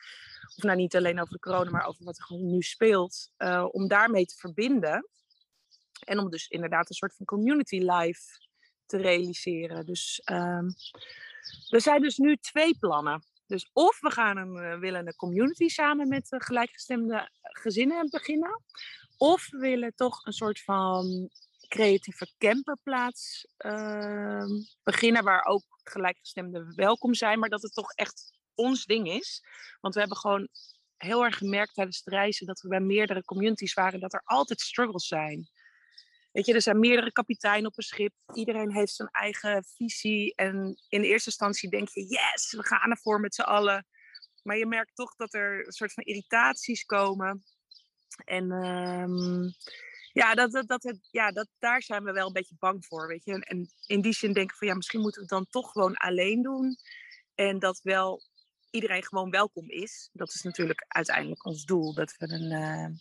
Of 0.55 0.63
nou 0.63 0.77
niet 0.77 0.95
alleen 0.95 1.21
over 1.21 1.33
de 1.33 1.39
corona, 1.39 1.69
maar 1.69 1.87
over 1.87 2.03
wat 2.03 2.17
er 2.17 2.37
nu 2.37 2.61
speelt. 2.61 3.31
Uh, 3.37 3.67
om 3.71 3.87
daarmee 3.87 4.25
te 4.25 4.35
verbinden. 4.35 5.09
En 6.05 6.19
om 6.19 6.29
dus 6.29 6.47
inderdaad 6.47 6.89
een 6.89 6.95
soort 6.95 7.15
van 7.15 7.25
community 7.25 7.77
life 7.77 8.21
te 8.85 8.97
realiseren. 8.97 9.85
Dus 9.85 10.21
um, 10.31 10.75
er 11.69 11.81
zijn 11.81 12.01
dus 12.01 12.17
nu 12.17 12.35
twee 12.35 12.77
plannen. 12.79 13.23
Dus 13.47 13.69
of 13.73 13.99
we 13.99 14.11
gaan 14.11 14.37
een, 14.37 14.55
uh, 14.55 14.79
willen 14.79 15.07
een 15.07 15.15
community 15.15 15.67
samen 15.67 16.07
met 16.07 16.31
uh, 16.31 16.39
gelijkgestemde 16.39 17.29
gezinnen 17.41 18.09
beginnen. 18.09 18.63
Of 19.17 19.49
we 19.49 19.57
willen 19.57 19.95
toch 19.95 20.25
een 20.25 20.33
soort 20.33 20.61
van 20.63 21.29
creatieve 21.67 22.27
camperplaats 22.37 23.47
uh, 23.57 24.45
beginnen. 24.83 25.23
Waar 25.23 25.45
ook 25.45 25.63
gelijkgestemden 25.83 26.75
welkom 26.75 27.13
zijn. 27.13 27.39
Maar 27.39 27.49
dat 27.49 27.61
het 27.61 27.73
toch 27.73 27.91
echt 27.91 28.33
ons 28.55 28.85
ding 28.85 29.11
is. 29.11 29.43
Want 29.81 29.93
we 29.93 29.99
hebben 29.99 30.17
gewoon 30.17 30.47
heel 30.97 31.23
erg 31.23 31.37
gemerkt 31.37 31.73
tijdens 31.73 31.97
het 31.97 32.13
reizen 32.13 32.45
dat 32.45 32.61
we 32.61 32.67
bij 32.67 32.79
meerdere 32.79 33.23
communities 33.23 33.73
waren. 33.73 33.99
Dat 33.99 34.13
er 34.13 34.21
altijd 34.23 34.61
struggles 34.61 35.07
zijn. 35.07 35.49
Weet 36.35 36.45
je, 36.45 36.53
er 36.53 36.61
zijn 36.61 36.79
meerdere 36.79 37.11
kapiteinen 37.11 37.69
op 37.69 37.77
een 37.77 37.83
schip. 37.83 38.13
Iedereen 38.33 38.71
heeft 38.71 38.93
zijn 38.93 39.09
eigen 39.11 39.65
visie. 39.75 40.35
En 40.35 40.75
in 40.87 41.01
eerste 41.01 41.29
instantie 41.29 41.69
denk 41.69 41.89
je, 41.89 42.01
yes, 42.01 42.51
we 42.51 42.65
gaan 42.65 42.89
ervoor 42.89 43.19
met 43.19 43.35
z'n 43.35 43.41
allen. 43.41 43.87
Maar 44.43 44.57
je 44.57 44.65
merkt 44.65 44.95
toch 44.95 45.15
dat 45.15 45.33
er 45.33 45.65
een 45.65 45.71
soort 45.71 45.93
van 45.93 46.03
irritaties 46.03 46.83
komen. 46.83 47.43
En 48.25 48.51
um, 48.51 49.53
ja, 50.13 50.33
dat, 50.33 50.51
dat, 50.51 50.67
dat, 50.67 50.97
ja 51.11 51.31
dat, 51.31 51.47
daar 51.59 51.81
zijn 51.81 52.03
we 52.03 52.11
wel 52.11 52.27
een 52.27 52.33
beetje 52.33 52.55
bang 52.59 52.85
voor. 52.85 53.07
Weet 53.07 53.23
je? 53.23 53.45
En, 53.45 53.69
in 53.85 54.01
die 54.01 54.13
zin 54.13 54.33
denken 54.33 54.57
van 54.57 54.67
ja, 54.67 54.75
misschien 54.75 55.01
moeten 55.01 55.21
we 55.21 55.27
het 55.27 55.35
dan 55.35 55.61
toch 55.61 55.71
gewoon 55.71 55.95
alleen 55.95 56.41
doen. 56.41 56.77
En 57.35 57.59
dat 57.59 57.79
wel 57.83 58.21
iedereen 58.71 59.03
gewoon 59.03 59.29
welkom 59.29 59.69
is. 59.69 60.09
Dat 60.13 60.33
is 60.33 60.41
natuurlijk 60.41 60.85
uiteindelijk 60.87 61.45
ons 61.45 61.65
doel. 61.65 61.93
Dat 61.93 62.15
we 62.17 62.27
een 62.27 62.51
uh, 62.51 62.97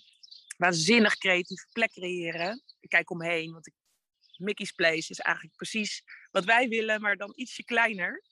waanzinnig 0.65 1.17
creatieve 1.17 1.67
plek 1.73 1.91
creëren. 1.91 2.63
Ik 2.81 2.89
kijk 2.89 3.11
omheen, 3.11 3.53
want 3.53 3.67
ik, 3.67 3.75
Mickey's 4.37 4.73
Place 4.73 5.11
is 5.11 5.19
eigenlijk 5.19 5.57
precies 5.57 6.03
wat 6.31 6.45
wij 6.45 6.69
willen, 6.69 7.01
maar 7.01 7.17
dan 7.17 7.33
ietsje 7.35 7.65
kleiner. 7.65 8.23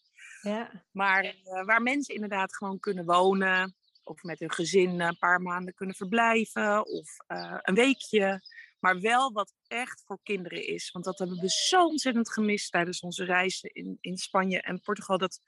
Ja. 0.43 0.85
Maar 0.91 1.25
uh, 1.25 1.65
waar 1.65 1.83
mensen 1.83 2.15
inderdaad 2.15 2.57
gewoon 2.57 2.81
kunnen 2.81 3.05
wonen. 3.05 3.77
Of 4.05 4.23
met 4.23 4.39
hun 4.39 4.53
gezin 4.53 5.01
een 5.01 5.19
paar 5.19 5.41
maanden 5.41 5.75
kunnen 5.75 5.97
verblijven. 5.97 6.87
Of 6.87 7.17
uh, 7.29 7.59
een 7.63 7.75
weekje. 7.75 8.43
Maar 8.79 9.01
wel 9.01 9.33
wat 9.33 9.53
echt 9.67 10.03
voor 10.07 10.19
kinderen 10.23 10.67
is. 10.67 10.91
Want 10.91 11.05
dat 11.05 11.19
hebben 11.19 11.41
we 11.41 11.49
zo 11.49 11.87
ontzettend 11.87 12.33
gemist 12.33 12.71
tijdens 12.71 13.01
onze 13.01 13.25
reizen 13.25 13.71
in, 13.73 13.99
in 14.01 14.17
Spanje 14.17 14.61
en 14.61 14.81
Portugal. 14.81 15.19
Dat, 15.19 15.41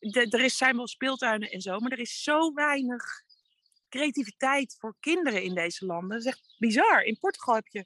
uh, 0.00 0.32
er 0.32 0.40
is, 0.40 0.56
zijn 0.56 0.76
wel 0.76 0.88
speeltuinen 0.88 1.50
en 1.50 1.60
zo, 1.60 1.78
maar 1.78 1.92
er 1.92 1.98
is 1.98 2.22
zo 2.22 2.52
weinig 2.52 3.28
creativiteit 3.90 4.76
voor 4.78 4.96
kinderen 5.00 5.42
in 5.42 5.54
deze 5.54 5.86
landen. 5.86 6.08
Dat 6.08 6.18
is 6.18 6.26
echt 6.26 6.54
bizar. 6.58 7.02
In 7.02 7.18
Portugal 7.18 7.54
heb 7.54 7.66
je, 7.66 7.84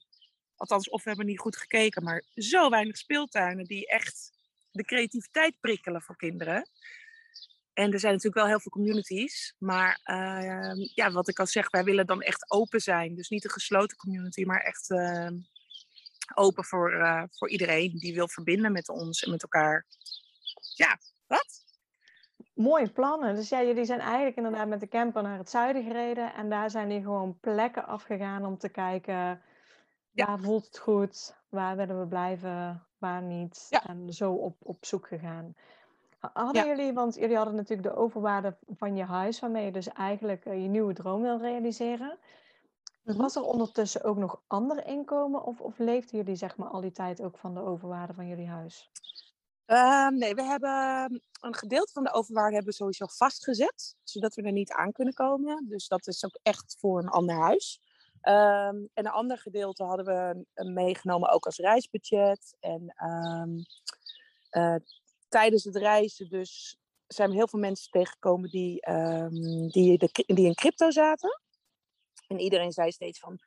althans, 0.56 0.88
of 0.88 1.02
we 1.02 1.08
hebben 1.08 1.26
niet 1.26 1.38
goed 1.38 1.56
gekeken, 1.56 2.04
maar 2.04 2.24
zo 2.34 2.70
weinig 2.70 2.96
speeltuinen 2.96 3.64
die 3.64 3.86
echt 3.86 4.32
de 4.70 4.84
creativiteit 4.84 5.60
prikkelen 5.60 6.02
voor 6.02 6.16
kinderen. 6.16 6.68
En 7.72 7.92
er 7.92 8.00
zijn 8.00 8.12
natuurlijk 8.12 8.40
wel 8.40 8.46
heel 8.46 8.60
veel 8.60 8.70
communities. 8.70 9.54
Maar 9.58 10.00
uh, 10.04 10.86
ja, 10.94 11.12
wat 11.12 11.28
ik 11.28 11.38
al 11.38 11.46
zeg, 11.46 11.70
wij 11.70 11.84
willen 11.84 12.06
dan 12.06 12.22
echt 12.22 12.50
open 12.50 12.80
zijn. 12.80 13.14
Dus 13.14 13.28
niet 13.28 13.44
een 13.44 13.50
gesloten 13.50 13.96
community, 13.96 14.44
maar 14.44 14.60
echt 14.60 14.90
uh, 14.90 15.30
open 16.34 16.64
voor, 16.64 16.92
uh, 16.92 17.22
voor 17.30 17.50
iedereen 17.50 17.98
die 17.98 18.14
wil 18.14 18.28
verbinden 18.28 18.72
met 18.72 18.88
ons 18.88 19.22
en 19.22 19.30
met 19.30 19.42
elkaar. 19.42 19.86
Ja? 20.74 20.98
Mooie 22.54 22.90
plannen. 22.90 23.34
Dus 23.34 23.48
ja, 23.48 23.62
jullie 23.62 23.84
zijn 23.84 24.00
eigenlijk 24.00 24.36
inderdaad 24.36 24.68
met 24.68 24.80
de 24.80 24.88
camper 24.88 25.22
naar 25.22 25.38
het 25.38 25.50
zuiden 25.50 25.82
gereden. 25.82 26.34
En 26.34 26.48
daar 26.48 26.70
zijn 26.70 26.88
die 26.88 27.02
gewoon 27.02 27.38
plekken 27.40 27.86
afgegaan 27.86 28.46
om 28.46 28.58
te 28.58 28.68
kijken. 28.68 29.42
Ja. 30.10 30.26
Waar 30.26 30.38
voelt 30.38 30.66
het 30.66 30.78
goed? 30.78 31.36
Waar 31.48 31.76
willen 31.76 32.00
we 32.00 32.06
blijven? 32.06 32.86
Waar 32.98 33.22
niet? 33.22 33.66
Ja. 33.70 33.86
En 33.86 34.12
zo 34.12 34.32
op, 34.32 34.56
op 34.62 34.84
zoek 34.84 35.06
gegaan. 35.06 35.54
Hadden 36.32 36.64
ja. 36.64 36.68
jullie, 36.68 36.92
want 36.92 37.14
jullie 37.14 37.36
hadden 37.36 37.54
natuurlijk 37.54 37.88
de 37.88 37.96
overwaarde 37.96 38.56
van 38.66 38.96
je 38.96 39.04
huis, 39.04 39.40
waarmee 39.40 39.64
je 39.64 39.72
dus 39.72 39.88
eigenlijk 39.88 40.44
uh, 40.44 40.62
je 40.62 40.68
nieuwe 40.68 40.92
droom 40.92 41.22
wil 41.22 41.38
realiseren. 41.38 42.18
Mm-hmm. 43.02 43.22
Was 43.22 43.36
er 43.36 43.42
ondertussen 43.42 44.04
ook 44.04 44.16
nog 44.16 44.42
ander 44.46 44.86
inkomen 44.86 45.44
of, 45.44 45.60
of 45.60 45.78
leefden 45.78 46.18
jullie 46.18 46.36
zeg 46.36 46.56
maar 46.56 46.68
al 46.68 46.80
die 46.80 46.92
tijd 46.92 47.22
ook 47.22 47.38
van 47.38 47.54
de 47.54 47.60
overwaarde 47.60 48.14
van 48.14 48.26
jullie 48.26 48.48
huis? 48.48 48.90
Uh, 49.66 50.08
nee, 50.08 50.34
we 50.34 50.42
hebben 50.42 51.22
een 51.40 51.54
gedeelte 51.54 51.92
van 51.92 52.04
de 52.04 52.12
overwaarde 52.12 52.54
hebben 52.54 52.70
we 52.72 52.78
sowieso 52.78 53.06
vastgezet, 53.06 53.96
zodat 54.02 54.34
we 54.34 54.42
er 54.42 54.52
niet 54.52 54.72
aan 54.72 54.92
kunnen 54.92 55.14
komen. 55.14 55.66
Dus 55.68 55.88
dat 55.88 56.06
is 56.06 56.24
ook 56.24 56.38
echt 56.42 56.76
voor 56.78 56.98
een 56.98 57.08
ander 57.08 57.36
huis. 57.36 57.80
Um, 58.22 58.88
en 58.94 59.06
een 59.06 59.06
ander 59.06 59.38
gedeelte 59.38 59.84
hadden 59.84 60.06
we 60.06 60.64
meegenomen 60.64 61.30
ook 61.30 61.46
als 61.46 61.58
reisbudget. 61.58 62.56
En 62.60 62.94
uh, 64.50 64.74
tijdens 65.28 65.64
het 65.64 65.76
reizen 65.76 66.28
dus 66.28 66.78
zijn 67.06 67.30
we 67.30 67.34
heel 67.34 67.48
veel 67.48 67.58
mensen 67.58 67.90
tegengekomen 67.90 68.50
die, 68.50 68.80
die, 69.70 69.98
de, 69.98 70.08
die 70.26 70.46
in 70.46 70.54
crypto 70.54 70.90
zaten. 70.90 71.40
En 72.28 72.38
iedereen 72.38 72.72
zei 72.72 72.92
steeds 72.92 73.18
van, 73.18 73.38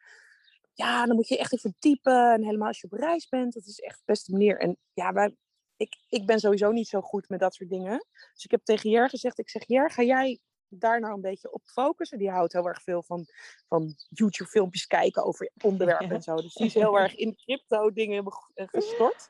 ja, 0.73 1.05
dan 1.05 1.15
moet 1.15 1.27
je 1.27 1.37
echt 1.37 1.53
even 1.53 1.71
verdiepen. 1.71 2.33
En 2.33 2.43
helemaal 2.43 2.67
als 2.67 2.81
je 2.81 2.87
op 2.91 2.99
reis 2.99 3.27
bent, 3.29 3.53
dat 3.53 3.65
is 3.65 3.79
echt 3.79 3.97
de 3.97 4.03
beste 4.05 4.31
manier. 4.31 4.59
En 4.59 4.77
ja, 4.93 5.13
wij, 5.13 5.35
ik, 5.77 5.97
ik 6.09 6.25
ben 6.25 6.39
sowieso 6.39 6.71
niet 6.71 6.87
zo 6.87 7.01
goed 7.01 7.29
met 7.29 7.39
dat 7.39 7.53
soort 7.53 7.69
dingen. 7.69 8.05
Dus 8.33 8.43
ik 8.43 8.51
heb 8.51 8.63
tegen 8.63 8.89
Jer 8.89 9.09
gezegd, 9.09 9.39
ik 9.39 9.49
zeg, 9.49 9.67
Jer, 9.67 9.91
ga 9.91 10.03
jij 10.03 10.39
daar 10.67 10.99
nou 10.99 11.13
een 11.13 11.21
beetje 11.21 11.53
op 11.53 11.61
focussen? 11.65 12.17
Die 12.17 12.29
houdt 12.29 12.53
heel 12.53 12.67
erg 12.67 12.81
veel 12.81 13.03
van, 13.03 13.25
van 13.67 13.95
YouTube-filmpjes 14.09 14.87
kijken 14.87 15.23
over 15.23 15.51
onderwerpen 15.61 16.09
en 16.09 16.21
zo. 16.29 16.35
Dus 16.35 16.53
die 16.53 16.65
is 16.65 16.73
heel 16.73 16.99
erg 16.99 17.15
in 17.15 17.35
crypto 17.35 17.91
dingen 17.91 18.23
gestort. 18.55 19.29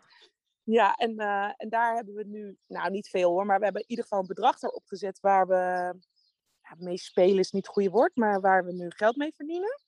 Ja, 0.64 0.96
en, 0.96 1.22
uh, 1.22 1.52
en 1.58 1.70
daar 1.70 1.96
hebben 1.96 2.14
we 2.14 2.24
nu, 2.24 2.58
nou 2.68 2.92
niet 2.92 3.10
veel 3.10 3.32
hoor, 3.32 3.46
maar 3.46 3.58
we 3.58 3.64
hebben 3.64 3.82
in 3.82 3.90
ieder 3.90 4.04
geval 4.04 4.20
een 4.20 4.28
bedrag 4.28 4.62
erop 4.62 4.84
gezet 4.86 5.20
waar 5.20 5.48
we, 5.48 5.54
ja, 6.62 6.76
mee 6.78 6.98
spelen 6.98 7.40
is 7.40 7.52
niet 7.52 7.66
het 7.66 7.74
goede 7.74 7.90
woord, 7.90 8.16
maar 8.16 8.42
waar 8.42 8.66
we 8.66 8.74
nu 8.74 8.90
geld 8.90 9.16
mee 9.16 9.34
verdienen. 9.36 9.82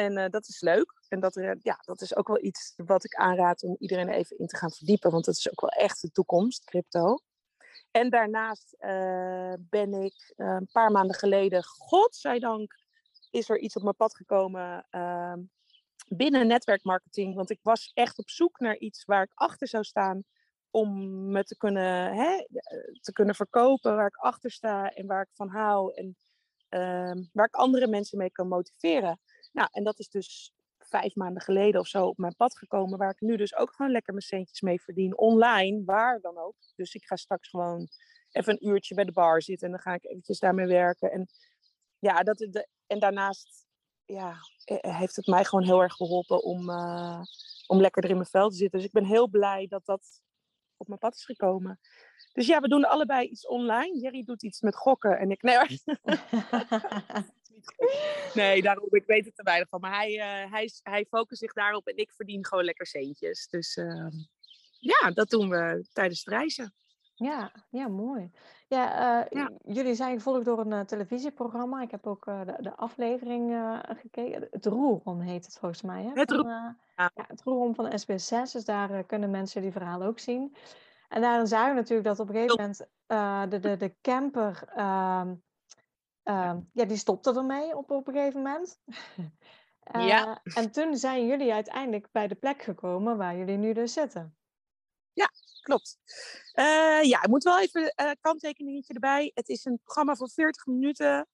En 0.00 0.18
uh, 0.18 0.28
dat 0.28 0.48
is 0.48 0.60
leuk. 0.60 0.92
En 1.08 1.20
dat, 1.20 1.34
ja, 1.62 1.78
dat 1.84 2.00
is 2.00 2.16
ook 2.16 2.28
wel 2.28 2.42
iets 2.42 2.72
wat 2.76 3.04
ik 3.04 3.14
aanraad 3.14 3.62
om 3.62 3.76
iedereen 3.78 4.08
even 4.08 4.38
in 4.38 4.46
te 4.46 4.56
gaan 4.56 4.70
verdiepen, 4.70 5.10
want 5.10 5.24
dat 5.24 5.36
is 5.36 5.50
ook 5.50 5.60
wel 5.60 5.70
echt 5.70 6.00
de 6.00 6.10
toekomst, 6.10 6.64
crypto. 6.64 7.18
En 7.90 8.10
daarnaast 8.10 8.76
ben 9.58 9.92
ik 9.92 10.32
een 10.36 10.68
paar 10.72 10.90
maanden 10.90 11.16
geleden, 11.16 11.64
godzijdank, 11.64 12.74
is 13.30 13.48
er 13.48 13.58
iets 13.58 13.76
op 13.76 13.82
mijn 13.82 13.96
pad 13.96 14.16
gekomen 14.16 14.86
ehm, 14.90 15.38
binnen 16.08 16.46
netwerkmarketing. 16.46 17.34
Want 17.34 17.50
ik 17.50 17.58
was 17.62 17.90
echt 17.94 18.18
op 18.18 18.30
zoek 18.30 18.58
naar 18.58 18.76
iets 18.76 19.04
waar 19.04 19.22
ik 19.22 19.32
achter 19.34 19.68
zou 19.68 19.84
staan 19.84 20.24
om 20.70 21.30
me 21.30 21.44
te 21.44 21.56
kunnen, 21.56 22.14
hè, 22.14 22.46
te 23.00 23.12
kunnen 23.12 23.34
verkopen, 23.34 23.96
waar 23.96 24.06
ik 24.06 24.16
achter 24.16 24.50
sta 24.50 24.90
en 24.90 25.06
waar 25.06 25.22
ik 25.22 25.30
van 25.32 25.48
hou 25.48 25.94
en 25.94 26.16
uh, 26.70 27.24
waar 27.32 27.46
ik 27.46 27.54
andere 27.54 27.86
mensen 27.86 28.18
mee 28.18 28.30
kan 28.30 28.48
motiveren. 28.48 29.20
Nou, 29.50 29.68
en 29.72 29.84
dat 29.84 29.98
is 29.98 30.08
dus 30.08 30.52
vijf 30.78 31.14
maanden 31.14 31.42
geleden 31.42 31.80
of 31.80 31.86
zo 31.86 32.06
op 32.06 32.18
mijn 32.18 32.36
pad 32.36 32.58
gekomen, 32.58 32.98
waar 32.98 33.10
ik 33.10 33.20
nu 33.20 33.36
dus 33.36 33.56
ook 33.56 33.72
gewoon 33.74 33.92
lekker 33.92 34.12
mijn 34.12 34.24
centjes 34.24 34.60
mee 34.60 34.82
verdien, 34.82 35.16
online, 35.18 35.82
waar 35.84 36.20
dan 36.20 36.38
ook. 36.38 36.54
Dus 36.76 36.94
ik 36.94 37.04
ga 37.04 37.16
straks 37.16 37.48
gewoon 37.48 37.88
even 38.30 38.52
een 38.52 38.68
uurtje 38.68 38.94
bij 38.94 39.04
de 39.04 39.12
bar 39.12 39.42
zitten 39.42 39.66
en 39.66 39.72
dan 39.72 39.82
ga 39.82 39.94
ik 39.94 40.04
eventjes 40.04 40.38
daarmee 40.38 40.66
werken. 40.66 41.10
En 41.10 41.28
ja, 41.98 42.22
dat, 42.22 42.64
en 42.86 42.98
daarnaast 42.98 43.66
ja, 44.04 44.36
heeft 44.80 45.16
het 45.16 45.26
mij 45.26 45.44
gewoon 45.44 45.64
heel 45.64 45.82
erg 45.82 45.94
geholpen 45.94 46.42
om, 46.42 46.70
om 47.66 47.80
lekkerder 47.80 48.10
in 48.10 48.16
mijn 48.16 48.28
vel 48.28 48.48
te 48.48 48.56
zitten. 48.56 48.78
Dus 48.78 48.88
ik 48.88 48.94
ben 48.94 49.04
heel 49.04 49.28
blij 49.28 49.66
dat 49.66 49.84
dat 49.84 50.20
op 50.76 50.86
mijn 50.86 50.98
pad 50.98 51.14
is 51.14 51.24
gekomen. 51.24 51.80
Dus 52.32 52.46
ja, 52.46 52.60
we 52.60 52.68
doen 52.68 52.84
allebei 52.84 53.28
iets 53.28 53.46
online. 53.46 54.00
Jerry 54.00 54.22
doet 54.22 54.42
iets 54.42 54.60
met 54.60 54.76
gokken 54.76 55.18
en 55.18 55.30
ik... 55.30 55.42
Nee, 55.42 55.56
nee 58.34 58.62
daarom, 58.62 58.86
ik 58.90 59.06
weet 59.06 59.24
het 59.24 59.36
te 59.36 59.42
weinig 59.42 59.68
van. 59.68 59.80
Maar 59.80 59.96
hij, 59.96 60.12
uh, 60.12 60.52
hij, 60.52 60.70
hij 60.82 61.06
focust 61.08 61.40
zich 61.40 61.52
daarop 61.52 61.86
en 61.86 61.96
ik 61.96 62.12
verdien 62.12 62.46
gewoon 62.46 62.64
lekker 62.64 62.86
centjes. 62.86 63.48
Dus 63.48 63.76
uh, 63.76 64.06
ja, 64.78 65.10
dat 65.10 65.28
doen 65.30 65.48
we 65.48 65.86
tijdens 65.92 66.18
het 66.24 66.28
reizen. 66.28 66.74
Ja, 67.14 67.52
ja, 67.70 67.88
mooi. 67.88 68.30
Ja, 68.68 69.20
uh, 69.20 69.26
ja. 69.30 69.50
jullie 69.64 69.94
zijn 69.94 70.16
gevolgd 70.16 70.44
door 70.44 70.58
een 70.58 70.86
televisieprogramma. 70.86 71.82
Ik 71.82 71.90
heb 71.90 72.06
ook 72.06 72.24
de, 72.24 72.56
de, 72.60 72.76
aflevering 72.76 73.72
gekeken. 73.82 74.48
Het 74.50 74.66
Roerom 74.66 75.20
heet 75.20 75.44
het 75.44 75.58
volgens 75.58 75.82
mij. 75.82 76.02
Hè? 76.02 76.10
Het. 76.14 76.30
Ja. 76.30 76.76
het 77.26 77.42
Roerom 77.42 77.74
van 77.74 77.92
SBS6. 78.00 78.52
Dus 78.52 78.64
daar 78.64 79.04
kunnen 79.04 79.30
mensen 79.30 79.62
die 79.62 79.72
verhalen 79.72 80.06
ook 80.06 80.18
zien. 80.18 80.56
En 81.08 81.20
daarin 81.20 81.46
zagen 81.46 81.74
we 81.74 81.80
natuurlijk 81.80 82.08
dat 82.08 82.20
op 82.20 82.28
een 82.28 82.34
gegeven 82.34 82.56
moment 82.56 82.86
de, 83.50 83.58
de, 83.60 83.76
de 83.76 83.94
camper, 84.00 84.64
uh, 86.30 86.56
ja, 86.72 86.84
die 86.84 86.96
stopte 86.96 87.34
ermee 87.34 87.76
op, 87.76 87.90
op 87.90 88.06
een 88.06 88.14
gegeven 88.14 88.42
moment. 88.42 88.80
ja. 90.08 90.40
Eh, 90.42 90.56
en 90.56 90.70
toen 90.70 90.96
zijn 90.96 91.26
jullie 91.26 91.52
uiteindelijk 91.52 92.08
bij 92.12 92.28
de 92.28 92.34
plek 92.34 92.62
gekomen 92.62 93.16
waar 93.16 93.36
jullie 93.36 93.56
nu 93.56 93.72
dus 93.72 93.92
zitten. 93.92 94.36
Ja, 95.12 95.30
klopt. 95.60 95.98
Uh, 96.54 97.02
ja, 97.02 97.22
ik 97.22 97.28
moet 97.28 97.42
wel 97.42 97.60
even 97.60 97.92
een 97.94 98.16
kanttekeningetje 98.20 98.94
erbij. 98.94 99.30
Het 99.34 99.48
is 99.48 99.64
een 99.64 99.80
programma 99.82 100.14
van 100.14 100.28
40 100.28 100.66
minuten 100.66 101.28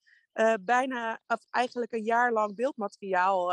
bijna, 0.61 1.21
of 1.27 1.47
eigenlijk 1.51 1.93
een 1.93 2.05
jaar 2.05 2.33
lang 2.33 2.55
beeldmateriaal. 2.55 3.53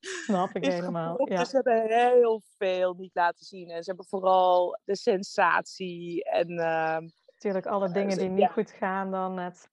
Snap 0.00 0.50
ik 0.56 0.64
helemaal. 0.72 1.30
Ja. 1.30 1.38
Dus 1.38 1.48
ze 1.48 1.56
hebben 1.56 1.86
heel 1.86 2.42
veel 2.58 2.94
niet 2.94 3.14
laten 3.14 3.44
zien. 3.44 3.70
En 3.70 3.82
ze 3.82 3.88
hebben 3.88 4.06
vooral 4.06 4.80
de 4.84 4.96
sensatie 4.96 6.24
en. 6.24 6.50
Uh, 6.50 6.98
Natuurlijk, 7.32 7.66
alle 7.66 7.90
dingen 7.90 8.18
die 8.18 8.28
niet 8.28 8.40
ja. 8.40 8.48
goed 8.48 8.70
gaan, 8.70 9.10
dan 9.10 9.38
het 9.38 9.70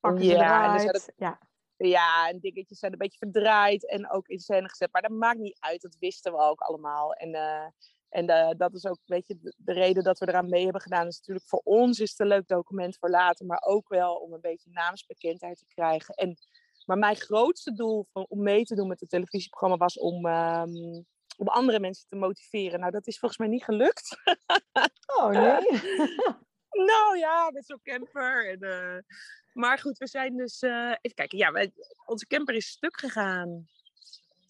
pakken 0.00 0.24
ja, 0.24 0.34
eruit. 0.34 0.92
Het, 0.92 1.12
ja. 1.16 1.38
ja, 1.76 2.28
en 2.28 2.38
dingetjes 2.38 2.78
zijn 2.78 2.92
een 2.92 2.98
beetje 2.98 3.18
verdraaid 3.18 3.88
en 3.90 4.10
ook 4.10 4.28
in 4.28 4.38
scène 4.38 4.68
gezet. 4.68 4.92
Maar 4.92 5.02
dat 5.02 5.10
maakt 5.10 5.38
niet 5.38 5.56
uit, 5.60 5.82
dat 5.82 5.96
wisten 5.98 6.32
we 6.32 6.38
ook 6.38 6.60
allemaal. 6.60 7.12
En 7.12 7.34
en 8.08 8.30
uh, 8.30 8.50
dat 8.56 8.74
is 8.74 8.86
ook 8.86 8.98
weet 9.04 9.26
je, 9.26 9.36
de, 9.40 9.54
de, 9.56 9.72
reden 9.72 10.04
dat 10.04 10.18
we 10.18 10.28
eraan 10.28 10.48
mee 10.48 10.62
hebben 10.62 10.80
gedaan. 10.80 11.06
Is 11.06 11.18
natuurlijk 11.18 11.46
voor 11.46 11.60
ons 11.64 12.00
is 12.00 12.10
het 12.10 12.18
een 12.18 12.26
leuk 12.26 12.48
document 12.48 12.96
voor 12.96 13.10
later, 13.10 13.46
maar 13.46 13.62
ook 13.64 13.88
wel 13.88 14.14
om 14.14 14.32
een 14.32 14.40
beetje 14.40 14.70
naamsbekendheid 14.70 15.58
te 15.58 15.66
krijgen. 15.66 16.14
En, 16.14 16.36
maar 16.84 16.98
mijn 16.98 17.16
grootste 17.16 17.72
doel 17.72 18.06
van, 18.12 18.26
om 18.28 18.42
mee 18.42 18.64
te 18.64 18.74
doen 18.74 18.88
met 18.88 19.00
het 19.00 19.08
televisieprogramma 19.08 19.76
was 19.76 19.98
om, 19.98 20.26
um, 20.26 21.06
om 21.36 21.48
andere 21.48 21.80
mensen 21.80 22.08
te 22.08 22.16
motiveren. 22.16 22.80
Nou, 22.80 22.92
dat 22.92 23.06
is 23.06 23.18
volgens 23.18 23.40
mij 23.40 23.48
niet 23.48 23.64
gelukt. 23.64 24.16
Oh 25.16 25.28
nee. 25.28 25.70
nou 26.90 27.18
ja, 27.18 27.50
met 27.50 27.66
zo'n 27.66 27.82
camper. 27.82 28.50
En, 28.50 28.64
uh, 28.64 28.98
maar 29.56 29.78
goed, 29.78 29.98
we 29.98 30.06
zijn 30.06 30.36
dus. 30.36 30.62
Uh, 30.62 30.94
even 31.00 31.16
kijken. 31.16 31.38
Ja, 31.38 31.66
onze 32.04 32.26
camper 32.26 32.54
is 32.54 32.66
stuk 32.66 32.98
gegaan 32.98 33.68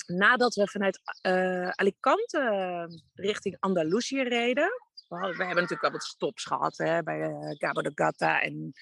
nadat 0.06 0.54
we 0.54 0.68
vanuit 0.68 1.00
uh, 1.22 1.68
Alicante 1.68 3.02
richting 3.14 3.56
Andalusië 3.60 4.22
reden. 4.22 4.70
We, 5.08 5.16
we, 5.16 5.26
hebben 5.26 5.46
natuurlijk 5.46 5.80
wel 5.80 5.90
wat 5.90 6.02
stops 6.02 6.44
gehad 6.44 6.76
hè, 6.76 7.02
bij 7.02 7.18
uh, 7.18 7.50
Cabo 7.50 7.82
de 7.82 7.92
Gata 7.94 8.40
en 8.40 8.72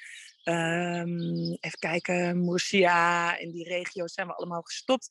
um, 0.45 1.57
even 1.61 1.79
kijken, 1.79 2.45
Murcia. 2.45 3.37
In 3.37 3.51
die 3.51 3.69
regio's 3.69 4.13
zijn 4.13 4.27
we 4.27 4.35
allemaal 4.35 4.63
gestopt. 4.63 5.09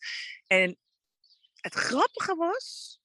En 0.48 0.78
het 1.56 1.74
grappige 1.74 2.36
was, 2.36 3.00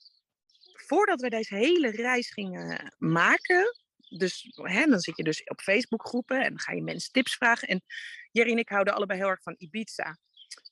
voordat 0.72 1.20
we 1.20 1.28
deze 1.28 1.54
hele 1.54 1.90
reis 1.90 2.30
gingen 2.30 2.94
maken, 2.98 3.78
dus 4.08 4.50
hè, 4.52 4.86
dan 4.86 5.00
zit 5.00 5.16
je 5.16 5.24
dus 5.24 5.44
op 5.44 5.60
Facebookgroepen 5.60 6.42
en 6.42 6.48
dan 6.48 6.60
ga 6.60 6.72
je 6.72 6.82
mensen 6.82 7.12
tips 7.12 7.34
vragen. 7.34 7.68
En 7.68 7.82
Jerry 8.30 8.50
en 8.50 8.58
ik 8.58 8.68
houden 8.68 8.94
allebei 8.94 9.18
heel 9.18 9.28
erg 9.28 9.42
van 9.42 9.54
Ibiza. 9.58 10.18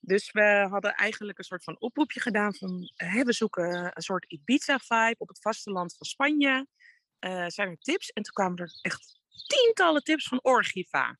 Dus 0.00 0.32
we 0.32 0.66
hadden 0.70 0.94
eigenlijk 0.94 1.38
een 1.38 1.44
soort 1.44 1.64
van 1.64 1.80
oproepje 1.80 2.20
gedaan 2.20 2.54
van 2.54 2.92
hè, 2.94 3.22
we 3.22 3.32
zoeken 3.32 3.90
een 3.94 4.02
soort 4.02 4.24
Ibiza-vibe 4.24 5.18
op 5.18 5.28
het 5.28 5.40
vasteland 5.40 5.96
van 5.96 6.06
Spanje. 6.06 6.66
Uh, 7.20 7.46
zijn 7.46 7.68
er 7.68 7.78
tips? 7.78 8.08
En 8.08 8.22
toen 8.22 8.32
kwamen 8.32 8.58
er 8.58 8.78
echt 8.80 9.20
tientallen 9.46 10.02
tips 10.02 10.28
van 10.28 10.42
Orgiva. 10.42 11.18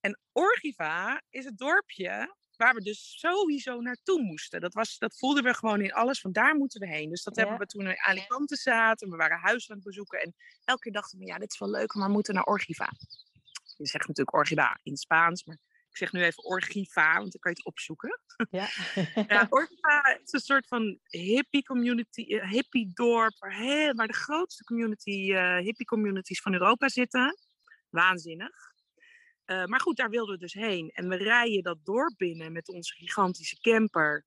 En 0.00 0.20
Orgiva 0.32 1.22
is 1.30 1.44
het 1.44 1.58
dorpje 1.58 2.36
waar 2.62 2.74
we 2.74 2.82
dus 2.82 3.14
sowieso 3.18 3.80
naartoe 3.80 4.22
moesten. 4.22 4.60
Dat, 4.60 4.74
was, 4.74 4.98
dat 4.98 5.18
voelden 5.18 5.44
we 5.44 5.54
gewoon 5.54 5.80
in 5.80 5.92
alles, 5.92 6.20
van 6.20 6.32
daar 6.32 6.54
moeten 6.54 6.80
we 6.80 6.88
heen. 6.88 7.08
Dus 7.10 7.22
dat 7.22 7.36
ja. 7.36 7.40
hebben 7.42 7.60
we 7.60 7.66
toen 7.66 7.86
in 7.86 8.00
Alicante 8.00 8.56
zaten. 8.56 9.10
We 9.10 9.16
waren 9.16 9.38
huis 9.38 9.70
aan 9.70 9.76
het 9.76 9.84
bezoeken. 9.84 10.20
En 10.20 10.34
elke 10.64 10.80
keer 10.80 10.92
dachten 10.92 11.18
we, 11.18 11.24
ja, 11.24 11.38
dit 11.38 11.52
is 11.52 11.58
wel 11.58 11.70
leuk, 11.70 11.94
maar 11.94 12.06
we 12.06 12.12
moeten 12.12 12.34
naar 12.34 12.44
Orgiva. 12.44 12.92
Je 13.76 13.86
zegt 13.86 14.06
natuurlijk 14.08 14.36
Orgiva 14.36 14.80
in 14.82 14.96
Spaans, 14.96 15.44
maar 15.44 15.58
ik 15.90 15.96
zeg 15.96 16.12
nu 16.12 16.22
even 16.22 16.44
Orgiva, 16.44 17.18
want 17.18 17.32
dan 17.32 17.40
kan 17.40 17.50
je 17.50 17.56
het 17.56 17.66
opzoeken. 17.66 18.20
Ja. 18.50 18.68
ja 19.28 19.46
Orgiva 19.48 20.18
is 20.22 20.32
een 20.32 20.40
soort 20.40 20.66
van 20.66 20.98
hippie 21.02 21.64
community, 21.64 22.20
uh, 22.20 22.50
hippie 22.50 22.90
dorp, 22.94 23.38
waar, 23.38 23.56
heel, 23.56 23.94
waar 23.94 24.06
de 24.06 24.12
grootste 24.12 24.64
community, 24.64 25.30
uh, 25.30 25.56
hippie 25.56 25.86
communities 25.86 26.40
van 26.40 26.52
Europa 26.52 26.88
zitten. 26.88 27.36
Waanzinnig. 27.88 28.71
Uh, 29.46 29.64
maar 29.64 29.80
goed, 29.80 29.96
daar 29.96 30.10
wilden 30.10 30.34
we 30.34 30.40
dus 30.40 30.52
heen. 30.52 30.90
En 30.90 31.08
we 31.08 31.16
rijden 31.16 31.62
dat 31.62 31.84
dorp 31.84 32.14
binnen 32.16 32.52
met 32.52 32.68
onze 32.68 32.94
gigantische 32.94 33.60
camper. 33.60 34.24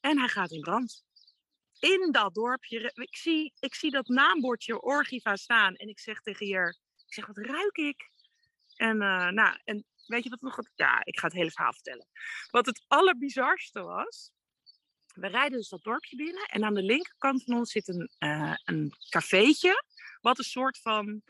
En 0.00 0.18
hij 0.18 0.28
gaat 0.28 0.50
in 0.50 0.60
brand. 0.60 1.04
In 1.78 2.12
dat 2.12 2.34
dorpje. 2.34 2.90
Ik 2.94 3.16
zie, 3.16 3.52
ik 3.58 3.74
zie 3.74 3.90
dat 3.90 4.08
naambordje 4.08 4.82
Orgiva 4.82 5.36
staan. 5.36 5.74
En 5.74 5.88
ik 5.88 5.98
zeg 5.98 6.20
tegen 6.20 6.46
Jer, 6.46 6.68
ik 7.06 7.14
zeg, 7.14 7.26
wat 7.26 7.38
ruik 7.38 7.76
ik? 7.76 8.10
En, 8.76 8.96
nou, 8.98 9.58
en 9.64 9.84
weet 10.06 10.24
je 10.24 10.30
wat 10.30 10.40
nog? 10.40 10.58
Ja, 10.74 11.04
ik 11.04 11.18
ga 11.18 11.26
het 11.26 11.36
hele 11.36 11.50
verhaal 11.50 11.72
vertellen. 11.72 12.08
Wat 12.50 12.66
het 12.66 12.84
allerbizarste 12.86 13.82
was. 13.82 14.32
We 15.14 15.28
rijden 15.28 15.58
dus 15.58 15.68
dat 15.68 15.82
dorpje 15.82 16.16
binnen. 16.16 16.46
En 16.46 16.64
aan 16.64 16.74
de 16.74 16.82
linkerkant 16.82 17.44
van 17.44 17.54
ons 17.54 17.70
zit 17.70 17.88
een, 17.88 18.10
uh, 18.18 18.56
een 18.64 18.92
cafeetje. 19.08 19.84
Wat 20.20 20.38
een 20.38 20.44
soort 20.44 20.78
van. 20.78 21.22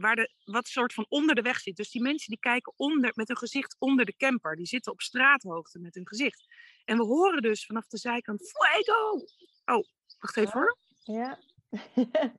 Waar 0.00 0.16
de, 0.16 0.32
wat 0.44 0.66
soort 0.66 0.94
van 0.94 1.06
onder 1.08 1.34
de 1.34 1.42
weg 1.42 1.60
zit. 1.60 1.76
Dus 1.76 1.90
die 1.90 2.02
mensen 2.02 2.30
die 2.30 2.38
kijken 2.38 2.72
onder, 2.76 3.12
met 3.14 3.28
hun 3.28 3.36
gezicht 3.36 3.76
onder 3.78 4.04
de 4.04 4.16
camper. 4.16 4.56
Die 4.56 4.66
zitten 4.66 4.92
op 4.92 5.00
straathoogte 5.00 5.78
met 5.78 5.94
hun 5.94 6.06
gezicht. 6.06 6.44
En 6.84 6.96
we 6.96 7.04
horen 7.04 7.42
dus 7.42 7.66
vanaf 7.66 7.86
de 7.86 7.98
zijkant. 7.98 8.50
Fuego! 8.50 9.24
Oh, 9.64 9.84
wacht 10.18 10.36
even 10.36 10.52
hoor. 10.52 10.76
Ja. 11.02 11.38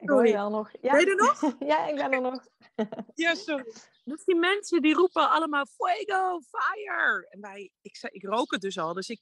Ik 0.00 0.08
hoor 0.08 0.26
je 0.26 0.32
wel 0.32 0.50
nog. 0.50 0.70
Ja. 0.80 0.90
Ben 0.90 1.00
je 1.00 1.06
er 1.06 1.16
nog? 1.16 1.54
ja, 1.70 1.86
ik 1.86 1.94
ben 1.94 2.12
er 2.12 2.20
nog. 2.20 2.46
ja, 3.14 3.34
sorry. 3.34 3.72
Dus 4.04 4.24
die 4.24 4.36
mensen 4.36 4.82
die 4.82 4.94
roepen 4.94 5.30
allemaal 5.30 5.66
fuego, 5.66 6.40
fire. 6.40 7.26
En 7.30 7.40
wij, 7.40 7.70
ik, 7.82 7.98
ik 8.10 8.22
rook 8.22 8.50
het 8.50 8.60
dus 8.60 8.78
al. 8.78 8.94
Dus 8.94 9.08
ik, 9.08 9.20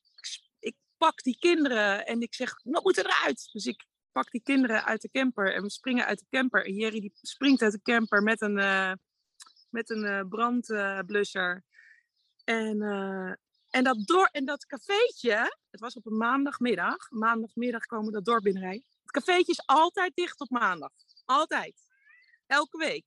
ik 0.58 0.74
pak 0.96 1.22
die 1.22 1.38
kinderen 1.38 2.06
en 2.06 2.20
ik 2.20 2.34
zeg, 2.34 2.60
wat 2.64 2.84
moet 2.84 2.96
eruit? 2.96 3.48
Dus 3.52 3.66
ik 3.66 3.84
pak 4.16 4.30
die 4.30 4.42
kinderen 4.42 4.84
uit 4.84 5.02
de 5.02 5.10
camper 5.10 5.54
en 5.54 5.62
we 5.62 5.70
springen 5.70 6.06
uit 6.06 6.18
de 6.18 6.26
camper. 6.30 6.64
En 6.64 6.74
Jerry 6.74 7.00
die 7.00 7.12
springt 7.22 7.62
uit 7.62 7.72
de 7.72 7.82
camper 7.82 8.22
met 8.22 8.40
een, 8.40 8.58
uh, 8.58 8.92
met 9.70 9.90
een 9.90 10.04
uh, 10.04 10.20
brandblusser. 10.28 11.64
en, 12.44 12.76
uh, 12.82 13.32
en, 13.70 13.84
dat 13.84 14.06
door, 14.06 14.28
en 14.32 14.44
dat 14.44 14.66
cafeetje, 14.66 15.56
het 15.70 15.80
was 15.80 15.94
op 15.94 16.06
een 16.06 16.16
maandagmiddag. 16.16 17.10
Maandagmiddag 17.10 17.84
komen 17.84 18.06
we 18.06 18.12
dat 18.12 18.24
dorp 18.24 18.42
binnenrijden. 18.42 18.84
Het 19.02 19.10
cafeetje 19.10 19.52
is 19.52 19.66
altijd 19.66 20.12
dicht 20.14 20.40
op 20.40 20.50
maandag. 20.50 20.90
Altijd. 21.24 21.74
Elke 22.46 22.78
week. 22.78 23.04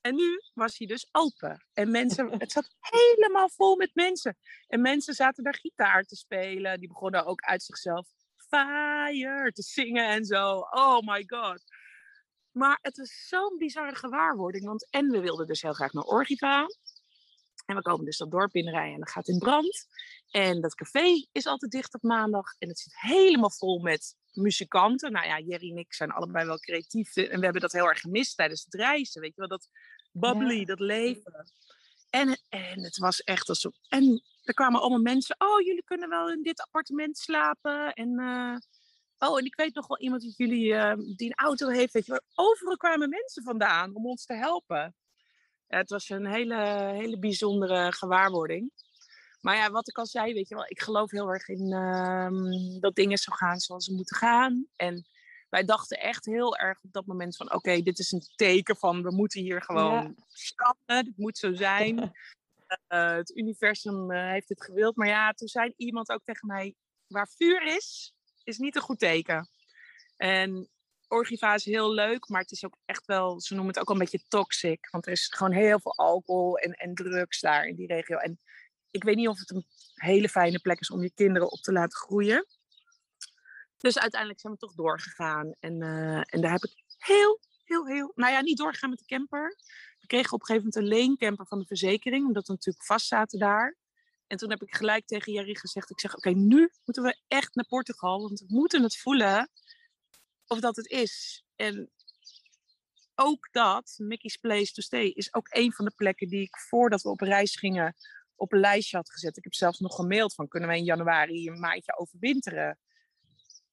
En 0.00 0.14
nu 0.14 0.40
was 0.54 0.78
hij 0.78 0.86
dus 0.86 1.08
open. 1.12 1.66
En 1.72 1.90
mensen, 1.90 2.30
het 2.38 2.52
zat 2.52 2.68
helemaal 2.80 3.48
vol 3.48 3.76
met 3.76 3.90
mensen. 3.94 4.36
En 4.66 4.80
mensen 4.80 5.14
zaten 5.14 5.44
daar 5.44 5.58
gitaar 5.58 6.02
te 6.02 6.16
spelen. 6.16 6.78
Die 6.78 6.88
begonnen 6.88 7.24
ook 7.24 7.40
uit 7.40 7.62
zichzelf 7.62 8.06
fire 8.48 9.52
te 9.52 9.62
zingen 9.62 10.08
en 10.08 10.24
zo. 10.24 10.58
Oh 10.58 10.98
my 11.00 11.24
god. 11.26 11.62
Maar 12.50 12.78
het 12.82 12.96
was 12.96 13.26
zo'n 13.28 13.56
bizarre 13.58 13.94
gewaarwording. 13.94 14.64
Want 14.64 14.90
en 14.90 15.10
we 15.10 15.20
wilden 15.20 15.46
dus 15.46 15.62
heel 15.62 15.72
graag 15.72 15.92
naar 15.92 16.04
Orgiva. 16.04 16.66
En 17.66 17.76
we 17.76 17.82
komen 17.82 18.04
dus 18.04 18.16
dat 18.16 18.30
dorp 18.30 18.52
binnenrijden 18.52 18.94
en 18.94 19.00
dat 19.00 19.10
gaat 19.10 19.28
in 19.28 19.38
brand. 19.38 19.86
En 20.30 20.60
dat 20.60 20.74
café 20.74 21.26
is 21.32 21.46
altijd 21.46 21.70
dicht 21.70 21.94
op 21.94 22.02
maandag. 22.02 22.54
En 22.58 22.68
het 22.68 22.78
zit 22.78 23.00
helemaal 23.00 23.50
vol 23.50 23.78
met 23.78 24.14
muzikanten. 24.32 25.12
Nou 25.12 25.26
ja, 25.26 25.40
Jerry 25.40 25.70
en 25.70 25.76
ik 25.76 25.94
zijn 25.94 26.10
allebei 26.10 26.46
wel 26.46 26.58
creatief. 26.58 27.16
En 27.16 27.38
we 27.38 27.44
hebben 27.44 27.62
dat 27.62 27.72
heel 27.72 27.88
erg 27.88 28.00
gemist 28.00 28.36
tijdens 28.36 28.64
het 28.64 28.74
reizen. 28.74 29.20
Weet 29.20 29.34
je 29.34 29.40
wel, 29.40 29.48
dat 29.48 29.68
bubbly, 30.12 30.58
ja. 30.58 30.64
dat 30.64 30.80
leven. 30.80 31.52
En, 32.10 32.38
en 32.48 32.82
het 32.82 32.96
was 32.98 33.20
echt 33.22 33.48
alsof... 33.48 33.74
En 33.88 34.22
er 34.48 34.54
kwamen 34.54 34.80
allemaal 34.80 35.00
mensen. 35.00 35.36
Oh, 35.38 35.60
jullie 35.60 35.84
kunnen 35.84 36.08
wel 36.08 36.30
in 36.30 36.42
dit 36.42 36.60
appartement 36.60 37.18
slapen. 37.18 37.92
En... 37.92 38.20
Uh, 38.20 38.56
Oh, 39.18 39.38
en 39.38 39.44
ik 39.44 39.54
weet 39.56 39.74
nog 39.74 39.86
wel 39.86 39.98
iemand 39.98 40.22
die 40.22 40.34
jullie 40.36 40.66
uh, 40.72 40.92
die 41.16 41.28
een 41.28 41.44
auto 41.46 41.68
heeft. 41.68 41.92
Weet 41.92 42.06
je, 42.06 42.22
overal 42.34 42.76
kwamen 42.76 43.08
mensen 43.08 43.42
vandaan 43.42 43.94
om 43.94 44.06
ons 44.06 44.24
te 44.24 44.34
helpen. 44.34 44.94
Ja, 45.66 45.76
het 45.78 45.90
was 45.90 46.08
een 46.08 46.26
hele, 46.26 46.56
hele 46.94 47.18
bijzondere 47.18 47.92
gewaarwording. 47.92 48.72
Maar 49.40 49.56
ja, 49.56 49.70
wat 49.70 49.88
ik 49.88 49.98
al 49.98 50.06
zei, 50.06 50.34
weet 50.34 50.48
je 50.48 50.54
wel, 50.54 50.64
ik 50.66 50.80
geloof 50.80 51.10
heel 51.10 51.28
erg 51.28 51.48
in 51.48 51.72
ehm, 51.72 52.80
dat 52.80 52.94
dingen 52.94 53.18
zo 53.18 53.32
gaan 53.32 53.58
zoals 53.58 53.84
ze 53.84 53.94
moeten 53.94 54.16
gaan. 54.16 54.66
En 54.76 55.06
wij 55.48 55.64
dachten 55.64 56.00
echt 56.00 56.24
heel 56.24 56.56
erg 56.56 56.82
op 56.82 56.92
dat 56.92 57.06
moment 57.06 57.36
van, 57.36 57.52
oké, 57.54 57.80
dit 57.82 57.98
is 57.98 58.12
een 58.12 58.26
teken 58.34 58.76
van, 58.76 59.02
we 59.02 59.10
moeten 59.10 59.40
hier 59.40 59.62
gewoon 59.62 59.92
Ja. 59.92 60.14
stappen. 60.26 61.04
Dit 61.04 61.16
moet 61.16 61.38
zo 61.38 61.54
zijn. 61.54 61.96
Eh, 62.66 63.14
het 63.14 63.36
universum 63.36 64.10
eh, 64.10 64.30
heeft 64.30 64.48
het 64.48 64.64
gewild. 64.64 64.96
Maar 64.96 65.08
ja, 65.08 65.32
toen 65.32 65.48
zei 65.48 65.72
iemand 65.76 66.10
ook 66.10 66.24
tegen 66.24 66.46
mij, 66.46 66.74
waar 67.06 67.28
vuur 67.28 67.62
is, 67.62 68.14
is 68.44 68.58
niet 68.58 68.76
een 68.76 68.82
goed 68.82 68.98
teken. 68.98 69.48
En 70.16 70.68
orgiva 71.08 71.54
is 71.54 71.64
heel 71.64 71.92
leuk, 71.92 72.28
maar 72.28 72.40
het 72.40 72.50
is 72.50 72.64
ook 72.64 72.76
echt 72.84 73.06
wel, 73.06 73.40
ze 73.40 73.54
noemen 73.54 73.72
het 73.72 73.82
ook 73.82 73.90
een 73.90 73.98
beetje 73.98 74.24
toxic. 74.28 74.88
Want 74.90 75.06
er 75.06 75.12
is 75.12 75.26
gewoon 75.26 75.52
heel 75.52 75.80
veel 75.80 75.94
alcohol 75.94 76.58
en, 76.58 76.72
en 76.72 76.94
drugs 76.94 77.40
daar 77.40 77.66
in 77.66 77.76
die 77.76 77.86
regio. 77.86 78.16
En 78.16 78.40
ik 78.90 79.04
weet 79.04 79.16
niet 79.16 79.28
of 79.28 79.38
het 79.38 79.50
een 79.50 79.66
hele 79.94 80.28
fijne 80.28 80.60
plek 80.60 80.80
is 80.80 80.90
om 80.90 81.02
je 81.02 81.12
kinderen 81.14 81.50
op 81.50 81.60
te 81.60 81.72
laten 81.72 81.98
groeien. 81.98 82.46
Dus 83.76 83.98
uiteindelijk 83.98 84.40
zijn 84.40 84.52
we 84.52 84.58
toch 84.58 84.74
doorgegaan. 84.74 85.54
En, 85.60 85.82
eh, 85.82 86.34
en 86.34 86.40
daar 86.40 86.52
heb 86.52 86.64
ik 86.64 86.84
heel, 86.98 87.40
heel, 87.64 87.86
heel... 87.86 88.12
Nou 88.14 88.32
ja, 88.32 88.40
niet 88.40 88.58
doorgegaan 88.58 88.90
met 88.90 88.98
de 88.98 89.04
camper. 89.04 89.56
We 90.06 90.12
kregen 90.12 90.32
op 90.32 90.40
een 90.40 90.46
gegeven 90.46 90.68
moment 90.68 90.92
een 90.92 90.98
leencamper 90.98 91.46
van 91.46 91.58
de 91.58 91.66
verzekering. 91.66 92.26
Omdat 92.26 92.46
we 92.46 92.52
natuurlijk 92.52 92.84
vast 92.84 93.06
zaten 93.06 93.38
daar. 93.38 93.76
En 94.26 94.36
toen 94.36 94.50
heb 94.50 94.62
ik 94.62 94.74
gelijk 94.74 95.06
tegen 95.06 95.32
Jerry 95.32 95.54
gezegd. 95.54 95.90
Ik 95.90 96.00
zeg, 96.00 96.16
oké, 96.16 96.30
nu 96.30 96.70
moeten 96.84 97.02
we 97.02 97.20
echt 97.28 97.54
naar 97.54 97.66
Portugal. 97.66 98.20
Want 98.20 98.40
we 98.40 98.46
moeten 98.48 98.82
het 98.82 98.96
voelen 98.96 99.50
of 100.46 100.60
dat 100.60 100.76
het 100.76 100.86
is. 100.86 101.44
En 101.56 101.90
ook 103.14 103.48
dat, 103.50 103.94
Mickey's 103.96 104.36
Place 104.36 104.72
to 104.72 104.82
Stay, 104.82 105.06
is 105.06 105.34
ook 105.34 105.46
een 105.50 105.72
van 105.72 105.84
de 105.84 105.92
plekken 105.96 106.28
die 106.28 106.42
ik 106.42 106.58
voordat 106.58 107.02
we 107.02 107.08
op 107.08 107.20
reis 107.20 107.56
gingen 107.56 107.96
op 108.34 108.52
een 108.52 108.60
lijstje 108.60 108.96
had 108.96 109.10
gezet. 109.10 109.36
Ik 109.36 109.44
heb 109.44 109.54
zelfs 109.54 109.78
nog 109.78 109.94
gemaild 109.94 110.34
van 110.34 110.48
kunnen 110.48 110.68
we 110.68 110.76
in 110.76 110.84
januari 110.84 111.48
een 111.48 111.60
maandje 111.60 111.98
overwinteren 111.98 112.78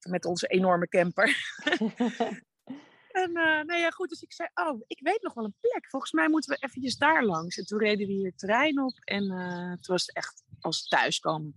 met 0.08 0.24
onze 0.24 0.46
enorme 0.46 0.88
camper. 0.88 1.36
en 3.14 3.30
uh, 3.30 3.62
nou 3.62 3.74
ja, 3.74 3.90
goed, 3.90 4.08
dus 4.08 4.22
ik 4.22 4.32
zei, 4.32 4.48
oh, 4.54 4.80
ik 4.86 5.00
weet 5.02 5.22
nog 5.22 5.34
wel 5.34 5.44
een 5.44 5.56
plek. 5.60 5.86
Volgens 5.88 6.12
mij 6.12 6.28
moeten 6.28 6.50
we 6.50 6.66
eventjes 6.66 6.96
daar 6.96 7.24
langs. 7.24 7.58
En 7.58 7.64
toen 7.64 7.78
reden 7.78 8.06
we 8.06 8.12
hier 8.12 8.26
het 8.26 8.38
terrein 8.38 8.80
op 8.80 8.98
en 9.04 9.24
uh, 9.24 9.68
toen 9.68 9.94
was 9.94 10.06
het 10.06 10.16
echt 10.16 10.42
als 10.60 10.88
thuiskomen. 10.88 11.54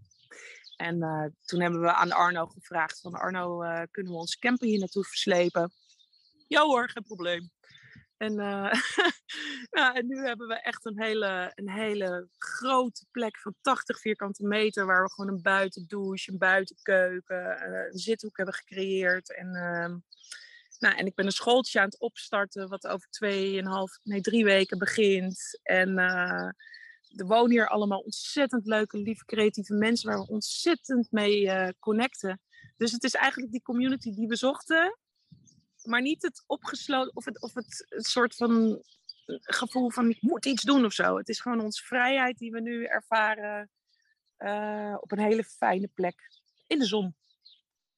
En 0.75 0.95
uh, 0.97 1.25
toen 1.45 1.61
hebben 1.61 1.81
we 1.81 1.93
aan 1.93 2.11
Arno 2.11 2.45
gevraagd 2.45 3.01
van 3.01 3.13
Arno, 3.13 3.57
kunnen 3.91 4.11
we 4.11 4.19
onze 4.19 4.39
camper 4.39 4.67
hier 4.67 4.79
naartoe 4.79 5.03
verslepen? 5.03 5.71
Ja 6.47 6.61
hoor, 6.61 6.89
geen 6.89 7.03
probleem. 7.03 7.51
En, 8.17 8.39
en 9.97 10.07
nu 10.07 10.17
hebben 10.25 10.47
we 10.47 10.61
echt 10.61 10.85
een 10.85 11.01
hele, 11.01 11.51
een 11.55 11.69
hele 11.69 12.27
grote 12.37 13.05
plek 13.11 13.39
van 13.39 13.55
80 13.61 13.99
vierkante 13.99 14.47
meter, 14.47 14.85
waar 14.85 15.03
we 15.03 15.11
gewoon 15.11 15.33
een 15.33 15.41
buitendouche, 15.41 16.31
een 16.31 16.37
buitenkeuken, 16.37 17.67
een 17.67 17.99
zithoek 17.99 18.37
hebben 18.37 18.55
gecreëerd. 18.55 19.35
En, 19.35 19.55
ehm, 19.55 19.95
nou, 20.79 20.95
en 20.95 21.05
ik 21.05 21.15
ben 21.15 21.25
een 21.25 21.31
schooltje 21.31 21.79
aan 21.79 21.85
het 21.85 21.99
opstarten, 21.99 22.69
wat 22.69 22.87
over 22.87 23.09
tweeënhalf, 23.09 23.99
nee, 24.03 24.21
drie 24.21 24.43
weken 24.43 24.77
begint. 24.77 25.59
En 25.63 25.89
uh, 25.89 26.49
er 27.15 27.25
wonen 27.25 27.51
hier 27.51 27.67
allemaal 27.67 27.99
ontzettend 27.99 28.65
leuke, 28.65 28.97
lieve, 28.97 29.25
creatieve 29.25 29.73
mensen 29.73 30.09
waar 30.09 30.19
we 30.19 30.27
ontzettend 30.27 31.11
mee 31.11 31.41
uh, 31.41 31.67
connecten. 31.79 32.41
Dus 32.77 32.91
het 32.91 33.03
is 33.03 33.13
eigenlijk 33.13 33.51
die 33.51 33.61
community 33.61 34.13
die 34.13 34.27
we 34.27 34.35
zochten, 34.35 34.97
maar 35.83 36.01
niet 36.01 36.21
het 36.21 36.43
opgesloten 36.45 37.15
of 37.15 37.25
het, 37.25 37.41
of 37.41 37.53
het, 37.53 37.85
soort 37.89 38.35
van 38.35 38.83
gevoel 39.41 39.89
van 39.89 40.09
ik 40.09 40.21
moet 40.21 40.45
iets 40.45 40.63
doen 40.63 40.85
of 40.85 40.93
zo. 40.93 41.17
Het 41.17 41.29
is 41.29 41.39
gewoon 41.39 41.61
onze 41.61 41.83
vrijheid 41.83 42.37
die 42.37 42.51
we 42.51 42.61
nu 42.61 42.83
ervaren 42.83 43.69
op 44.99 45.11
een 45.11 45.19
hele 45.19 45.43
fijne 45.43 45.87
plek 45.87 46.15
in 46.67 46.79
de 46.79 46.85
zon. 46.85 47.15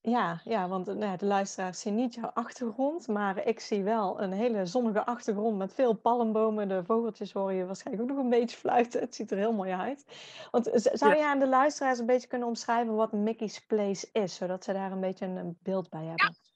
Ja, 0.02 0.41
ja 0.43 0.68
want 0.68 0.86
nou, 0.86 1.18
de 1.18 1.26
luisteraars 1.26 1.80
zien 1.80 1.95
niet 1.95 2.14
jouw 2.14 2.32
achtergrond, 2.34 3.08
maar 3.08 3.45
ik 3.47 3.60
zie 3.60 3.84
wel 3.84 4.22
een 4.22 4.32
hele 4.32 4.66
zonnige 4.66 5.06
achtergrond 5.06 5.58
met 5.58 5.74
veel 5.74 5.93
palmbomen. 5.93 6.68
De 6.68 6.84
vogeltjes 6.84 7.32
hoor 7.32 7.54
je 7.54 7.66
waarschijnlijk 7.66 8.10
ook 8.10 8.16
nog 8.16 8.24
een 8.24 8.30
beetje 8.39 8.58
fluiten. 8.58 9.02
Het 9.02 9.16
ziet 9.16 9.32
er 9.32 9.38
heel 9.38 9.54
mooi 9.54 9.72
uit. 9.72 10.06
Want 10.52 10.70
zou 10.74 11.16
je 11.16 11.26
aan 11.26 11.39
de 11.39 11.47
luisteraars 11.47 12.00
een 12.00 12.06
beetje 12.06 12.28
kunnen 12.28 12.47
omschrijven 12.47 12.95
wat 12.95 13.12
Mickey's 13.12 13.60
Place 13.60 14.10
is, 14.12 14.36
zodat 14.36 14.64
ze 14.64 14.74
daar 14.74 14.91
een 14.91 15.00
beetje 15.00 15.26
een 15.26 15.58
beeld 15.62 15.89
bij 15.89 16.06
hebben? 16.06 16.38
Ja. 16.39 16.47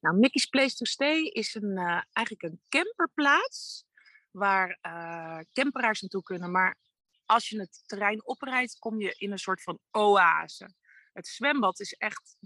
Nou, 0.00 0.16
Mickey's 0.16 0.46
Place 0.46 0.76
to 0.76 0.84
Stay 0.84 1.22
is 1.22 1.54
een, 1.54 1.70
uh, 1.78 2.02
eigenlijk 2.12 2.42
een 2.42 2.60
camperplaats 2.68 3.84
waar 4.30 4.78
uh, 4.82 5.38
camperaars 5.52 6.00
naartoe 6.00 6.22
kunnen. 6.22 6.50
Maar 6.50 6.76
als 7.24 7.48
je 7.48 7.60
het 7.60 7.82
terrein 7.86 8.26
oprijdt, 8.26 8.78
kom 8.78 9.00
je 9.00 9.14
in 9.18 9.32
een 9.32 9.38
soort 9.38 9.62
van 9.62 9.78
oase. 9.90 10.68
Het 11.16 11.26
zwembad 11.26 11.80
is 11.80 11.92
echt 11.92 12.36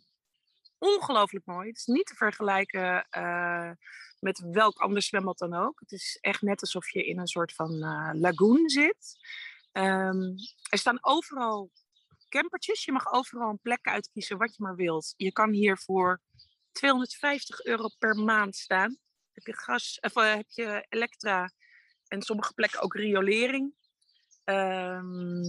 ongelooflijk 0.79 1.47
mooi. 1.47 1.69
Het 1.69 1.77
is 1.77 1.87
niet 1.87 2.07
te 2.07 2.15
vergelijken 2.15 3.07
uh, 3.19 3.71
met 4.19 4.39
welk 4.51 4.79
ander 4.79 5.03
zwembad 5.03 5.39
dan 5.39 5.55
ook. 5.55 5.81
Het 5.81 5.93
is 5.93 6.19
echt 6.21 6.43
net 6.43 6.61
alsof 6.61 6.91
je 6.91 7.05
in 7.05 7.19
een 7.19 7.27
soort 7.27 7.53
van 7.55 7.79
lagoon 8.19 8.69
zit. 8.69 9.19
Um, 9.73 10.35
er 10.71 10.79
staan 10.79 10.99
overal 11.01 11.71
campertjes. 12.29 12.85
Je 12.85 12.93
mag 12.93 13.13
overal 13.13 13.51
een 13.51 13.61
plek 13.63 13.87
uitkiezen 13.87 14.39
wat 14.39 14.57
je 14.57 14.63
maar 14.63 14.77
wilt. 14.77 15.15
Je 15.17 15.33
kan 15.33 15.51
hier 15.53 15.79
voor 15.79 16.21
250 16.73 17.65
euro 17.65 17.89
per 17.99 18.17
maand 18.17 18.57
staan. 18.57 18.99
Heb 19.33 19.47
je 19.47 19.57
gas, 19.57 19.99
of 20.01 20.17
uh, 20.17 20.35
heb 20.35 20.49
je 20.49 20.87
elektra 20.89 21.53
en 22.07 22.23
sommige 22.23 22.55
plekken 22.55 22.81
ook 22.81 22.95
riolering. 22.95 23.75
Um, 24.45 25.43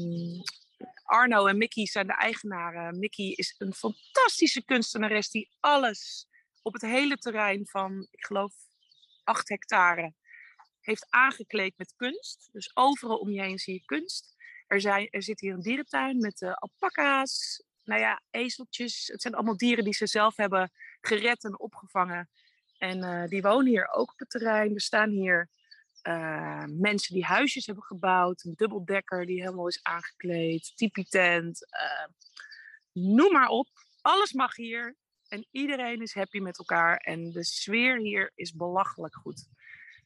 Arno 1.11 1.45
en 1.45 1.57
Mickey 1.57 1.85
zijn 1.85 2.07
de 2.07 2.13
eigenaren. 2.13 2.99
Mickey 2.99 3.25
is 3.25 3.55
een 3.57 3.73
fantastische 3.73 4.65
kunstenares 4.65 5.29
die 5.29 5.49
alles 5.59 6.27
op 6.61 6.73
het 6.73 6.81
hele 6.81 7.17
terrein 7.17 7.67
van, 7.67 8.07
ik 8.11 8.25
geloof, 8.25 8.53
8 9.23 9.49
hectare 9.49 10.13
heeft 10.81 11.05
aangekleed 11.09 11.77
met 11.77 11.93
kunst. 11.95 12.49
Dus 12.51 12.71
overal 12.73 13.17
om 13.17 13.31
je 13.31 13.41
heen 13.41 13.59
zie 13.59 13.73
je 13.73 13.85
kunst. 13.85 14.35
Er, 14.67 14.81
zijn, 14.81 15.07
er 15.09 15.23
zit 15.23 15.39
hier 15.39 15.53
een 15.53 15.61
dierentuin 15.61 16.17
met 16.17 16.41
uh, 16.41 16.53
alpaca's, 16.53 17.63
nou 17.83 18.01
ja, 18.01 18.21
ezeltjes. 18.29 19.07
Het 19.07 19.21
zijn 19.21 19.33
allemaal 19.33 19.57
dieren 19.57 19.83
die 19.83 19.93
ze 19.93 20.07
zelf 20.07 20.35
hebben 20.35 20.71
gered 21.01 21.43
en 21.43 21.59
opgevangen. 21.59 22.29
En 22.77 22.97
uh, 22.97 23.27
die 23.27 23.41
wonen 23.41 23.67
hier 23.67 23.89
ook 23.91 24.11
op 24.11 24.19
het 24.19 24.29
terrein. 24.29 24.73
Er 24.73 24.81
staan 24.81 25.09
hier 25.09 25.49
uh, 26.03 26.63
mensen 26.67 27.13
die 27.13 27.25
huisjes 27.25 27.65
hebben 27.65 27.83
gebouwd. 27.83 28.43
Een 28.43 28.53
dubbeldekker 28.55 29.25
die 29.25 29.41
helemaal 29.41 29.67
is 29.67 29.83
aangekleed. 29.83 30.71
Tipi-tent. 30.75 31.67
Uh, 31.71 32.07
noem 32.91 33.31
maar 33.31 33.47
op. 33.47 33.67
Alles 34.01 34.33
mag 34.33 34.55
hier. 34.55 34.95
En 35.27 35.47
iedereen 35.51 36.01
is 36.01 36.13
happy 36.13 36.39
met 36.39 36.57
elkaar. 36.57 36.97
En 36.97 37.31
de 37.31 37.43
sfeer 37.43 37.97
hier 37.97 38.31
is 38.35 38.53
belachelijk 38.53 39.15
goed. 39.15 39.47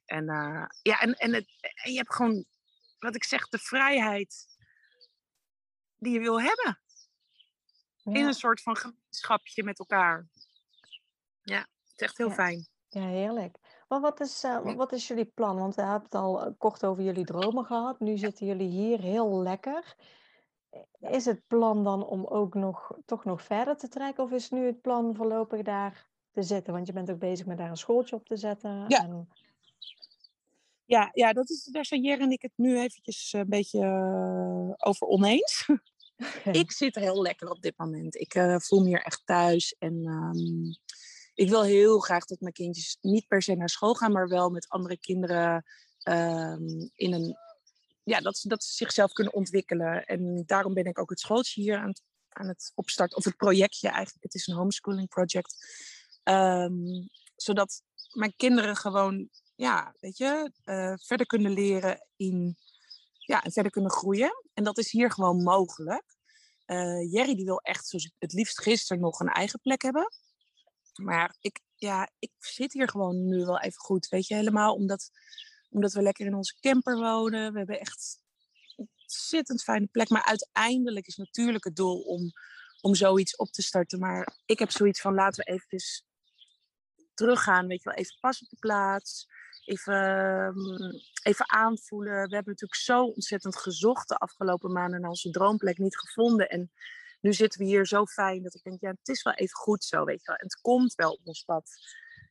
En, 0.05 0.23
uh, 0.23 0.65
ja, 0.81 0.99
en, 0.99 1.13
en, 1.13 1.33
het, 1.33 1.45
en 1.83 1.91
je 1.91 1.97
hebt 1.97 2.13
gewoon, 2.13 2.45
wat 2.99 3.15
ik 3.15 3.23
zeg, 3.23 3.47
de 3.47 3.57
vrijheid 3.57 4.45
die 5.97 6.13
je 6.13 6.19
wil 6.19 6.41
hebben. 6.41 6.79
Ja. 7.95 8.13
In 8.13 8.25
een 8.25 8.33
soort 8.33 8.61
van 8.61 8.75
gemeenschapje 8.77 9.63
met 9.63 9.79
elkaar. 9.79 10.27
Ja, 11.41 11.59
het 11.59 11.93
is 11.95 12.01
echt 12.01 12.17
heel 12.17 12.29
ja. 12.29 12.33
fijn. 12.33 12.67
Ja, 12.89 13.07
heerlijk. 13.07 13.57
Maar 13.87 13.99
wat 14.01 14.19
is, 14.19 14.43
uh, 14.43 14.75
wat 14.75 14.91
is 14.91 15.07
jullie 15.07 15.25
plan? 15.25 15.57
Want 15.57 15.75
we 15.75 15.81
hebben 15.81 16.03
het 16.03 16.15
al 16.15 16.55
kort 16.57 16.85
over 16.85 17.03
jullie 17.03 17.25
dromen 17.25 17.65
gehad. 17.65 17.99
Nu 17.99 18.17
zitten 18.17 18.45
jullie 18.45 18.69
hier 18.69 18.99
heel 18.99 19.41
lekker. 19.41 19.95
Is 20.99 21.25
het 21.25 21.47
plan 21.47 21.83
dan 21.83 22.05
om 22.05 22.25
ook 22.25 22.53
nog, 22.53 22.97
toch 23.05 23.25
nog 23.25 23.41
verder 23.41 23.77
te 23.77 23.87
trekken? 23.87 24.23
Of 24.23 24.31
is 24.31 24.49
nu 24.49 24.65
het 24.65 24.81
plan 24.81 25.15
voorlopig 25.15 25.61
daar 25.61 26.09
te 26.31 26.43
zitten? 26.43 26.73
Want 26.73 26.87
je 26.87 26.93
bent 26.93 27.11
ook 27.11 27.19
bezig 27.19 27.45
met 27.45 27.57
daar 27.57 27.69
een 27.69 27.77
schooltje 27.77 28.15
op 28.15 28.25
te 28.25 28.37
zetten. 28.37 28.85
Ja. 28.87 29.03
En... 29.03 29.29
Ja, 30.85 31.09
ja 31.13 31.33
dat 31.33 31.49
is, 31.49 31.63
daar 31.63 31.85
zijn 31.85 32.01
Jer 32.01 32.19
en 32.19 32.31
ik 32.31 32.41
het 32.41 32.51
nu 32.55 32.79
eventjes 32.79 33.33
een 33.33 33.49
beetje 33.49 33.79
uh, 33.79 34.73
over 34.77 35.07
oneens. 35.07 35.69
ik 36.61 36.71
zit 36.71 36.95
heel 36.95 37.21
lekker 37.21 37.49
op 37.49 37.61
dit 37.61 37.77
moment. 37.77 38.15
Ik 38.15 38.35
uh, 38.35 38.59
voel 38.59 38.79
me 38.79 38.87
hier 38.87 39.03
echt 39.03 39.21
thuis. 39.25 39.75
En 39.79 40.05
um, 40.05 40.75
ik 41.35 41.49
wil 41.49 41.63
heel 41.63 41.99
graag 41.99 42.25
dat 42.25 42.39
mijn 42.39 42.53
kindjes 42.53 42.97
niet 43.01 43.27
per 43.27 43.41
se 43.41 43.55
naar 43.55 43.69
school 43.69 43.93
gaan, 43.93 44.11
maar 44.11 44.27
wel 44.27 44.49
met 44.49 44.69
andere 44.69 44.97
kinderen 44.97 45.65
um, 46.03 46.91
in 46.95 47.13
een. 47.13 47.37
Ja, 48.03 48.19
dat 48.19 48.43
dat 48.47 48.63
ze 48.63 48.73
zichzelf 48.73 49.11
kunnen 49.11 49.33
ontwikkelen. 49.33 50.05
En 50.05 50.43
daarom 50.45 50.73
ben 50.73 50.85
ik 50.85 50.99
ook 50.99 51.09
het 51.09 51.19
schooltje 51.19 51.61
hier 51.61 51.77
aan 51.77 51.87
het, 51.87 52.01
aan 52.29 52.47
het 52.47 52.71
opstarten. 52.75 53.17
Of 53.17 53.23
het 53.23 53.37
projectje 53.37 53.87
eigenlijk. 53.87 54.23
Het 54.23 54.33
is 54.33 54.47
een 54.47 54.55
homeschooling 54.55 55.07
project. 55.07 55.55
Um, 56.23 57.09
zodat 57.35 57.81
mijn 58.13 58.33
kinderen 58.35 58.75
gewoon, 58.75 59.29
ja, 59.55 59.95
weet 59.99 60.17
je, 60.17 60.51
uh, 60.65 60.93
verder 60.97 61.25
kunnen 61.25 61.51
leren 61.51 62.07
in. 62.15 62.57
Ja, 63.17 63.43
en 63.43 63.51
verder 63.51 63.71
kunnen 63.71 63.91
groeien. 63.91 64.43
En 64.53 64.63
dat 64.63 64.77
is 64.77 64.91
hier 64.91 65.11
gewoon 65.11 65.43
mogelijk. 65.43 66.03
Uh, 66.65 67.11
Jerry 67.11 67.35
die 67.35 67.45
wil 67.45 67.59
echt 67.59 67.87
zoals 67.87 68.11
het 68.19 68.33
liefst 68.33 68.61
gisteren 68.61 69.01
nog 69.01 69.19
een 69.19 69.29
eigen 69.29 69.59
plek 69.59 69.81
hebben. 69.81 70.11
Maar 71.01 71.35
ik, 71.39 71.59
ja, 71.75 72.09
ik 72.19 72.31
zit 72.39 72.73
hier 72.73 72.89
gewoon 72.89 73.27
nu 73.27 73.45
wel 73.45 73.59
even 73.59 73.79
goed. 73.79 74.07
Weet 74.07 74.27
je, 74.27 74.35
helemaal 74.35 74.73
omdat 74.73 75.11
Omdat 75.69 75.93
we 75.93 76.01
lekker 76.01 76.25
in 76.25 76.35
onze 76.35 76.59
camper 76.59 76.97
wonen. 76.97 77.51
We 77.51 77.57
hebben 77.57 77.79
echt 77.79 78.19
een 78.75 78.89
ontzettend 78.95 79.63
fijne 79.63 79.87
plek. 79.87 80.09
Maar 80.09 80.25
uiteindelijk 80.25 81.07
is 81.07 81.15
natuurlijk 81.15 81.63
het 81.63 81.75
doel 81.75 82.01
om, 82.01 82.31
om 82.81 82.95
zoiets 82.95 83.35
op 83.35 83.51
te 83.51 83.61
starten. 83.61 83.99
Maar 83.99 84.37
ik 84.45 84.59
heb 84.59 84.71
zoiets 84.71 85.01
van 85.01 85.13
laten 85.13 85.45
we 85.45 85.51
eventjes 85.51 86.05
teruggaan. 87.13 87.67
Weet 87.67 87.83
je 87.83 87.89
wel, 87.89 87.97
even 87.97 88.17
pas 88.19 88.41
op 88.41 88.49
de 88.49 88.57
plaats. 88.59 89.27
Even, 89.65 89.93
ehm, 89.93 90.95
even 91.23 91.49
aanvoelen. 91.49 92.13
We 92.13 92.35
hebben 92.35 92.53
natuurlijk 92.53 92.81
zo 92.81 93.03
ontzettend 93.03 93.57
gezocht 93.57 94.07
de 94.07 94.17
afgelopen 94.17 94.71
maanden 94.71 95.01
naar 95.01 95.09
onze 95.09 95.29
droomplek 95.29 95.77
niet 95.77 95.97
gevonden. 95.97 96.49
En 96.49 96.71
nu 97.25 97.33
zitten 97.33 97.59
we 97.59 97.65
hier 97.65 97.87
zo 97.87 98.05
fijn 98.05 98.43
dat 98.43 98.55
ik 98.55 98.63
denk, 98.63 98.81
ja, 98.81 98.89
het 98.89 99.07
is 99.07 99.23
wel 99.23 99.33
even 99.33 99.55
goed 99.55 99.83
zo, 99.83 100.03
weet 100.03 100.19
je 100.19 100.25
wel. 100.25 100.35
En 100.35 100.45
het 100.45 100.61
komt 100.61 100.95
wel 100.95 101.11
op 101.11 101.19
ons 101.23 101.43
pad. 101.43 101.69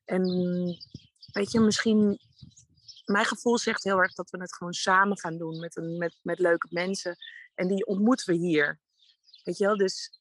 En 0.05 0.23
weet 1.33 1.51
je, 1.53 1.61
misschien, 1.61 2.19
mijn 3.05 3.25
gevoel 3.25 3.59
zegt 3.59 3.85
heel 3.85 3.99
erg 3.99 4.15
dat 4.15 4.31
we 4.31 4.41
het 4.41 4.55
gewoon 4.55 4.73
samen 4.73 5.19
gaan 5.19 5.39
doen 5.39 5.59
met, 5.59 5.77
een, 5.77 5.99
met, 5.99 6.19
met 6.23 6.39
leuke 6.39 6.67
mensen. 6.71 7.17
En 7.55 7.69
die 7.69 7.87
ontmoeten 7.87 8.35
we 8.35 8.41
hier. 8.41 8.81
Weet 9.45 9.59
je 9.59 9.65
wel, 9.65 9.77
dus 9.77 10.21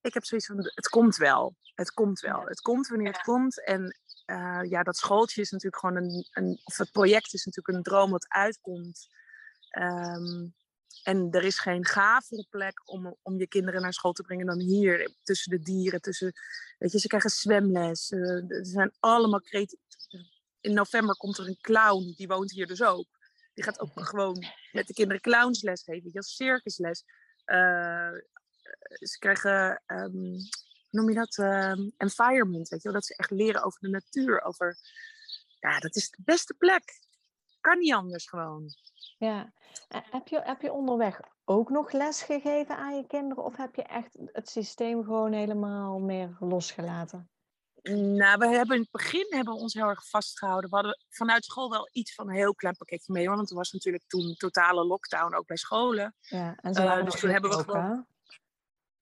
ik 0.00 0.14
heb 0.14 0.24
zoiets 0.24 0.46
van, 0.46 0.56
het 0.58 0.88
komt 0.88 1.16
wel. 1.16 1.56
Het 1.74 1.92
komt 1.92 2.20
wel. 2.20 2.44
Het 2.44 2.60
komt 2.60 2.88
wanneer 2.88 3.12
het 3.12 3.22
komt. 3.22 3.64
En 3.64 3.98
uh, 4.26 4.62
ja, 4.68 4.82
dat 4.82 4.96
schooltje 4.96 5.40
is 5.40 5.50
natuurlijk 5.50 5.82
gewoon 5.82 5.96
een, 5.96 6.28
een, 6.30 6.60
of 6.64 6.76
het 6.76 6.92
project 6.92 7.34
is 7.34 7.44
natuurlijk 7.44 7.76
een 7.76 7.82
droom 7.82 8.10
wat 8.10 8.28
uitkomt. 8.28 9.08
Um, 9.78 10.54
en 11.02 11.28
er 11.30 11.44
is 11.44 11.58
geen 11.58 11.86
gavere 11.86 12.46
plek 12.50 12.90
om, 12.90 13.16
om 13.22 13.38
je 13.38 13.46
kinderen 13.46 13.82
naar 13.82 13.92
school 13.92 14.12
te 14.12 14.22
brengen 14.22 14.46
dan 14.46 14.60
hier. 14.60 15.14
Tussen 15.22 15.50
de 15.50 15.58
dieren, 15.58 16.00
tussen, 16.00 16.32
weet 16.78 16.92
je, 16.92 16.98
ze 16.98 17.06
krijgen 17.06 17.30
zwemles. 17.30 18.10
Uh, 18.10 18.50
er 18.50 18.66
zijn 18.66 18.92
allemaal 19.00 19.40
creatief. 19.40 19.78
In 20.60 20.74
november 20.74 21.16
komt 21.16 21.38
er 21.38 21.46
een 21.46 21.60
clown, 21.60 22.14
die 22.16 22.26
woont 22.26 22.52
hier 22.52 22.66
dus 22.66 22.82
ook. 22.82 23.06
Die 23.54 23.64
gaat 23.64 23.80
ook 23.80 23.90
gewoon 23.94 24.44
met 24.72 24.86
de 24.86 24.92
kinderen 24.92 25.22
clownsles 25.22 25.82
geven, 25.82 26.10
je, 26.12 26.18
als 26.18 26.36
circusles. 26.36 27.04
Uh, 27.46 28.12
ze 29.00 29.16
krijgen 29.18 29.82
um, 29.86 30.36
noem 30.90 31.08
je 31.08 31.14
dat, 31.14 31.36
uh, 31.36 31.72
environment, 31.96 32.68
weet 32.68 32.82
je 32.82 32.88
wel? 32.88 32.92
Dat 32.92 33.04
ze 33.04 33.16
echt 33.16 33.30
leren 33.30 33.62
over 33.62 33.80
de 33.80 33.88
natuur, 33.88 34.42
over, 34.42 34.78
ja, 35.60 35.78
dat 35.78 35.96
is 35.96 36.10
de 36.10 36.22
beste 36.24 36.54
plek. 36.54 37.00
Kan 37.60 37.78
niet 37.78 37.92
anders 37.92 38.26
gewoon. 38.26 38.74
Ja, 39.18 39.52
heb 39.88 40.28
je, 40.28 40.40
heb 40.42 40.60
je 40.60 40.72
onderweg 40.72 41.20
ook 41.44 41.70
nog 41.70 41.92
les 41.92 42.22
gegeven 42.22 42.76
aan 42.76 42.96
je 42.96 43.06
kinderen 43.06 43.44
of 43.44 43.56
heb 43.56 43.74
je 43.74 43.82
echt 43.82 44.16
het 44.32 44.48
systeem 44.48 45.04
gewoon 45.04 45.32
helemaal 45.32 45.98
meer 45.98 46.36
losgelaten? 46.40 47.28
Nou, 47.92 48.38
we 48.38 48.46
hebben 48.46 48.76
in 48.76 48.82
het 48.82 48.90
begin 48.90 49.26
hebben 49.28 49.54
we 49.54 49.60
ons 49.60 49.74
heel 49.74 49.88
erg 49.88 50.08
vastgehouden. 50.08 50.70
We 50.70 50.76
hadden 50.76 51.04
vanuit 51.08 51.44
school 51.44 51.70
wel 51.70 51.88
iets 51.92 52.14
van 52.14 52.28
een 52.28 52.34
heel 52.34 52.54
klein 52.54 52.76
pakketje 52.76 53.12
mee, 53.12 53.26
hoor. 53.26 53.36
Want 53.36 53.50
er 53.50 53.56
was 53.56 53.72
natuurlijk 53.72 54.04
toen 54.06 54.34
totale 54.34 54.84
lockdown 54.84 55.34
ook 55.34 55.46
bij 55.46 55.56
scholen. 55.56 56.14
Ja, 56.20 56.54
en 56.56 56.74
zo 56.74 56.82
uh, 56.82 57.04
dus 57.04 57.20
toen 57.20 57.30
hebben 57.30 57.50
we 57.50 57.64
gewoon 57.64 58.06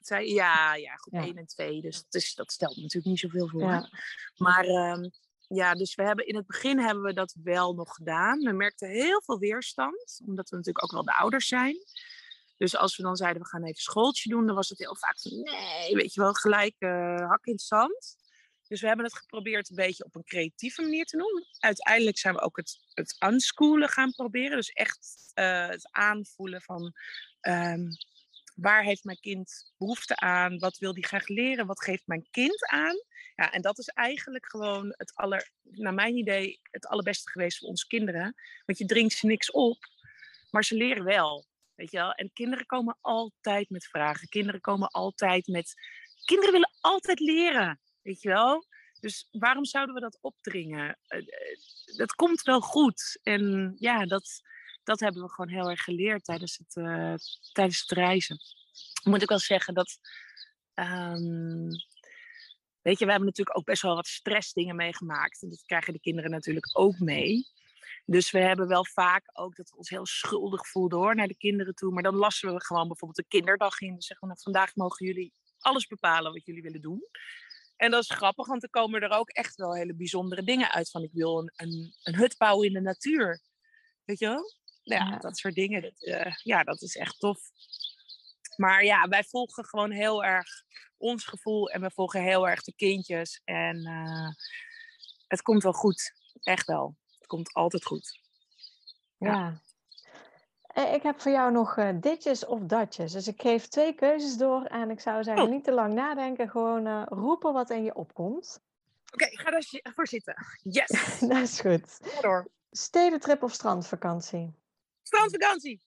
zei, 0.06 0.34
ja, 0.34 0.74
ja, 0.74 0.94
groep 0.96 1.14
ja. 1.14 1.22
1 1.22 1.36
en 1.36 1.46
2. 1.46 1.80
Dus, 1.80 2.04
dus 2.08 2.34
dat 2.34 2.52
stelt 2.52 2.76
natuurlijk 2.76 3.04
niet 3.04 3.18
zoveel 3.18 3.48
voor. 3.48 3.60
Ja. 3.60 3.88
Maar 4.36 4.64
um, 4.64 5.10
ja, 5.55 5.74
dus 5.74 5.94
we 5.94 6.03
hebben 6.03 6.26
in 6.26 6.36
het 6.36 6.46
begin 6.46 6.78
hebben 6.78 7.03
we 7.03 7.12
dat 7.12 7.36
wel 7.42 7.74
nog 7.74 7.94
gedaan. 7.94 8.38
We 8.38 8.53
merkten 8.53 8.88
heel 8.88 9.22
veel 9.24 9.38
weerstand, 9.38 10.20
omdat 10.26 10.48
we 10.48 10.57
natuurlijk 10.57 10.84
ook 10.84 10.92
wel 10.92 11.05
de 11.05 11.14
ouders 11.14 11.48
zijn. 11.48 11.76
Dus 12.57 12.76
als 12.76 12.96
we 12.96 13.03
dan 13.03 13.16
zeiden, 13.16 13.42
we 13.42 13.48
gaan 13.48 13.64
even 13.64 13.82
schooltje 13.82 14.28
doen, 14.28 14.46
dan 14.46 14.55
was 14.55 14.68
het 14.68 14.78
heel 14.78 14.96
vaak 14.96 15.20
van, 15.20 15.32
nee, 15.40 15.94
weet 15.94 16.14
je 16.14 16.20
wel, 16.20 16.32
gelijk 16.32 16.74
uh, 16.78 17.16
hak 17.16 17.46
in 17.46 17.53
het 17.53 17.62
zand. 17.62 18.16
Dus 18.68 18.80
we 18.80 18.86
hebben 18.86 19.05
het 19.05 19.16
geprobeerd 19.16 19.70
een 19.70 19.76
beetje 19.76 20.05
op 20.05 20.14
een 20.14 20.24
creatieve 20.24 20.82
manier 20.82 21.05
te 21.05 21.16
doen. 21.16 21.46
Uiteindelijk 21.59 22.18
zijn 22.18 22.34
we 22.34 22.40
ook 22.40 22.57
het, 22.57 22.78
het 22.94 23.16
unschoolen 23.26 23.88
gaan 23.88 24.12
proberen. 24.12 24.57
Dus 24.57 24.68
echt 24.68 25.32
uh, 25.34 25.68
het 25.68 25.88
aanvoelen 25.90 26.62
van 26.62 26.92
um, 27.40 27.88
waar 28.62 28.82
heeft 28.82 29.04
mijn 29.04 29.20
kind 29.20 29.72
behoefte 29.76 30.16
aan? 30.16 30.58
Wat 30.58 30.78
wil 30.78 30.94
die 30.94 31.06
graag 31.06 31.28
leren? 31.28 31.66
Wat 31.66 31.82
geeft 31.82 32.06
mijn 32.06 32.26
kind 32.30 32.70
aan? 32.70 32.96
Ja, 33.34 33.52
en 33.52 33.62
dat 33.62 33.78
is 33.78 33.88
eigenlijk 33.88 34.46
gewoon 34.46 34.94
het 34.96 35.14
aller, 35.14 35.50
naar 35.62 35.94
mijn 35.94 36.16
idee, 36.16 36.60
het 36.62 36.86
allerbeste 36.86 37.30
geweest 37.30 37.58
voor 37.58 37.68
onze 37.68 37.86
kinderen. 37.86 38.34
Want 38.66 38.78
je 38.78 38.84
dringt 38.84 39.12
ze 39.12 39.26
niks 39.26 39.50
op, 39.50 39.78
maar 40.50 40.64
ze 40.64 40.74
leren 40.74 41.04
wel. 41.04 41.46
Weet 41.74 41.90
je 41.90 41.96
wel? 41.96 42.12
En 42.12 42.32
kinderen 42.32 42.66
komen 42.66 42.98
altijd 43.00 43.70
met 43.70 43.86
vragen. 43.86 44.28
Kinderen 44.28 44.60
komen 44.60 44.88
altijd 44.88 45.46
met. 45.46 45.74
Kinderen 46.24 46.52
willen 46.52 46.72
altijd 46.80 47.20
leren. 47.20 47.80
Weet 48.02 48.22
je 48.22 48.28
wel? 48.28 48.66
Dus 49.00 49.28
waarom 49.30 49.64
zouden 49.64 49.94
we 49.94 50.00
dat 50.00 50.18
opdringen? 50.20 50.98
Eh, 51.06 51.18
eh, 51.18 51.26
dat 51.96 52.14
komt 52.14 52.42
wel 52.42 52.60
goed. 52.60 53.18
En 53.22 53.74
ja, 53.78 54.06
dat, 54.06 54.40
dat 54.84 55.00
hebben 55.00 55.22
we 55.22 55.30
gewoon 55.30 55.50
heel 55.50 55.70
erg 55.70 55.82
geleerd 55.82 56.24
tijdens 56.24 56.56
het, 56.56 56.76
uh, 56.76 57.14
tijdens 57.52 57.80
het 57.80 57.90
reizen. 57.90 58.38
Moet 59.04 59.22
ik 59.22 59.28
wel 59.28 59.38
zeggen 59.38 59.74
dat. 59.74 59.98
Um, 60.74 61.68
weet 62.82 62.98
je, 62.98 63.04
we 63.04 63.10
hebben 63.10 63.28
natuurlijk 63.28 63.58
ook 63.58 63.64
best 63.64 63.82
wel 63.82 63.94
wat 63.94 64.06
stressdingen 64.06 64.76
meegemaakt. 64.76 65.42
En 65.42 65.48
dat 65.48 65.62
krijgen 65.66 65.92
de 65.92 66.00
kinderen 66.00 66.30
natuurlijk 66.30 66.78
ook 66.78 66.98
mee. 66.98 67.46
Dus 68.04 68.30
we 68.30 68.38
hebben 68.38 68.68
wel 68.68 68.86
vaak 68.86 69.30
ook 69.32 69.56
dat 69.56 69.70
we 69.70 69.76
ons 69.76 69.88
heel 69.88 70.06
schuldig 70.06 70.66
voelden 70.68 70.98
hoor, 70.98 71.14
naar 71.14 71.28
de 71.28 71.36
kinderen 71.36 71.74
toe. 71.74 71.92
Maar 71.92 72.02
dan 72.02 72.14
lassen 72.14 72.54
we 72.54 72.64
gewoon 72.64 72.86
bijvoorbeeld 72.86 73.18
een 73.18 73.38
kinderdag 73.38 73.80
in. 73.80 73.90
Dan 73.90 74.02
zeggen 74.02 74.28
we, 74.28 74.32
nou, 74.32 74.42
vandaag 74.42 74.74
mogen 74.74 75.06
jullie 75.06 75.32
alles 75.58 75.86
bepalen 75.86 76.32
wat 76.32 76.44
jullie 76.44 76.62
willen 76.62 76.80
doen. 76.80 77.08
En 77.76 77.90
dat 77.90 78.02
is 78.02 78.10
grappig, 78.10 78.46
want 78.46 78.62
er 78.62 78.70
komen 78.70 79.02
er 79.02 79.10
ook 79.10 79.28
echt 79.28 79.54
wel 79.56 79.74
hele 79.74 79.94
bijzondere 79.94 80.42
dingen 80.42 80.70
uit. 80.70 80.90
Van 80.90 81.02
ik 81.02 81.12
wil 81.12 81.38
een, 81.38 81.52
een, 81.56 81.94
een 82.02 82.16
hut 82.16 82.36
bouwen 82.38 82.66
in 82.66 82.72
de 82.72 82.80
natuur. 82.80 83.40
Weet 84.04 84.18
je 84.18 84.26
wel? 84.26 84.54
Nou 84.84 85.10
ja, 85.10 85.18
dat 85.18 85.38
soort 85.38 85.54
dingen. 85.54 85.82
Dat, 85.82 86.02
uh, 86.02 86.34
ja, 86.36 86.62
dat 86.62 86.82
is 86.82 86.96
echt 86.96 87.18
tof. 87.18 87.40
Maar 88.56 88.84
ja, 88.84 89.08
wij 89.08 89.24
volgen 89.24 89.64
gewoon 89.64 89.90
heel 89.90 90.24
erg 90.24 90.48
ons 90.96 91.24
gevoel 91.24 91.70
en 91.70 91.80
we 91.80 91.90
volgen 91.90 92.22
heel 92.22 92.48
erg 92.48 92.62
de 92.62 92.74
kindjes. 92.74 93.40
En 93.44 93.76
uh, 93.76 94.28
het 95.26 95.42
komt 95.42 95.62
wel 95.62 95.72
goed. 95.72 96.12
Echt 96.42 96.66
wel. 96.66 96.96
Het 97.18 97.26
komt 97.26 97.52
altijd 97.52 97.84
goed. 97.84 98.20
Ja. 99.18 99.32
ja. 99.32 99.60
Eh, 100.66 100.94
ik 100.94 101.02
heb 101.02 101.20
voor 101.20 101.32
jou 101.32 101.52
nog 101.52 101.76
uh, 101.76 101.88
ditjes 101.94 102.46
of 102.46 102.60
datjes. 102.60 103.12
Dus 103.12 103.28
ik 103.28 103.40
geef 103.40 103.68
twee 103.68 103.94
keuzes 103.94 104.36
door 104.36 104.64
en 104.64 104.90
ik 104.90 105.00
zou 105.00 105.22
zeggen, 105.22 105.44
oh. 105.44 105.50
niet 105.50 105.64
te 105.64 105.72
lang 105.72 105.94
nadenken. 105.94 106.50
Gewoon 106.50 106.86
uh, 106.86 107.02
roepen 107.06 107.52
wat 107.52 107.70
in 107.70 107.84
je 107.84 107.94
opkomt. 107.94 108.60
Oké, 109.12 109.24
okay, 109.24 109.36
ga 109.44 109.80
daarvoor 109.82 110.06
zitten. 110.06 110.34
Yes! 110.62 111.18
dat 111.28 111.42
is 111.42 111.60
goed. 111.60 112.20
Door. 112.20 112.48
Stedentrip 112.70 113.42
of 113.42 113.52
strandvakantie? 113.52 114.54
Strandvakantie. 115.12 115.80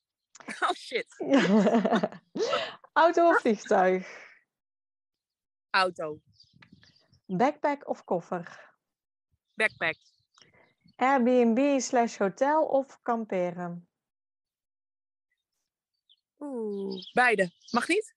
Oh 0.61 0.73
shit. 0.73 1.07
Auto 2.93 3.30
of 3.30 3.41
vliegtuig? 3.41 4.05
Auto. 5.71 6.21
Backpack 7.28 7.88
of 7.88 8.03
koffer? 8.03 8.45
Backpack. 9.55 9.97
Airbnb 10.95 11.82
slash 11.82 12.17
hotel 12.17 12.63
of 12.63 12.99
kamperen? 13.01 13.88
Oeh, 16.39 17.01
beide. 17.13 17.51
Mag 17.71 17.88
niet? 17.88 18.15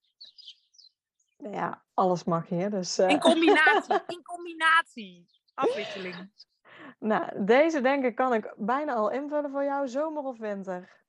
Ja, 1.37 1.85
alles 1.93 2.23
mag 2.23 2.47
hier. 2.47 2.69
Dus, 2.69 2.99
uh... 2.99 3.09
In 3.09 3.19
combinatie. 3.19 4.01
In 4.15 4.21
combinatie. 4.23 5.27
Afwisseling. 5.53 6.31
Nou, 6.99 7.45
deze 7.45 7.81
denk 7.81 8.03
ik 8.03 8.15
kan 8.15 8.33
ik 8.33 8.53
bijna 8.57 8.93
al 8.93 9.11
invullen 9.11 9.51
voor 9.51 9.63
jou. 9.63 9.87
Zomer 9.87 10.23
of 10.23 10.37
winter? 10.37 10.99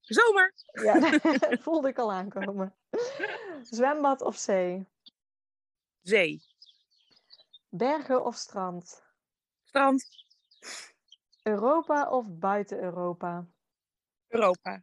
Zomer! 0.00 0.54
Ja, 0.72 0.98
dat 0.98 1.20
voelde 1.62 1.88
ik 1.88 1.98
al 1.98 2.12
aankomen. 2.12 2.74
Zwembad 3.62 4.20
of 4.22 4.36
zee? 4.36 4.86
Zee. 6.02 6.42
Bergen 7.68 8.24
of 8.24 8.36
strand? 8.36 9.02
Strand. 9.64 10.06
Europa 11.42 12.10
of 12.10 12.26
buiten 12.28 12.82
Europa? 12.82 13.46
Europa. 14.28 14.82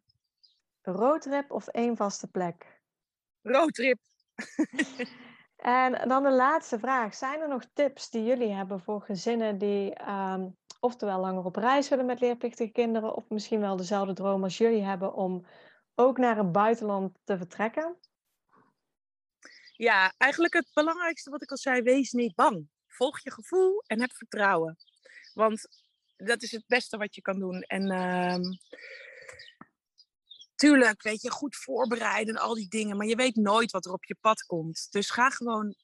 Roadtrip 0.81 1.51
of 1.51 1.67
één 1.67 1.95
vaste 1.95 2.27
plek? 2.27 2.81
Roadtrip. 3.41 3.99
en 5.57 6.07
dan 6.07 6.23
de 6.23 6.31
laatste 6.31 6.79
vraag. 6.79 7.15
Zijn 7.15 7.41
er 7.41 7.47
nog 7.47 7.63
tips 7.73 8.09
die 8.09 8.23
jullie 8.23 8.51
hebben 8.51 8.79
voor 8.79 9.01
gezinnen 9.01 9.57
die 9.57 10.09
um, 10.09 10.57
oftewel 10.79 11.19
langer 11.19 11.45
op 11.45 11.55
reis 11.55 11.89
willen 11.89 12.05
met 12.05 12.19
leerplichtige 12.19 12.71
kinderen, 12.71 13.15
of 13.15 13.29
misschien 13.29 13.59
wel 13.59 13.75
dezelfde 13.75 14.13
droom 14.13 14.43
als 14.43 14.57
jullie 14.57 14.83
hebben 14.83 15.13
om 15.13 15.45
ook 15.95 16.17
naar 16.17 16.37
het 16.37 16.51
buitenland 16.51 17.17
te 17.23 17.37
vertrekken? 17.37 17.97
Ja, 19.73 20.13
eigenlijk 20.17 20.53
het 20.53 20.69
belangrijkste 20.73 21.29
wat 21.29 21.41
ik 21.41 21.51
al 21.51 21.57
zei, 21.57 21.81
wees 21.81 22.11
niet 22.11 22.35
bang. 22.35 22.67
Volg 22.87 23.19
je 23.19 23.31
gevoel 23.31 23.83
en 23.87 23.99
heb 24.01 24.11
vertrouwen. 24.11 24.77
Want 25.33 25.67
dat 26.17 26.41
is 26.41 26.51
het 26.51 26.63
beste 26.67 26.97
wat 26.97 27.15
je 27.15 27.21
kan 27.21 27.39
doen. 27.39 27.61
En 27.61 27.91
uh, 27.91 28.51
tuurlijk, 30.57 31.01
weet 31.01 31.21
je, 31.21 31.31
goed 31.31 31.55
voorbereiden 31.55 32.35
en 32.35 32.41
al 32.41 32.53
die 32.53 32.69
dingen. 32.69 32.97
Maar 32.97 33.07
je 33.07 33.15
weet 33.15 33.35
nooit 33.35 33.71
wat 33.71 33.85
er 33.85 33.91
op 33.91 34.05
je 34.05 34.17
pad 34.21 34.41
komt. 34.41 34.87
Dus 34.91 35.09
ga 35.09 35.29
gewoon 35.29 35.75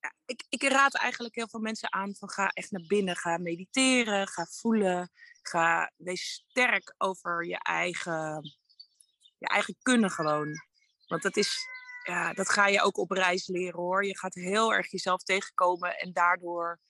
ja, 0.00 0.14
ik, 0.26 0.44
ik 0.48 0.62
raad 0.62 0.94
eigenlijk 0.94 1.34
heel 1.34 1.48
veel 1.48 1.60
mensen 1.60 1.92
aan 1.92 2.14
van 2.14 2.30
ga 2.30 2.48
echt 2.48 2.70
naar 2.70 2.84
binnen, 2.86 3.16
ga 3.16 3.38
mediteren, 3.38 4.28
ga 4.28 4.44
voelen, 4.44 5.10
Ga, 5.48 5.92
wees 5.96 6.44
sterk 6.50 6.94
over 6.98 7.46
je 7.46 7.58
eigen, 7.58 8.42
je 9.38 9.46
eigen 9.46 9.76
kunnen 9.82 10.10
gewoon. 10.10 10.48
Want 11.06 11.22
dat 11.22 11.36
is, 11.36 11.58
ja, 12.04 12.32
dat 12.32 12.48
ga 12.48 12.66
je 12.66 12.82
ook 12.82 12.98
op 12.98 13.10
reis 13.10 13.46
leren 13.46 13.80
hoor. 13.80 14.04
Je 14.04 14.18
gaat 14.18 14.34
heel 14.34 14.72
erg 14.74 14.90
jezelf 14.90 15.22
tegenkomen 15.22 15.98
en 15.98 16.12
daardoor 16.12 16.80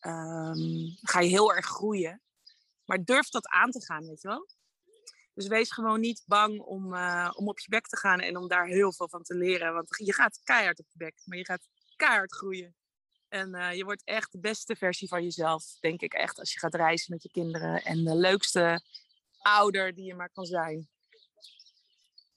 ehm, 0.00 0.88
ga 1.00 1.20
je 1.20 1.28
heel 1.28 1.54
erg 1.54 1.66
groeien. 1.66 2.22
Maar 2.84 3.04
durf 3.04 3.28
dat 3.28 3.48
aan 3.48 3.70
te 3.70 3.84
gaan, 3.84 4.06
weet 4.06 4.20
je 4.20 4.28
wel? 4.28 4.48
Dus 5.40 5.48
wees 5.48 5.72
gewoon 5.72 6.00
niet 6.00 6.22
bang 6.26 6.60
om, 6.60 6.94
uh, 6.94 7.30
om 7.34 7.48
op 7.48 7.58
je 7.58 7.68
bek 7.68 7.86
te 7.86 7.96
gaan 7.96 8.20
en 8.20 8.36
om 8.36 8.48
daar 8.48 8.66
heel 8.66 8.92
veel 8.92 9.08
van 9.08 9.22
te 9.22 9.34
leren. 9.34 9.74
Want 9.74 9.88
je 9.96 10.12
gaat 10.12 10.40
keihard 10.44 10.78
op 10.78 10.86
je 10.90 10.98
bek, 10.98 11.22
maar 11.24 11.38
je 11.38 11.44
gaat 11.44 11.68
keihard 11.96 12.32
groeien. 12.32 12.74
En 13.28 13.54
uh, 13.54 13.74
je 13.74 13.84
wordt 13.84 14.04
echt 14.04 14.32
de 14.32 14.38
beste 14.38 14.76
versie 14.76 15.08
van 15.08 15.22
jezelf, 15.22 15.64
denk 15.80 16.00
ik 16.00 16.12
echt, 16.12 16.38
als 16.38 16.52
je 16.52 16.58
gaat 16.58 16.74
reizen 16.74 17.12
met 17.12 17.22
je 17.22 17.30
kinderen. 17.30 17.82
En 17.82 18.04
de 18.04 18.14
leukste 18.14 18.82
ouder 19.38 19.94
die 19.94 20.04
je 20.04 20.14
maar 20.14 20.30
kan 20.30 20.44
zijn. 20.44 20.88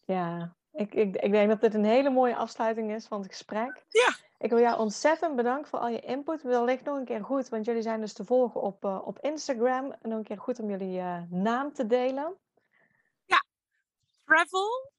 Ja, 0.06 0.56
ik, 0.72 0.94
ik, 0.94 1.16
ik 1.16 1.32
denk 1.32 1.50
dat 1.50 1.62
dit 1.62 1.74
een 1.74 1.86
hele 1.86 2.10
mooie 2.10 2.36
afsluiting 2.36 2.92
is 2.92 3.06
van 3.06 3.22
het 3.22 3.30
gesprek. 3.30 3.86
Ja. 3.90 4.16
Ik 4.38 4.50
wil 4.50 4.60
jou 4.60 4.80
ontzettend 4.80 5.36
bedanken 5.36 5.70
voor 5.70 5.80
al 5.80 5.90
je 5.90 6.00
input. 6.00 6.42
Wellicht 6.42 6.84
nog 6.84 6.98
een 6.98 7.06
keer 7.06 7.24
goed, 7.24 7.50
want 7.50 7.66
jullie 7.66 7.82
zijn 7.82 8.00
dus 8.00 8.14
te 8.14 8.26
volgen 8.26 8.62
op, 8.62 8.86
uh, 8.86 9.02
op 9.06 9.20
Instagram. 9.20 9.92
En 9.92 10.10
nog 10.10 10.18
een 10.18 10.24
keer 10.24 10.40
goed 10.40 10.60
om 10.60 10.70
jullie 10.70 10.98
uh, 10.98 11.22
naam 11.30 11.74
te 11.74 11.86
delen. 11.88 12.34
Travel 14.34 14.92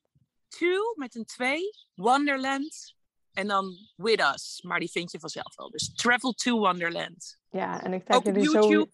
to 0.49 0.95
met 0.97 1.15
een 1.15 1.25
2, 1.25 1.61
Wonderland 1.95 2.95
en 3.33 3.47
dan 3.47 3.75
With 3.97 4.21
Us. 4.21 4.63
Maar 4.67 4.79
die 4.79 4.91
vind 4.91 5.11
je 5.11 5.19
vanzelf 5.19 5.57
wel. 5.57 5.71
Dus 5.71 5.95
Travel 5.95 6.33
to 6.33 6.59
Wonderland. 6.59 7.39
Ja, 7.51 7.83
en 7.83 7.93
ik 7.93 8.05
tag 8.05 8.23
jullie 8.23 8.43
YouTube. 8.43 8.91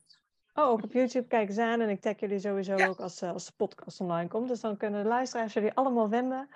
Zo... 0.55 0.62
Oh, 0.62 0.70
op 0.70 0.93
YouTube. 0.93 1.26
Kijk 1.26 1.49
eens 1.49 1.59
aan. 1.59 1.80
En 1.80 1.88
ik 1.88 2.01
tag 2.01 2.20
jullie 2.20 2.38
sowieso 2.38 2.76
ja. 2.76 2.86
ook 2.86 3.01
als, 3.01 3.22
uh, 3.22 3.32
als 3.32 3.47
de 3.47 3.53
podcast 3.57 4.01
online 4.01 4.28
komt. 4.28 4.49
Dus 4.49 4.61
dan 4.61 4.76
kunnen 4.76 5.03
de 5.03 5.09
luisteraars 5.09 5.53
jullie 5.53 5.74
allemaal 5.74 6.09
vinden. 6.09 6.49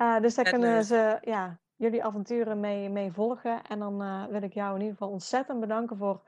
Uh, 0.00 0.20
dus 0.20 0.34
daar 0.34 0.44
en 0.44 0.52
kunnen 0.52 0.84
ze 0.84 1.18
ja, 1.20 1.60
jullie 1.76 2.04
avonturen 2.04 2.60
mee, 2.60 2.88
mee 2.88 3.12
volgen. 3.12 3.62
En 3.64 3.78
dan 3.78 4.02
uh, 4.02 4.26
wil 4.26 4.42
ik 4.42 4.54
jou 4.54 4.74
in 4.74 4.80
ieder 4.80 4.96
geval 4.96 5.12
ontzettend 5.12 5.60
bedanken 5.60 5.96
voor 5.96 6.22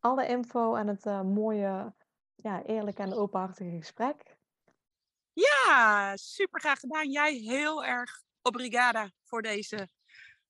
alle 0.00 0.26
info 0.26 0.74
en 0.74 0.88
het 0.88 1.04
mooie, 1.24 1.92
ja, 2.34 2.62
eerlijke 2.62 3.02
en 3.02 3.14
openhartige 3.14 3.76
gesprek. 3.76 4.33
Ja, 5.34 6.12
super 6.16 6.60
graag 6.60 6.78
gedaan. 6.78 7.10
Jij 7.10 7.34
heel 7.34 7.84
erg 7.84 8.22
obrigada 8.42 9.10
voor 9.22 9.42
deze 9.42 9.88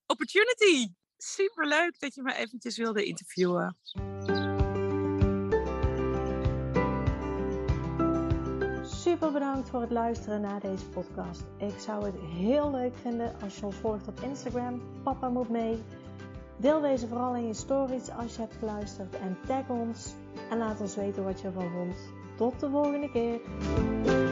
opportunity. 0.07 0.93
Super 1.17 1.67
leuk 1.67 1.99
dat 1.99 2.15
je 2.15 2.23
me 2.23 2.35
eventjes 2.35 2.77
wilde 2.77 3.05
interviewen. 3.05 3.77
Super 8.83 9.33
bedankt 9.33 9.69
voor 9.69 9.81
het 9.81 9.91
luisteren 9.91 10.41
naar 10.41 10.61
deze 10.61 10.89
podcast. 10.89 11.43
Ik 11.59 11.79
zou 11.79 12.05
het 12.05 12.21
heel 12.21 12.71
leuk 12.71 12.97
vinden 12.97 13.35
als 13.43 13.59
je 13.59 13.67
ons 13.67 13.77
volgt 13.77 14.09
op 14.09 14.21
Instagram. 14.21 15.03
Papa 15.03 15.29
moet 15.29 15.49
mee. 15.49 15.83
Deel 16.57 16.81
deze 16.81 17.09
vooral 17.09 17.35
in 17.35 17.47
je 17.47 17.55
stories 17.55 18.11
als 18.11 18.35
je 18.35 18.41
hebt 18.41 18.57
geluisterd 18.59 19.15
en 19.15 19.39
tag 19.47 19.69
ons 19.69 20.15
en 20.51 20.59
laat 20.59 20.81
ons 20.81 20.95
weten 20.95 21.25
wat 21.25 21.41
je 21.41 21.47
ervan 21.47 21.71
vond. 21.71 21.97
Tot 22.37 22.61
de 22.61 22.71
volgende 22.71 23.11
keer. 23.11 24.24